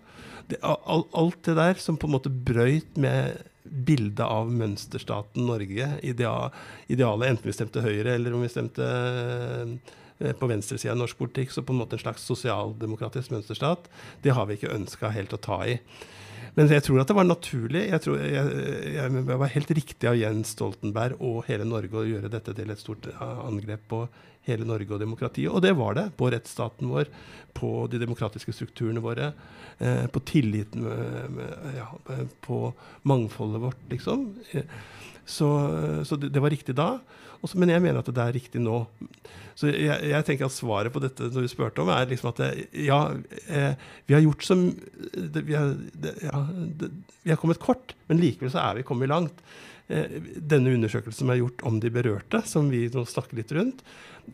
Det, 0.49 0.61
all, 0.61 1.07
alt 1.17 1.41
det 1.47 1.57
der 1.57 1.81
som 1.81 1.97
på 1.97 2.09
en 2.09 2.17
måte 2.19 2.33
brøyt 2.33 2.99
med 3.01 3.45
bildet 3.65 4.25
av 4.27 4.51
mønsterstaten 4.53 5.47
Norge, 5.49 5.89
ideal, 6.05 6.51
idealet, 6.93 7.31
enten 7.31 7.49
vi 7.49 7.57
stemte 7.57 7.85
Høyre 7.85 8.19
eller 8.19 8.35
om 8.37 8.45
vi 8.45 8.53
stemte 8.53 8.89
eh, 8.89 9.77
på 10.19 10.47
venstresida 10.47 10.93
av 10.93 11.01
norsk 11.01 11.19
politikk, 11.19 11.51
så 11.51 11.65
på 11.67 11.75
en 11.75 11.81
måte 11.83 11.99
en 11.99 12.05
slags 12.05 12.27
sosialdemokratisk 12.29 13.33
mønsterstat, 13.35 13.89
det 14.23 14.35
har 14.37 14.47
vi 14.47 14.59
ikke 14.59 14.75
ønska 14.75 15.11
helt 15.15 15.35
å 15.35 15.41
ta 15.43 15.59
i. 15.67 15.79
Men 16.55 16.71
jeg 16.71 16.85
tror 16.87 17.01
at 17.03 17.11
det 17.11 17.17
var 17.19 17.27
naturlig. 17.27 17.83
Jeg 17.91 18.03
tror 18.05 18.21
jeg, 18.23 18.35
jeg, 18.95 19.15
jeg 19.19 19.39
var 19.41 19.51
helt 19.57 19.73
riktig 19.75 20.07
av 20.07 20.19
Jens 20.19 20.53
Stoltenberg 20.55 21.19
og 21.19 21.43
hele 21.49 21.67
Norge 21.67 21.99
å 21.99 22.07
gjøre 22.07 22.31
dette 22.31 22.55
til 22.55 22.71
et 22.71 22.83
stort 22.83 23.09
angrep 23.19 23.83
på 23.91 24.05
hele 24.47 24.67
Norge 24.69 24.95
og 24.95 25.03
demokratiet. 25.03 25.51
Og 25.51 25.65
det 25.65 25.75
var 25.79 25.97
det. 25.99 26.07
På 26.19 26.31
rettsstaten 26.31 26.91
vår, 26.93 27.11
på 27.57 27.73
de 27.91 27.99
demokratiske 28.03 28.55
strukturene 28.55 29.03
våre, 29.03 29.33
eh, 29.79 30.07
på 30.07 30.23
tilliten 30.29 30.87
ja, 31.75 31.91
På 32.45 32.73
mangfoldet 33.03 33.63
vårt, 33.63 33.85
liksom. 33.91 34.29
Så, 35.25 35.49
så 36.05 36.17
det, 36.21 36.31
det, 36.35 36.43
var 36.45 36.53
riktig 36.53 36.77
da. 36.77 36.99
Også, 37.45 37.59
men 37.61 37.73
jeg 37.73 37.83
mener 37.85 38.01
at 38.01 38.09
det 38.09 38.23
er 38.23 38.37
riktig 38.37 38.63
nå. 38.63 38.79
Så 39.55 39.69
jeg, 39.69 39.99
jeg, 40.09 40.27
tenker 40.27 40.49
at 40.49 40.55
svaret 40.55 40.95
på 40.95 41.03
dette 41.03 41.29
når 41.31 41.45
du 41.45 41.51
spurte 41.53 41.83
om, 41.83 41.91
er 41.93 42.09
liksom 42.11 42.33
at 42.33 42.41
det, 42.41 42.49
ja, 42.87 43.01
eh, 43.47 43.77
vi 44.09 44.17
har 44.17 44.25
gjort 44.25 44.47
som 44.47 44.65
det, 45.13 45.45
vi, 45.45 45.55
har, 45.55 45.77
ja, 46.25 46.41
vi, 46.49 47.31
har, 47.31 47.39
kommet 47.41 47.63
kort, 47.63 47.95
men 48.09 48.23
likevel 48.23 48.51
så 48.55 48.65
er 48.65 48.81
vi 48.81 48.87
kommet 48.89 49.13
langt. 49.13 49.45
Eh, 49.93 50.17
denne 50.41 50.73
undersøkelsen 50.75 51.27
som 51.27 51.35
er 51.35 51.43
gjort 51.43 51.63
om 51.69 51.79
de 51.83 51.93
berørte, 51.93 52.41
som 52.49 52.73
vi 52.73 52.87
nå 52.91 53.05
snakker 53.09 53.39
litt 53.39 53.53
rundt, 53.55 53.85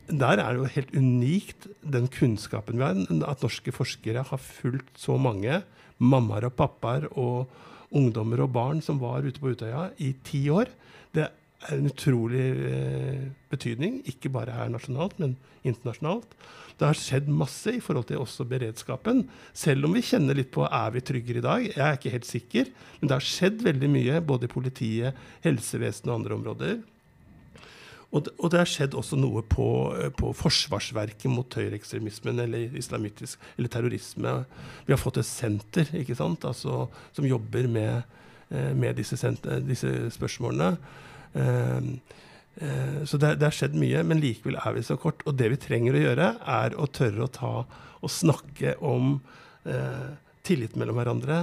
der 0.07 0.39
er 0.39 0.55
det 0.55 0.61
jo 0.61 0.71
helt 0.77 0.95
unikt 0.95 1.67
den 1.83 2.07
kunnskapen 2.15 2.79
vi 2.79 2.87
har. 2.87 3.01
At 3.27 3.43
norske 3.43 3.75
forskere 3.75 4.23
har 4.31 4.45
fulgt 4.45 5.03
så 5.03 5.19
mange 5.21 5.65
mammaer 6.01 6.47
og 6.49 6.55
pappaer 6.57 7.09
og 7.11 7.51
ungdommer 7.91 8.45
og 8.45 8.55
barn 8.55 8.81
som 8.85 9.01
var 9.03 9.27
ute 9.27 9.43
på 9.43 9.53
Utøya 9.53 9.89
i 9.99 10.15
ti 10.27 10.47
år. 10.55 10.71
Er 11.69 11.77
en 11.77 11.91
utrolig 11.91 12.47
eh, 12.71 13.27
betydning, 13.53 13.99
ikke 14.09 14.31
bare 14.33 14.55
her 14.57 14.71
nasjonalt, 14.73 15.19
men 15.21 15.35
internasjonalt. 15.67 16.33
Det 16.81 16.89
har 16.89 16.97
skjedd 16.97 17.27
masse 17.29 17.75
i 17.77 17.83
forhold 17.85 18.07
til 18.09 18.23
også 18.23 18.47
beredskapen. 18.49 19.27
Selv 19.53 19.85
om 19.85 19.93
vi 19.93 20.01
kjenner 20.07 20.39
litt 20.39 20.49
på 20.55 20.65
er 20.65 20.95
vi 20.95 21.03
tryggere 21.05 21.43
i 21.43 21.45
dag. 21.45 21.67
Jeg 21.69 21.85
er 21.85 21.99
ikke 21.99 22.15
helt 22.15 22.29
sikker, 22.29 22.71
men 23.01 23.11
det 23.11 23.19
har 23.19 23.27
skjedd 23.29 23.61
veldig 23.67 23.91
mye 23.93 24.23
både 24.25 24.49
i 24.49 24.55
politiet, 24.55 25.21
helsevesenet 25.45 26.09
og 26.09 26.17
andre 26.17 26.39
områder. 26.39 26.81
Og 28.11 28.25
det, 28.27 28.33
og 28.41 28.51
det, 28.51 28.59
har 28.59 28.71
skjedd 28.71 28.97
også 28.99 29.19
noe 29.21 29.43
på, 29.47 29.67
på 30.19 30.33
forsvarsverket 30.35 31.31
mot 31.31 31.59
høyreekstremismen 31.61 32.43
eller 32.43 32.73
islamistisk 32.81 33.45
eller 33.55 33.71
terrorisme. 33.71 34.33
Vi 34.89 34.97
har 34.97 34.99
fått 34.99 35.21
et 35.21 35.29
senter 35.29 35.93
ikke 36.01 36.17
sant? 36.19 36.49
Altså, 36.49 36.89
som 37.15 37.29
jobber 37.29 37.69
med, 37.71 38.19
eh, 38.49 38.73
med 38.75 38.99
disse, 38.99 39.21
senter, 39.21 39.63
disse 39.63 39.93
spørsmålene. 40.17 40.73
Ehm, 41.39 41.93
eh, 42.57 43.03
så 43.05 43.21
det, 43.21 43.37
det, 43.41 43.49
har 43.49 43.57
skjedd 43.57 43.77
mye, 43.79 44.03
men 44.07 44.23
likevel 44.23 44.59
er 44.61 44.77
vi 44.77 44.87
så 44.87 44.97
kort. 45.01 45.25
Og 45.27 45.37
det 45.39 45.51
vi 45.55 45.61
trenger 45.61 45.97
å 45.97 46.05
gjøre, 46.05 46.33
er 46.59 46.77
å 46.79 46.89
tørre 46.91 47.27
å 47.27 47.33
ta 47.35 47.55
og 48.01 48.13
snakke 48.13 48.77
om 48.87 49.19
eh, 49.69 50.11
tillit 50.47 50.77
mellom 50.81 50.99
hverandre. 50.99 51.41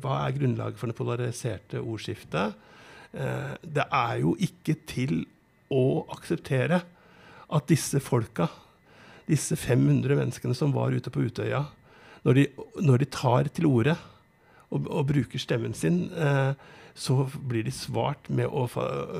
Hva 0.00 0.22
er 0.24 0.36
grunnlaget 0.36 0.80
for 0.80 0.90
det 0.90 0.98
polariserte 0.98 1.82
ordskiftet? 1.82 2.56
Eh, 3.12 3.52
det 3.62 3.84
er 3.84 4.22
jo 4.22 4.34
ikke 4.44 4.76
til 4.88 5.20
å 5.72 6.04
akseptere 6.14 6.82
at 7.48 7.68
disse 7.68 8.00
folka, 8.04 8.48
disse 9.28 9.56
500 9.56 10.16
menneskene 10.16 10.56
som 10.56 10.72
var 10.72 10.96
ute 10.96 11.12
på 11.12 11.26
Utøya, 11.28 11.66
når 12.24 12.36
de, 12.36 12.44
når 12.84 13.02
de 13.04 13.12
tar 13.12 13.48
til 13.54 13.68
orde 13.68 13.94
og, 14.68 14.84
og, 14.84 15.06
bruker 15.08 15.40
stemmen 15.40 15.76
sin, 15.76 16.08
eh, 16.12 16.52
så 16.98 17.28
blir 17.46 17.62
de 17.66 17.72
svart 17.74 18.28
med, 18.28 18.50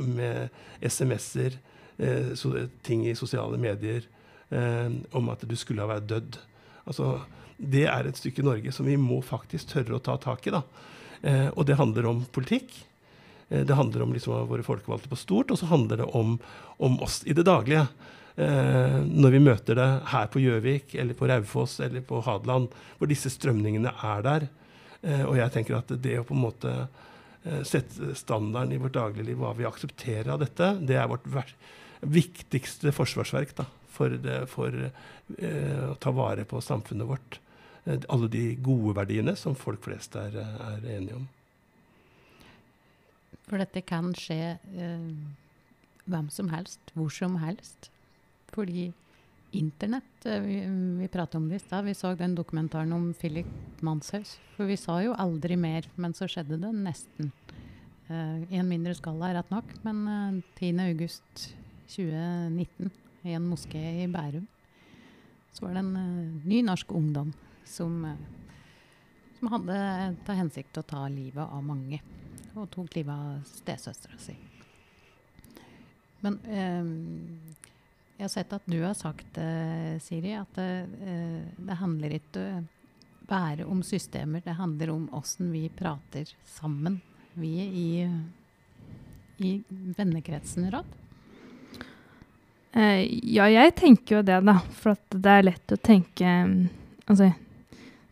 med 0.03 0.49
SMS-er, 0.83 1.59
eh, 1.99 2.67
ting 2.83 3.07
i 3.07 3.15
sosiale 3.15 3.59
medier 3.61 4.03
eh, 4.51 4.91
om 5.15 5.31
at 5.31 5.45
du 5.47 5.55
skulle 5.57 5.85
ha 5.85 5.93
vært 5.93 6.09
dødd. 6.11 6.41
Altså, 6.89 7.21
det 7.59 7.87
er 7.91 8.09
et 8.09 8.19
stykke 8.19 8.43
Norge 8.47 8.75
som 8.75 8.87
vi 8.89 8.99
må 8.99 9.21
faktisk 9.23 9.71
tørre 9.73 9.99
å 9.99 10.03
ta 10.03 10.17
tak 10.19 10.47
i. 10.51 10.55
Eh, 11.23 11.49
og 11.55 11.67
det 11.69 11.79
handler 11.79 12.11
om 12.11 12.23
politikk. 12.35 12.75
Eh, 13.49 13.65
det 13.67 13.79
handler 13.79 14.03
om 14.05 14.15
liksom, 14.15 14.47
våre 14.51 14.67
folkevalgte 14.67 15.11
på 15.11 15.19
stort, 15.19 15.51
og 15.51 15.61
så 15.61 15.71
handler 15.71 16.03
det 16.03 16.13
om, 16.19 16.39
om 16.79 17.01
oss 17.05 17.23
i 17.27 17.37
det 17.37 17.47
daglige. 17.47 17.87
Eh, 18.39 19.01
når 19.03 19.35
vi 19.35 19.43
møter 19.43 19.79
det 19.79 19.89
her 20.13 20.29
på 20.31 20.43
Gjøvik, 20.43 20.95
eller 20.95 21.19
på 21.19 21.27
Raufoss 21.27 21.81
eller 21.83 22.05
på 22.07 22.21
Hadeland, 22.23 22.71
hvor 22.99 23.11
disse 23.11 23.33
strømningene 23.35 23.91
er 23.91 24.23
der. 24.27 24.49
Eh, 25.03 25.25
og 25.27 25.39
jeg 25.41 25.55
tenker 25.55 25.79
at 25.79 25.91
det 25.99 26.21
å 26.21 26.27
på 26.27 26.37
en 26.37 26.45
måte 26.47 26.75
sette 27.65 28.15
standarden 28.19 28.75
i 28.75 28.81
vårt 28.83 28.97
dagligliv, 28.97 29.39
hva 29.41 29.55
vi 29.57 29.67
aksepterer 29.69 30.33
av 30.35 30.43
dette, 30.43 30.73
det 30.85 30.99
er 31.01 31.09
vårt 31.09 31.55
viktigste 32.01 32.93
forsvarsverk 32.95 33.55
da, 33.59 33.67
for, 33.91 34.15
det, 34.23 34.39
for 34.53 34.75
eh, 34.79 35.85
å 35.89 35.95
ta 36.01 36.13
vare 36.15 36.45
på 36.49 36.61
samfunnet 36.63 37.09
vårt. 37.09 37.41
Eh, 37.85 37.99
alle 38.09 38.31
de 38.33 38.45
gode 38.63 38.95
verdiene 39.01 39.35
som 39.37 39.57
folk 39.59 39.83
flest 39.87 40.17
er, 40.19 40.39
er 40.39 40.89
enige 40.97 41.19
om. 41.19 41.27
For 43.49 43.61
dette 43.61 43.83
kan 43.89 44.13
skje 44.17 44.59
eh, 44.59 45.11
hvem 46.09 46.31
som 46.33 46.51
helst, 46.53 46.93
hvor 46.95 47.13
som 47.13 47.39
helst. 47.43 47.91
Fordi 48.55 48.91
Internett, 49.51 50.27
eh, 50.27 50.41
vi, 50.41 50.67
vi 51.01 51.09
pratet 51.09 51.35
om 51.35 51.49
det 51.49 51.57
i 51.57 51.59
stad. 51.59 51.85
Vi 51.85 51.95
så 51.95 52.15
den 52.15 52.35
dokumentaren 52.35 52.93
om 52.93 53.15
Philip 53.15 53.47
Manshaus. 53.81 54.39
For 54.57 54.65
vi 54.69 54.77
sa 54.77 55.03
jo 55.03 55.15
aldri 55.17 55.57
mer, 55.57 55.89
men 55.97 56.15
så 56.15 56.29
skjedde 56.29 56.57
det 56.61 56.73
nesten. 56.77 57.33
Uh, 58.09 58.53
I 58.53 58.57
en 58.61 58.69
mindre 58.69 58.95
skala, 58.97 59.35
rett 59.37 59.51
nok. 59.53 59.65
Men 59.85 60.09
uh, 60.09 60.37
eh, 60.37 60.43
10.8.2019 60.61 62.91
i 63.25 63.33
en 63.37 63.49
moské 63.49 64.03
i 64.05 64.09
Bærum 64.09 64.47
så 65.53 65.65
var 65.65 65.73
det 65.75 65.83
en 65.83 65.97
uh, 65.97 66.47
ny 66.47 66.63
norsk 66.63 66.93
ungdom 66.95 67.33
som, 67.67 68.17
som 69.39 69.49
hadde 69.53 69.77
til 70.29 70.39
hensikt 70.39 70.79
å 70.79 70.83
ta 70.87 71.09
livet 71.09 71.45
av 71.45 71.65
mange. 71.65 72.01
Og 72.55 72.71
tok 72.73 72.97
livet 72.97 73.15
av 73.17 73.43
stesøstera 73.49 74.19
si. 74.21 74.37
Men 76.21 76.35
jeg 78.19 78.27
har 78.27 78.33
sett 78.33 78.53
at 78.57 78.65
du 78.67 78.81
har 78.83 78.97
sagt, 78.99 79.39
uh, 79.39 79.95
Siri, 80.03 80.35
at 80.35 80.59
det, 80.59 80.71
det 81.55 81.77
handler 81.79 82.17
ikke 82.19 82.47
bare 83.29 83.67
om 83.69 83.83
systemer. 83.87 84.43
Det 84.43 84.57
handler 84.59 84.91
om 84.91 85.05
åssen 85.15 85.53
vi 85.55 85.69
prater 85.69 86.27
sammen, 86.45 86.99
vi 87.39 87.53
i, 87.63 87.91
i 89.39 89.53
vennekretsen, 89.69 90.67
råd. 90.73 90.97
Uh, 92.75 93.07
ja, 93.07 93.47
jeg 93.55 93.77
tenker 93.79 94.19
jo 94.19 94.27
det, 94.27 94.41
da. 94.51 94.59
For 94.81 94.99
det 95.15 95.37
er 95.39 95.47
lett 95.53 95.75
å 95.75 95.81
tenke 95.81 96.35
Altså, 97.09 97.31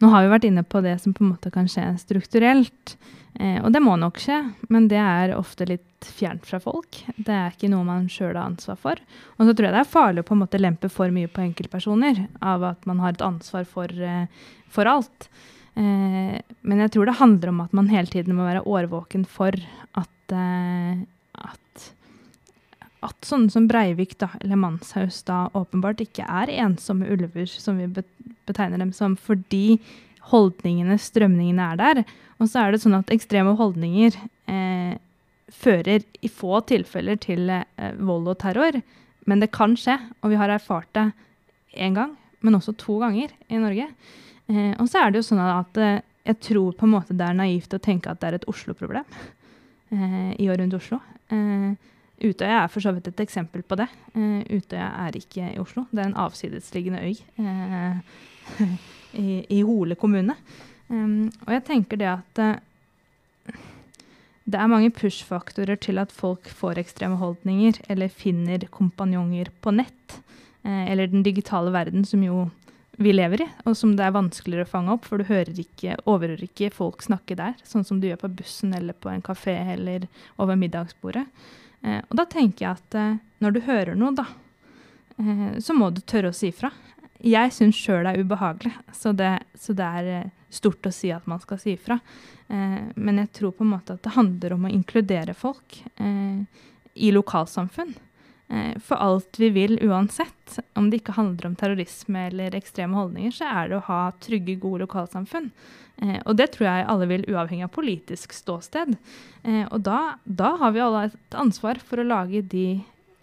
nå 0.01 0.09
har 0.09 0.23
vi 0.25 0.31
vært 0.33 0.47
inne 0.49 0.63
på 0.65 0.81
det 0.81 0.95
som 1.03 1.13
på 1.13 1.21
en 1.21 1.35
måte 1.35 1.51
kan 1.53 1.67
skje 1.69 1.91
strukturelt. 2.01 2.95
Eh, 3.39 3.59
og 3.63 3.73
det 3.73 3.83
må 3.85 3.97
nok 4.01 4.21
skje, 4.23 4.39
men 4.73 4.87
det 4.89 5.01
er 5.01 5.35
ofte 5.37 5.67
litt 5.69 6.09
fjernt 6.17 6.47
fra 6.49 6.61
folk. 6.63 7.03
Det 7.17 7.33
er 7.33 7.53
ikke 7.53 7.71
noe 7.73 7.85
man 7.87 8.07
sjøl 8.13 8.35
har 8.35 8.47
ansvar 8.47 8.79
for. 8.81 9.03
Og 9.37 9.49
så 9.49 9.53
tror 9.53 9.69
jeg 9.69 9.77
det 9.77 9.83
er 9.83 9.91
farlig 9.91 10.25
å 10.25 10.29
på 10.29 10.37
en 10.37 10.43
måte 10.45 10.61
lempe 10.61 10.91
for 10.93 11.13
mye 11.15 11.31
på 11.33 11.45
enkeltpersoner 11.45 12.25
av 12.41 12.65
at 12.73 12.89
man 12.89 13.03
har 13.05 13.17
et 13.17 13.27
ansvar 13.27 13.69
for, 13.69 13.93
eh, 13.93 14.27
for 14.73 14.89
alt. 14.89 15.29
Eh, 15.77 16.39
men 16.63 16.85
jeg 16.85 16.95
tror 16.95 17.07
det 17.07 17.21
handler 17.21 17.53
om 17.53 17.61
at 17.67 17.77
man 17.77 17.93
hele 17.93 18.09
tiden 18.09 18.37
må 18.37 18.47
være 18.49 18.65
årvåken 18.65 19.27
for 19.29 19.53
at, 19.53 20.33
eh, 20.33 21.05
at 21.37 21.93
at 23.07 23.29
sånne 23.29 23.53
som 23.53 23.69
Breivik 23.69 24.17
da, 24.19 24.31
eller 24.41 24.59
Manshaus 24.59 25.21
da 25.29 25.47
åpenbart 25.55 26.01
ikke 26.03 26.25
er 26.27 26.51
ensomme 26.65 27.07
ulver, 27.13 27.47
som 27.47 27.79
vi 27.79 27.87
betegner 28.49 28.81
dem 28.83 28.93
som, 28.97 29.15
fordi 29.15 29.79
holdningene, 30.33 30.99
strømningene, 31.01 31.73
er 31.73 31.81
der. 31.81 32.03
Og 32.41 32.51
så 32.51 32.65
er 32.65 32.75
det 32.75 32.83
sånn 32.83 32.99
at 32.99 33.13
ekstreme 33.15 33.55
holdninger 33.59 34.17
eh, 34.51 34.97
fører 35.53 36.05
i 36.25 36.31
få 36.33 36.61
tilfeller 36.69 37.19
til 37.23 37.51
eh, 37.53 37.97
vold 37.99 38.33
og 38.33 38.39
terror. 38.43 38.81
Men 39.27 39.43
det 39.43 39.53
kan 39.55 39.77
skje, 39.79 39.97
og 40.23 40.33
vi 40.33 40.41
har 40.41 40.53
erfart 40.53 40.91
det 40.97 41.09
én 41.77 41.97
gang, 41.97 42.15
men 42.45 42.59
også 42.59 42.77
to 42.79 42.99
ganger 43.03 43.33
i 43.49 43.61
Norge. 43.63 43.89
Eh, 44.51 44.75
og 44.79 44.91
så 44.91 45.03
er 45.03 45.13
det 45.13 45.23
jo 45.23 45.29
sånn 45.31 45.43
at 45.43 45.81
eh, 45.83 46.03
jeg 46.27 46.41
tror 46.43 46.75
på 46.79 46.87
en 46.87 46.95
måte 46.97 47.15
det 47.15 47.27
er 47.27 47.39
naivt 47.39 47.75
å 47.75 47.83
tenke 47.83 48.11
at 48.11 48.21
det 48.23 48.29
er 48.29 48.39
et 48.41 48.49
Oslo-problem 48.51 49.07
eh, 49.95 50.33
i 50.43 50.51
og 50.51 50.59
rundt 50.61 50.79
Oslo. 50.79 51.01
Eh, 51.31 51.93
Utøya 52.17 52.63
er 52.63 52.71
for 52.73 52.81
så 52.81 52.95
vidt 52.97 53.11
et 53.11 53.21
eksempel 53.21 53.61
på 53.61 53.77
det. 53.77 53.91
Utøya 54.17 54.87
er 55.05 55.19
ikke 55.19 55.51
i 55.51 55.59
Oslo. 55.61 55.85
Det 55.91 56.01
er 56.01 56.09
en 56.09 56.21
avsidesliggende 56.23 57.03
øy 57.05 57.13
i, 59.17 59.45
i, 59.49 59.63
Hole 59.67 59.97
kommune. 59.99 60.37
Um, 60.89 61.29
og 61.47 61.55
jeg 61.57 61.65
tenker 61.67 62.01
det 62.01 62.09
at 62.13 62.43
uh, 62.43 63.55
det 64.47 64.61
er 64.61 64.71
mange 64.71 64.93
push-faktorer 64.95 65.79
til 65.83 65.99
at 65.99 66.15
folk 66.15 66.47
får 66.47 66.79
ekstreme 66.83 67.19
holdninger 67.19 67.81
eller 67.91 68.13
finner 68.13 68.69
kompanjonger 68.71 69.51
på 69.61 69.75
nett. 69.75 70.21
eller 70.67 71.07
den 71.07 71.23
digitale 71.23 71.71
verden 71.71 72.05
som 72.05 72.23
jo 72.23 72.49
vi 72.99 73.13
lever 73.13 73.43
i, 73.43 73.47
og 73.67 73.77
som 73.77 73.93
det 73.95 74.03
er 74.03 74.15
vanskeligere 74.15 74.67
å 74.67 74.71
fange 74.71 74.95
opp, 74.95 75.05
for 75.07 75.19
du 75.19 75.29
hører 75.29 75.59
ikke, 75.63 75.95
overhører 76.11 76.43
ikke 76.43 76.73
folk 76.75 77.05
snakke 77.05 77.37
der, 77.39 77.55
sånn 77.63 77.85
som 77.87 78.01
du 78.01 78.09
gjør 78.09 78.23
på 78.25 78.33
bussen 78.39 78.75
eller 78.75 78.95
på 78.95 79.11
en 79.13 79.23
kafé 79.23 79.55
eller 79.75 80.09
over 80.43 80.59
middagsbordet. 80.59 81.27
Uh, 81.83 82.01
og 82.09 82.17
da 82.19 82.27
tenker 82.31 82.67
jeg 82.67 82.79
at 82.79 83.21
når 83.43 83.55
du 83.55 83.61
hører 83.67 83.99
noe, 83.99 84.15
da, 84.15 84.27
så 85.63 85.75
må 85.77 85.91
du 85.91 86.03
tørre 86.05 86.31
å 86.33 86.37
si 86.37 86.51
fra. 86.53 86.71
Jeg 87.27 87.53
syns 87.55 87.79
sjøl 87.79 88.07
er 88.07 88.21
ubehagelig, 88.23 88.73
så 88.95 89.13
det, 89.17 89.35
så 89.59 89.75
det, 89.77 89.91
er 90.01 90.11
eh, 90.15 90.33
stort 90.53 90.87
å 90.87 90.95
si 90.95 91.11
at 91.15 91.27
man 91.27 91.43
skal 91.43 91.59
si 91.59 91.77
fra. 91.81 91.99
Eh, 92.49 92.83
men 92.95 93.23
jeg 93.23 93.33
tror 93.41 93.57
på 93.57 93.67
en 93.67 93.73
måte 93.75 93.97
at 93.97 94.05
det 94.07 94.15
handler 94.15 94.55
om 94.57 94.67
å 94.69 94.73
inkludere 94.73 95.35
folk 95.35 95.81
eh, 95.97 96.43
i 96.95 97.15
lokalsamfunn. 97.15 97.97
For 98.79 98.95
alt 99.03 99.41
vi 99.43 99.49
vil 99.51 99.73
uansett, 99.83 100.61
om 100.79 100.87
det 100.87 101.01
ikke 101.01 101.17
handler 101.17 101.49
om 101.49 101.57
terrorisme 101.59 102.29
eller 102.29 102.55
ekstreme 102.55 102.95
holdninger, 102.95 103.33
så 103.35 103.49
er 103.51 103.73
det 103.73 103.81
å 103.81 103.87
ha 103.89 103.99
trygge, 104.23 104.55
gode 104.63 104.85
lokalsamfunn. 104.85 105.49
Eh, 106.03 106.19
og 106.25 106.37
det 106.37 106.51
tror 106.55 106.69
jeg 106.69 106.89
alle 106.93 107.09
vil, 107.09 107.25
uavhengig 107.33 107.65
av 107.67 107.73
politisk 107.75 108.35
ståsted. 108.37 108.97
Eh, 109.47 109.65
og 109.65 109.81
da, 109.87 110.19
da, 110.25 110.55
har 110.61 110.75
vi 110.77 110.85
alle 110.85 111.07
et 111.09 111.39
ansvar 111.39 111.81
for 111.81 112.03
å 112.03 112.07
lage 112.07 112.45
de 112.45 112.67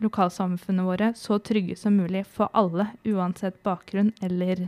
lokalsamfunnene 0.04 0.88
våre 0.88 1.12
så 1.18 1.40
trygge 1.40 1.78
som 1.80 1.98
mulig 1.98 2.26
for 2.30 2.52
alle, 2.54 2.90
uansett 3.08 3.62
bakgrunn 3.64 4.12
eller, 4.22 4.68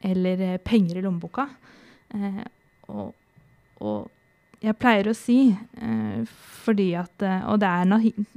eller 0.00 0.44
eh, 0.48 0.58
penger 0.58 1.00
i 1.00 1.06
lommeboka. 1.06 1.48
Eh, 2.14 2.44
og, 2.92 3.10
og, 3.82 4.12
jeg 4.64 4.78
pleier 4.80 5.10
å 5.10 5.14
si, 5.14 5.50
eh, 5.52 6.36
fordi 6.64 6.88
at 6.96 7.22
eh, 7.22 7.42
Og 7.52 7.60
det 7.60 7.68
er 7.68 7.90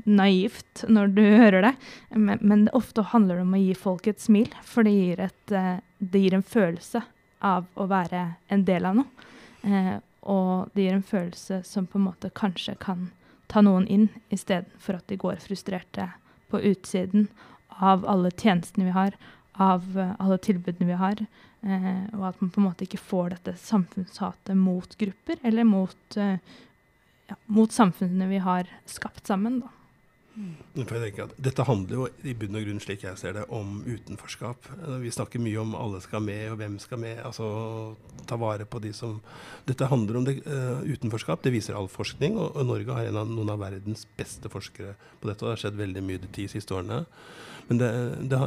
naivt 0.04 0.84
når 0.91 1.14
du 1.16 1.24
hører 1.43 1.70
det, 1.70 1.74
men, 2.12 2.41
men 2.41 2.68
ofte 2.78 3.06
handler 3.14 3.39
det 3.39 3.47
om 3.47 3.56
å 3.56 3.64
gi 3.64 3.78
folk 3.78 4.12
et 4.12 4.20
smil, 4.22 4.52
for 4.68 4.86
det 4.86 4.97
gir, 4.97 5.24
et, 5.30 5.56
det 5.97 6.26
gir 6.26 6.36
en 6.36 6.45
følelse 6.45 7.06
av 7.39 7.66
å 7.80 7.88
være 7.89 8.26
en 8.52 8.66
del 8.68 8.86
av 8.86 9.00
noe. 9.00 9.28
Eh, 9.64 9.95
og 10.30 10.74
det 10.74 10.86
gir 10.86 10.97
en 10.97 11.06
følelse 11.06 11.62
som 11.68 11.88
på 11.88 12.00
en 12.00 12.08
måte 12.10 12.32
kanskje 12.36 12.76
kan 12.80 13.10
ta 13.50 13.64
noen 13.66 13.88
inn, 13.89 14.10
istedenfor 14.30 15.00
at 15.00 15.08
de 15.10 15.18
går 15.20 15.39
frustrerte 15.41 16.10
på 16.50 16.62
utsiden 16.72 17.28
av 17.80 18.06
alle 18.10 18.32
tjenestene 18.32 18.89
vi 18.89 18.95
har, 18.95 19.16
av 19.60 19.86
uh, 19.97 20.16
alle 20.20 20.39
tilbudene 20.43 20.89
vi 20.89 21.00
har. 21.00 21.24
Eh, 21.60 22.04
og 22.16 22.24
at 22.30 22.39
man 22.39 22.52
på 22.54 22.62
en 22.62 22.68
måte 22.70 22.86
ikke 22.86 23.02
får 23.04 23.34
dette 23.34 23.58
samfunnshatet 23.60 24.56
mot 24.56 24.93
grupper, 25.00 25.41
eller 25.43 25.68
mot, 25.68 26.18
eh, 26.18 26.39
ja, 27.28 27.36
mot 27.52 27.74
samfunnene 27.76 28.30
vi 28.32 28.39
har 28.43 28.70
skapt 28.88 29.28
sammen. 29.28 29.60
da. 29.60 29.74
Mm. 30.40 30.86
dette 31.36 31.64
handler 31.68 31.96
jo 31.98 32.06
i 32.24 32.34
bunn 32.38 32.56
og 32.56 32.64
grunn, 32.64 32.78
slik 32.80 33.02
jeg 33.04 33.20
ser 33.20 33.34
det, 33.36 33.42
om 33.52 33.82
utenforskap. 33.84 34.70
Vi 35.02 35.12
snakker 35.12 35.42
mye 35.44 35.60
om 35.60 35.76
alle 35.76 36.00
skal 36.00 36.24
med, 36.24 36.46
og 36.54 36.62
hvem 36.62 36.78
skal 36.80 37.02
med. 37.02 37.20
Altså 37.28 37.50
ta 38.30 38.38
vare 38.40 38.64
på 38.64 38.80
de 38.80 38.94
som 38.96 39.18
Dette 39.68 39.90
handler 39.92 40.18
om 40.18 40.26
det, 40.26 40.38
uh, 40.48 40.80
utenforskap. 40.88 41.44
Det 41.44 41.52
viser 41.52 41.76
all 41.76 41.92
forskning. 41.92 42.40
Og, 42.40 42.56
og 42.56 42.70
Norge 42.72 42.96
har 42.96 43.12
av, 43.12 43.28
noen 43.28 43.52
av 43.52 43.60
verdens 43.60 44.08
beste 44.18 44.50
forskere 44.50 44.96
på 45.20 45.28
dette. 45.28 45.44
Og 45.44 45.50
det 45.50 45.58
har 45.58 45.64
skjedd 45.66 45.82
veldig 45.82 46.04
mye 46.08 46.24
de 46.24 46.48
siste 46.48 46.74
årene. 46.74 47.04
Men 47.70 47.82
det, 47.84 47.92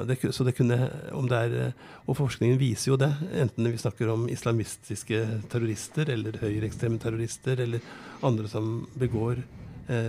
det, 0.08 0.16
så 0.34 0.42
det 0.48 0.56
kunne 0.58 0.88
om 1.14 1.28
det 1.30 1.38
er, 1.46 1.74
Og 2.08 2.16
forskningen 2.18 2.58
viser 2.58 2.94
jo 2.94 2.98
det. 2.98 3.12
Enten 3.36 3.68
vi 3.68 3.78
snakker 3.78 4.10
om 4.10 4.30
islamistiske 4.32 5.20
terrorister, 5.52 6.08
eller 6.10 6.40
høyreekstreme 6.40 6.98
terrorister, 6.98 7.60
eller 7.60 7.84
andre 8.24 8.48
som 8.50 8.80
begår 8.98 9.44
eh, 9.44 9.61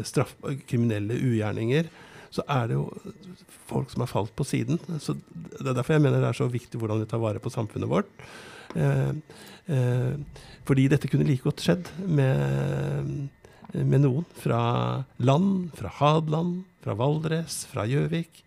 straff, 0.08 0.36
kriminelle 0.70 1.18
ugjerninger, 1.18 1.88
så 2.34 2.42
er 2.50 2.72
det 2.72 2.78
jo 2.80 2.88
folk 3.70 3.92
som 3.92 4.04
har 4.04 4.12
falt 4.12 4.34
på 4.36 4.46
siden. 4.48 4.80
Så 5.00 5.16
Det 5.36 5.68
er 5.68 5.78
derfor 5.78 5.96
jeg 5.96 6.04
mener 6.06 6.22
det 6.22 6.32
er 6.32 6.42
så 6.42 6.50
viktig 6.50 6.80
hvordan 6.82 7.04
vi 7.04 7.10
tar 7.10 7.22
vare 7.22 7.42
på 7.42 7.54
samfunnet 7.54 7.90
vårt. 7.90 8.10
Eh, 8.76 9.14
eh, 9.70 10.14
fordi 10.66 10.88
dette 10.90 11.10
kunne 11.12 11.28
like 11.28 11.46
godt 11.46 11.62
skjedd 11.62 11.92
med, 12.08 13.30
med 13.74 14.02
noen 14.02 14.26
fra 14.40 15.04
land, 15.20 15.70
fra 15.78 15.92
Hadeland, 16.00 16.64
fra 16.84 16.98
Valdres, 16.98 17.66
fra 17.70 17.86
Gjøvik. 17.86 18.42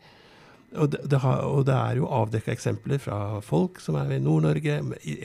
Og 0.77 0.91
det, 0.91 1.05
det, 1.09 1.21
har, 1.23 1.45
og 1.47 1.65
det, 1.69 1.77
er 1.77 2.01
jo 2.01 2.11
avdekka 2.11 2.53
eksempler 2.53 2.99
fra 3.01 3.39
folk 3.45 3.79
som 3.81 3.97
er 4.01 4.17
i 4.17 4.21
Nord-Norge, 4.21 4.81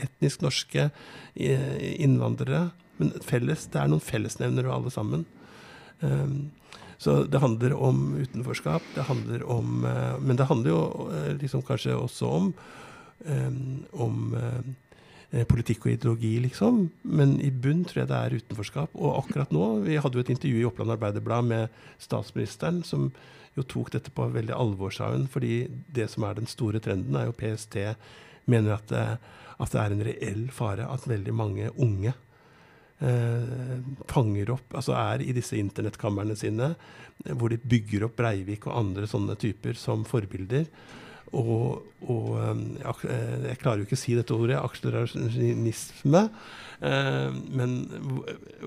etnisk 0.06 0.46
norske 0.46 0.92
innvandrere. 1.36 2.70
Men 3.02 3.16
felles, 3.26 3.66
det 3.74 3.82
er 3.82 3.90
noen 3.90 4.04
fellesnevnere 4.06 4.72
alle 4.72 4.94
sammen. 4.94 5.26
Um, 6.02 6.52
så 7.02 7.24
det 7.26 7.42
handler 7.42 7.74
om 7.74 8.16
utenforskap. 8.22 8.86
Det 8.96 9.08
handler 9.08 9.44
om 9.50 9.86
uh, 9.86 10.20
Men 10.22 10.38
det 10.38 10.50
handler 10.50 10.70
jo 10.70 11.10
uh, 11.10 11.34
liksom 11.42 11.66
kanskje 11.66 11.98
også 11.98 12.30
om, 12.30 12.54
um, 13.26 13.84
om 13.92 14.36
uh, 14.38 15.44
politikk 15.50 15.86
og 15.86 15.94
ideologi, 15.96 16.36
liksom. 16.44 16.90
Men 17.04 17.40
i 17.42 17.50
bunn 17.52 17.86
tror 17.86 18.04
jeg 18.04 18.12
det 18.12 18.22
er 18.22 18.38
utenforskap. 18.38 18.96
Og 18.96 19.24
akkurat 19.24 19.52
nå 19.52 19.68
Vi 19.88 19.98
hadde 19.98 20.18
jo 20.18 20.26
et 20.26 20.34
intervju 20.34 20.62
i 20.62 20.66
Oppland 20.70 20.92
Arbeiderblad 20.98 21.48
med 21.48 21.84
statsministeren, 22.00 22.84
som 22.84 23.12
jo 23.58 23.64
tok 23.64 23.92
dette 23.92 24.12
på 24.16 24.28
veldig 24.32 24.54
alvor, 24.56 24.92
sa 24.94 25.12
hun. 25.12 25.28
Fordi 25.28 25.68
det 25.94 26.10
som 26.12 26.24
er 26.24 26.38
den 26.38 26.48
store 26.48 26.80
trenden, 26.80 27.16
er 27.16 27.30
jo 27.30 27.38
PST 27.40 27.80
mener 28.50 28.76
at 28.78 28.90
det, 28.92 29.06
at 29.62 29.74
det 29.74 29.82
er 29.82 29.96
en 29.96 30.06
reell 30.06 30.44
fare 30.54 30.88
at 30.90 31.08
veldig 31.10 31.34
mange 31.36 31.70
unge 31.78 32.14
eh, 32.14 32.28
fanger 34.12 34.52
opp, 34.54 34.76
altså 34.78 34.94
er 34.94 35.24
i 35.26 35.34
disse 35.34 35.58
internettkamrene 35.58 36.36
sine, 36.38 36.68
hvor 37.34 37.50
de 37.50 37.58
bygger 37.58 38.06
opp 38.06 38.20
Breivik 38.20 38.68
og 38.70 38.76
andre 38.78 39.08
sånne 39.10 39.34
typer 39.42 39.74
som 39.80 40.04
forbilder. 40.06 40.68
Og, 41.32 41.86
og 42.12 42.32
eh, 42.44 43.46
jeg 43.48 43.60
klarer 43.62 43.82
jo 43.82 43.88
ikke 43.88 43.98
å 44.00 44.02
si 44.02 44.16
dette 44.18 44.36
ordet, 44.36 44.60
akselerasjonisme. 44.60 46.24
Eh, 46.84 47.38
men 47.56 47.78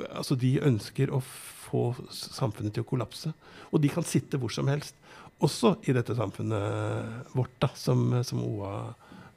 altså, 0.09 0.39
de 0.41 0.57
ønsker 0.65 1.13
å 1.13 1.21
få 1.25 1.91
samfunnet 2.09 2.77
til 2.77 2.87
å 2.87 2.89
kollapse. 2.89 3.35
Og 3.73 3.83
de 3.85 3.93
kan 3.93 4.07
sitte 4.07 4.41
hvor 4.41 4.53
som 4.55 4.71
helst. 4.73 4.97
Også 5.45 5.75
i 5.91 5.93
dette 5.97 6.17
samfunnet 6.17 7.35
vårt, 7.35 7.57
da, 7.61 7.69
som, 7.77 8.07
som 8.25 8.41
OA 8.47 8.75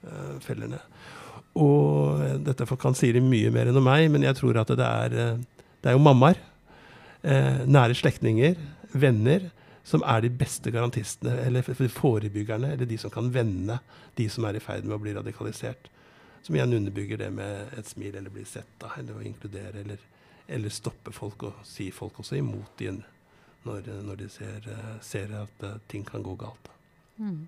eh, 0.08 0.36
feller 0.46 0.78
ned. 0.78 1.00
Og 1.58 2.24
dette 2.46 2.68
kan 2.80 2.96
Siri 2.98 3.22
mye 3.24 3.52
mer 3.54 3.70
enn 3.70 3.80
om 3.80 3.86
meg, 3.88 4.08
men 4.14 4.26
jeg 4.26 4.38
tror 4.40 4.60
at 4.62 4.72
det 4.78 4.88
er, 4.88 5.18
eh, 5.18 5.68
det 5.82 5.92
er 5.92 5.98
jo 5.98 6.04
mammaer, 6.04 6.40
eh, 7.24 7.64
nære 7.66 7.98
slektninger, 7.98 8.58
venner, 8.94 9.50
som 9.88 10.04
er 10.04 10.22
de 10.22 10.30
beste 10.30 10.72
garantistene, 10.72 11.38
eller 11.46 11.64
forebyggerne, 11.64 12.74
eller 12.74 12.86
de 12.86 12.98
som 12.98 13.10
kan 13.10 13.32
vende 13.34 13.80
de 14.16 14.28
som 14.30 14.44
er 14.46 14.58
i 14.58 14.60
ferd 14.60 14.84
med 14.84 14.98
å 14.98 15.02
bli 15.02 15.14
radikalisert. 15.16 15.88
Som 16.44 16.56
igjen 16.56 16.74
underbygger 16.74 17.18
det 17.18 17.32
med 17.34 17.74
et 17.78 17.88
smil, 17.88 18.16
eller 18.16 18.30
bli 18.30 18.44
sett, 18.46 18.68
da, 18.80 18.92
eller 18.98 19.16
å 19.16 19.24
inkludere, 19.24 19.80
eller, 19.80 19.98
eller 20.48 20.70
stoppe 20.70 21.14
folk 21.16 21.44
og 21.44 21.62
si 21.64 21.90
folk 21.92 22.20
også 22.20 22.38
imot 22.38 22.84
igjen 22.84 23.04
når, 23.64 23.88
når 24.04 24.16
de 24.16 24.28
ser, 24.30 24.68
ser, 25.02 25.32
at 25.36 25.66
ting 25.88 26.04
kan 26.08 26.24
gå 26.24 26.36
galt. 26.40 26.70
Mm. 27.18 27.48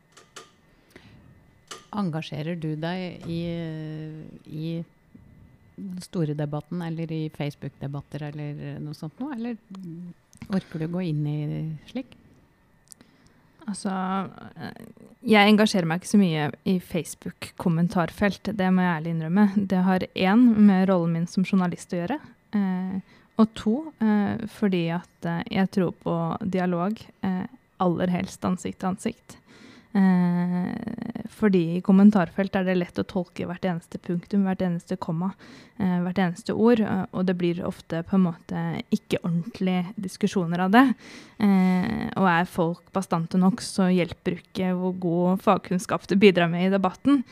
Engasjerer 1.97 2.55
du 2.59 2.75
deg 2.77 3.25
i, 3.29 3.41
i 4.45 4.71
store 6.03 6.35
debatten 6.37 6.81
eller 6.85 7.11
i 7.11 7.29
Facebook-debatter 7.33 8.27
eller 8.29 8.79
noe 8.83 8.97
sånt 8.97 9.19
noe? 9.21 9.33
Eller 9.35 9.57
orker 10.53 10.81
du 10.83 10.87
å 10.89 10.93
gå 10.97 11.05
inn 11.09 11.23
i 11.29 11.39
slik? 11.89 12.17
Altså 13.69 13.91
Jeg 15.29 15.51
engasjerer 15.51 15.87
meg 15.89 16.01
ikke 16.01 16.11
så 16.13 16.19
mye 16.21 16.49
i 16.69 16.77
Facebook-kommentarfelt, 16.81 18.51
det 18.57 18.69
må 18.73 18.85
jeg 18.85 18.95
ærlig 18.97 19.13
innrømme. 19.15 19.45
Det 19.69 19.81
har 19.85 20.05
én 20.15 20.45
med 20.57 20.87
rollen 20.89 21.17
min 21.17 21.27
som 21.29 21.45
journalist 21.45 21.93
å 21.93 22.01
gjøre. 22.01 22.19
Eh, 22.57 23.17
og 23.39 23.53
to 23.55 23.75
eh, 24.03 24.41
fordi 24.55 24.87
at 24.95 25.27
eh, 25.27 25.43
jeg 25.59 25.71
tror 25.75 25.93
på 26.03 26.15
dialog. 26.55 26.97
Eh, 27.25 27.45
aller 27.79 28.11
helst 28.11 28.43
ansikt 28.47 28.81
til 28.81 28.89
ansikt. 28.89 29.37
Eh, 29.95 31.08
fordi 31.39 31.61
i 31.77 31.81
kommentarfelt 31.85 32.55
er 32.57 32.65
det 32.67 32.75
lett 32.77 32.99
å 32.99 33.05
tolke 33.07 33.47
hvert 33.47 33.65
eneste 33.67 33.99
punktum, 34.03 34.43
hvert 34.47 34.61
eneste 34.65 34.97
komma, 34.99 35.31
eh, 35.79 35.97
hvert 36.03 36.19
eneste 36.19 36.53
ord, 36.53 36.81
eh, 36.83 37.05
og 37.13 37.25
det 37.27 37.37
blir 37.39 37.61
ofte 37.67 38.03
på 38.03 38.17
en 38.17 38.25
måte 38.27 38.63
ikke 38.91 39.21
ordentlige 39.23 39.93
diskusjoner 39.95 40.65
av 40.65 40.71
det. 40.75 40.85
Eh, 41.39 42.09
og 42.19 42.27
er 42.27 42.49
folk 42.49 42.91
bastante 42.95 43.39
nok, 43.39 43.63
så 43.63 43.87
hjelper 43.93 44.39
ikke 44.39 44.73
hvor 44.75 44.95
god 44.99 45.43
fagkunnskap 45.45 46.07
du 46.07 46.15
bidrar 46.19 46.49
med 46.51 46.67
i 46.67 46.73
debatten. 46.75 47.23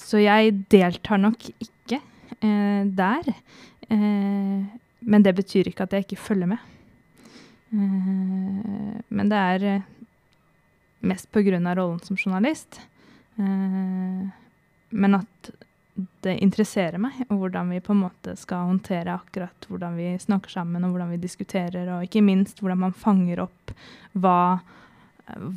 Så 0.00 0.20
jeg 0.22 0.64
deltar 0.70 1.18
nok 1.18 1.42
ikke 1.58 2.00
der. 2.40 3.24
men 3.90 5.22
det 5.22 5.34
betyr 5.34 5.68
ikke 5.68 5.82
at 5.82 5.92
jeg 5.92 6.04
ikke 6.04 6.16
følger 6.16 6.46
med. 6.46 6.58
men 7.72 9.28
det 9.28 9.36
er 9.36 9.82
mest 11.00 11.30
pga. 11.32 11.74
rollen 11.74 12.00
som 12.00 12.16
journalist. 12.16 12.80
Eh, 13.36 14.28
men 14.90 15.14
at 15.14 15.50
det 16.24 16.36
interesserer 16.40 17.00
meg, 17.00 17.16
og 17.28 17.42
hvordan 17.42 17.72
vi 17.74 17.80
på 17.84 17.94
en 17.94 18.02
måte 18.04 18.34
skal 18.38 18.68
håndtere 18.68 19.14
akkurat 19.14 19.66
hvordan 19.68 19.96
vi 19.98 20.12
snakker 20.20 20.52
sammen, 20.52 20.84
og 20.84 20.94
hvordan 20.94 21.12
vi 21.14 21.20
diskuterer, 21.20 21.88
og 21.94 22.06
ikke 22.06 22.24
minst 22.24 22.60
hvordan 22.62 22.84
man 22.86 22.96
fanger 22.96 23.42
opp 23.44 23.72
hva, 24.12 24.60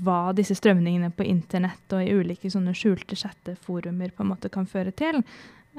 hva 0.04 0.20
disse 0.36 0.58
strømningene 0.60 1.14
på 1.16 1.28
internett 1.28 1.96
og 1.96 2.04
i 2.04 2.16
ulike 2.16 2.52
sånne 2.52 2.76
skjulte 2.78 3.18
chatteforumer 3.20 4.14
på 4.14 4.26
en 4.26 4.34
måte 4.34 4.52
kan 4.54 4.68
føre 4.70 4.96
til. 4.96 5.22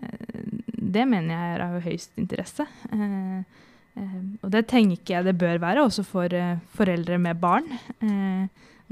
Eh, 0.00 0.46
det 0.94 1.06
mener 1.10 1.34
jeg 1.34 1.54
er 1.54 1.66
av 1.66 1.80
høyst 1.84 2.20
interesse. 2.20 2.68
Eh, 2.92 3.62
og 4.42 4.48
det 4.50 4.64
tenker 4.70 5.18
jeg 5.18 5.26
det 5.28 5.36
bør 5.38 5.60
være 5.62 5.84
også 5.86 6.02
for 6.06 6.32
foreldre 6.74 7.18
med 7.22 7.38
barn. 7.38 7.68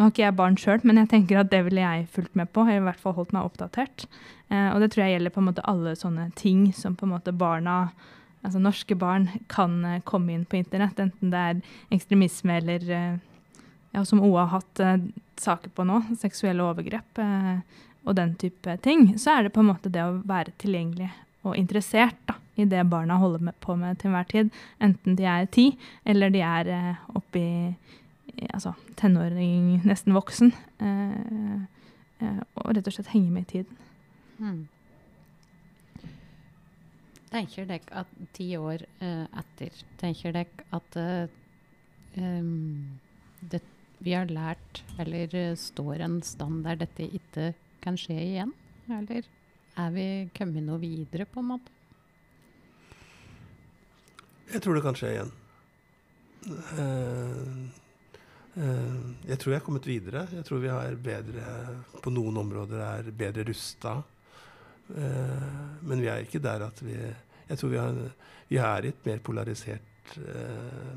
Nå 0.03 0.09
har 0.09 0.15
ikke 0.17 0.23
jeg 0.25 0.35
barn 0.35 0.57
sjøl, 0.59 0.81
men 0.83 0.99
jeg 0.99 1.09
tenker 1.13 1.39
at 1.39 1.51
det 1.53 1.61
ville 1.63 1.79
jeg 1.79 2.09
fulgt 2.11 2.33
med 2.35 2.49
på. 2.51 2.65
Jeg 2.67 2.81
har 2.81 2.81
i 2.81 2.87
hvert 2.89 3.03
fall 3.05 3.13
holdt 3.15 3.31
meg 3.37 3.47
oppdatert. 3.47 4.03
Eh, 4.51 4.73
og 4.73 4.81
det 4.83 4.89
tror 4.91 5.05
jeg 5.05 5.13
gjelder 5.13 5.31
på 5.31 5.39
en 5.39 5.47
måte 5.47 5.63
alle 5.71 5.93
sånne 5.95 6.25
ting 6.35 6.65
som 6.75 6.97
på 6.99 7.07
en 7.07 7.15
måte 7.15 7.35
barna 7.35 7.85
Altså 8.43 8.59
norske 8.59 8.97
barn 8.99 9.29
kan 9.47 9.77
eh, 9.87 10.01
komme 10.03 10.33
inn 10.35 10.43
på 10.43 10.59
internett, 10.59 10.99
enten 10.99 11.31
det 11.31 11.39
er 11.39 11.61
ekstremisme 11.95 12.57
eller 12.59 12.89
eh, 12.91 13.21
ja, 13.95 14.03
som 14.03 14.19
OA 14.19 14.49
har 14.49 14.57
hatt 14.57 14.83
eh, 14.83 15.05
saker 15.39 15.71
på 15.77 15.87
nå, 15.87 16.01
seksuelle 16.19 16.67
overgrep 16.67 17.23
eh, 17.23 17.61
og 18.03 18.17
den 18.19 18.35
type 18.43 18.75
ting, 18.83 19.13
så 19.15 19.37
er 19.37 19.47
det 19.47 19.55
på 19.55 19.63
en 19.63 19.71
måte 19.71 19.95
det 19.95 20.03
å 20.03 20.19
være 20.27 20.57
tilgjengelig 20.59 21.13
og 21.47 21.55
interessert 21.55 22.19
da, 22.27 22.35
i 22.59 22.67
det 22.67 22.83
barna 22.91 23.21
holder 23.23 23.47
med, 23.47 23.61
på 23.63 23.79
med 23.79 24.03
til 24.03 24.11
enhver 24.11 24.27
tid. 24.35 24.51
Enten 24.83 25.15
de 25.23 25.31
er 25.31 25.47
ti, 25.55 25.69
eller 26.03 26.35
de 26.35 26.43
er 26.43 26.75
eh, 26.75 27.07
oppi 27.15 27.47
altså, 28.53 28.74
tenåring, 28.97 29.83
nesten 29.89 30.14
voksen. 30.16 30.53
Eh, 30.83 31.64
eh, 32.22 32.41
og 32.57 32.76
rett 32.76 32.89
og 32.89 32.97
slett 32.97 33.12
henge 33.12 33.33
med 33.33 33.47
i 33.47 33.51
tiden. 33.57 33.83
Mm. 34.39 34.62
Tenker 37.33 37.68
dere 37.68 38.03
at 38.03 38.16
ti 38.37 38.51
år 38.59 38.83
eh, 39.01 39.24
etter 39.41 39.85
Tenker 40.01 40.35
dere 40.35 40.66
at 40.76 40.97
um, 42.18 42.99
det, 43.41 43.62
vi 44.05 44.12
har 44.12 44.28
lært, 44.28 44.83
eller 45.01 45.55
står 45.57 46.03
en 46.05 46.18
stand 46.26 46.64
der 46.66 46.83
dette 46.83 47.07
ikke 47.07 47.53
kan 47.85 47.97
skje 47.97 48.18
igjen? 48.18 48.53
Eller 48.93 49.28
er 49.80 49.95
vi 49.95 50.09
kommet 50.37 50.66
noe 50.66 50.83
videre, 50.83 51.24
på 51.24 51.41
en 51.41 51.55
måte? 51.55 51.78
Jeg 54.53 54.61
tror 54.61 54.76
det 54.76 54.85
kan 54.85 54.99
skje 54.99 55.14
igjen. 55.14 55.33
Uh, 56.43 56.83
Eh, 56.83 57.80
jeg 58.53 59.39
tror 59.41 59.55
jeg 59.55 59.61
er 59.61 59.65
kommet 59.65 59.87
videre. 59.89 60.27
Jeg 60.29 60.45
tror 60.45 60.61
vi 60.61 60.69
er 60.69 60.97
bedre 61.01 61.53
på 62.05 62.11
noen 62.13 62.37
områder 62.43 62.83
er 62.85 63.09
bedre 63.17 63.47
rusta. 63.49 63.95
Eh, 64.93 65.47
men 65.89 66.03
vi 66.03 66.11
er 66.11 66.25
ikke 66.27 66.43
der 66.43 66.67
at 66.67 66.83
vi 66.85 66.97
Jeg 67.49 67.59
tror 67.59 67.69
vi, 67.69 67.77
har, 67.77 67.97
vi 68.49 68.57
er 68.57 68.85
i 68.85 68.89
et 68.89 69.07
mer 69.07 69.19
polarisert 69.21 70.15
uh, 70.17 70.95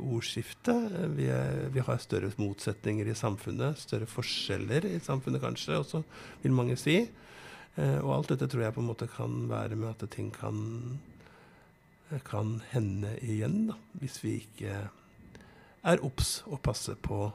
ordskifte. 0.00 0.72
Vi, 1.12 1.26
er, 1.28 1.68
vi, 1.74 1.80
har 1.80 1.98
større 2.00 2.30
motsetninger 2.38 3.10
i 3.10 3.14
samfunnet. 3.14 3.76
Større 3.76 4.06
forskjeller 4.08 4.86
i 4.88 5.00
samfunnet, 5.02 5.42
kanskje, 5.42 5.76
også, 5.76 6.02
vil 6.42 6.56
mange 6.56 6.76
si. 6.80 7.02
Og 7.76 8.14
alt 8.14 8.32
dette 8.32 8.48
tror 8.48 8.64
jeg 8.64 8.76
på 8.78 8.80
en 8.80 8.88
måte 8.88 9.10
kan 9.12 9.44
være 9.50 9.76
med 9.76 9.92
at 9.92 10.08
ting 10.14 10.30
kan, 10.32 10.56
kan 12.24 12.62
hende 12.70 13.12
igjen, 13.20 13.66
da, 13.68 13.76
hvis 14.00 14.22
vi 14.24 14.38
ikke 14.46 14.86
er 15.86 16.02
obs 16.04 16.40
og 16.50 16.60
passer 16.64 16.98
på 16.98 17.26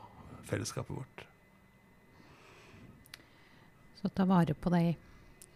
fellesskapet 0.47 0.95
vårt. 0.95 1.25
Så 4.01 4.09
ta 4.09 4.25
vare 4.25 4.55
på 4.57 4.71
deg 4.73 4.95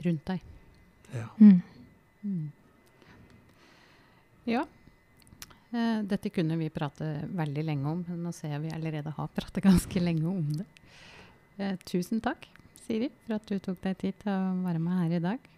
rundt 0.06 0.30
deg. 0.30 0.43
Ja. 1.16 1.28
Mm. 1.39 1.62
Mm. 2.22 2.52
Ja. 4.46 4.66
Eh, 5.72 6.00
dette 6.06 6.30
kunne 6.30 6.58
vi 6.60 6.70
prate 6.74 7.10
veldig 7.36 7.66
lenge 7.66 7.91
om. 7.91 8.04
Nå 8.22 8.34
ser 8.36 8.54
jeg 8.56 8.68
vi 8.68 8.74
allerede 8.76 9.14
har 9.18 9.34
pratet 9.34 9.66
ganske 9.66 10.04
lenge 10.04 10.30
om 10.30 10.46
det. 10.60 10.68
Eh, 11.58 11.76
tusen 11.88 12.22
takk, 12.24 12.48
Siri, 12.86 13.10
for 13.26 13.39
at 13.39 13.50
du 13.50 13.58
tok 13.60 13.82
deg 13.84 13.98
tid 14.04 14.20
til 14.22 14.32
å 14.32 14.56
være 14.66 14.82
med 14.84 15.02
her 15.02 15.18
i 15.18 15.24
dag. 15.24 15.52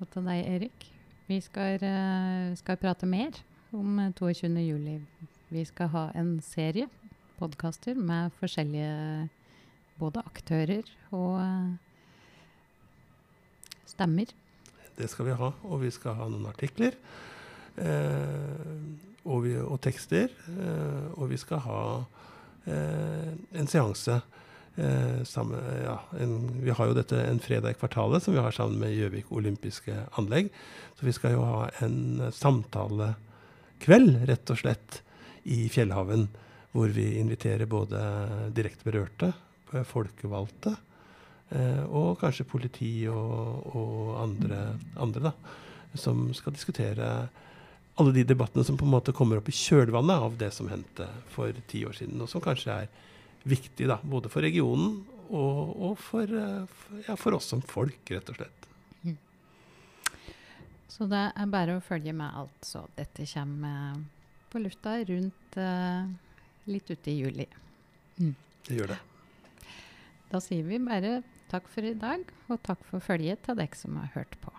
Og 0.00 0.08
til 0.12 0.28
deg, 0.28 0.42
Erik. 0.56 0.90
Vi 1.26 1.40
skal, 1.42 1.82
uh, 1.82 2.52
skal 2.54 2.76
prate 2.78 3.06
mer 3.10 3.34
om 3.74 3.98
22. 4.14 4.52
juli 4.62 5.00
vi 5.56 5.64
skal 5.64 5.90
ha 5.94 6.04
en 6.18 6.36
serie 6.44 6.88
podkaster 7.40 7.96
med 7.96 8.34
forskjellige 8.36 9.28
både 9.96 10.22
aktører 10.28 10.88
og 11.16 11.40
uh, 11.40 11.72
stemmer. 13.88 14.32
Det 14.96 15.08
skal 15.12 15.30
vi 15.30 15.36
ha, 15.36 15.50
og 15.64 15.82
vi 15.82 15.92
skal 15.92 16.16
ha 16.18 16.28
noen 16.32 16.48
artikler. 16.48 16.96
Eh, 17.76 18.70
og, 19.26 19.42
vi, 19.44 19.52
og, 19.60 19.76
tekster. 19.84 20.32
Eh, 20.56 21.06
og 21.16 21.28
vi 21.32 21.38
skal 21.40 21.60
ha 21.66 21.82
eh, 22.64 23.32
en 23.60 23.68
seanse. 23.68 24.20
Eh, 24.76 25.22
sammen, 25.28 25.60
ja, 25.84 25.98
en, 26.20 26.34
vi 26.64 26.72
har 26.76 26.88
jo 26.88 26.96
dette 26.96 27.20
en 27.24 27.40
fredag 27.40 27.76
i 27.76 27.78
kvartalet 27.80 28.24
som 28.24 28.36
vi 28.36 28.42
har 28.44 28.52
sammen 28.56 28.80
med 28.80 28.92
Gjøvik 28.96 29.32
olympiske 29.32 29.96
anlegg. 30.20 30.48
Så 30.96 31.08
vi 31.08 31.16
skal 31.16 31.36
jo 31.36 31.44
ha 31.44 31.66
en 31.84 32.28
samtalekveld, 32.32 34.22
rett 34.28 34.52
og 34.52 34.60
slett, 34.60 35.02
i 35.46 35.68
Fjellhaven, 35.70 36.26
hvor 36.74 36.92
vi 36.92 37.06
inviterer 37.20 37.68
både 37.70 38.00
direkte 38.56 38.88
berørte, 38.88 39.32
eh, 39.72 39.86
folkevalgte, 39.86 40.74
eh, 41.50 41.84
og 41.86 42.18
kanskje 42.20 42.48
politi 42.48 42.92
og, 43.08 43.66
og 43.76 44.16
andre, 44.22 44.60
andre, 44.98 45.30
da, 45.30 45.34
som 45.96 46.28
skal 46.36 46.56
diskutere 46.56 47.10
alle 47.96 48.12
de 48.12 48.26
debattene 48.28 48.64
som 48.66 48.76
på 48.76 48.84
en 48.84 48.92
måte 48.92 49.14
kommer 49.16 49.40
opp 49.40 49.48
i 49.48 49.56
kjølvannet 49.56 50.24
av 50.26 50.34
det 50.36 50.50
som 50.52 50.68
hendte 50.68 51.06
for 51.32 51.54
ti 51.70 51.86
år 51.88 51.96
siden, 51.96 52.20
og 52.20 52.28
som 52.28 52.44
kanskje 52.44 52.82
er 52.82 52.90
viktig 53.46 53.86
da, 53.88 54.00
både 54.02 54.28
for 54.32 54.44
regionen 54.44 54.98
og, 55.30 55.72
og 55.88 55.94
for, 56.02 56.26
eh, 56.26 56.82
ja, 57.06 57.16
for, 57.16 57.38
oss 57.38 57.48
som 57.54 57.62
folk, 57.62 58.02
rett 58.10 58.34
og 58.34 58.40
slett. 58.40 58.68
Mm. 59.06 59.16
Så 60.90 61.08
det 61.10 61.22
er 61.30 61.54
bare 61.54 61.78
å 61.78 61.84
følge 61.84 62.14
med 62.16 62.34
alt, 62.42 62.60
så 62.66 62.84
dette 62.98 63.26
kommer 63.30 64.04
lufta 64.62 64.96
rundt 65.08 65.58
eh, 65.60 66.08
litt 66.70 66.90
ute 66.90 67.10
i 67.12 67.18
juli. 67.20 67.46
Mm. 68.18 68.34
Det 68.66 68.78
gjør 68.80 68.94
det. 68.94 69.00
Da 70.32 70.42
sier 70.42 70.66
vi 70.66 70.80
bare 70.82 71.20
takk 71.50 71.68
for 71.70 71.86
i 71.86 71.94
dag, 71.94 72.26
og 72.50 72.62
takk 72.66 72.82
for 72.88 73.04
følget 73.04 73.44
til 73.46 73.58
dere 73.58 73.78
som 73.78 73.98
har 74.00 74.12
hørt 74.16 74.38
på. 74.42 74.52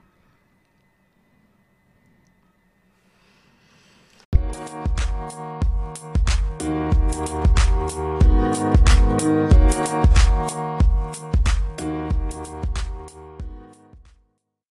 Thank 9.88 10.17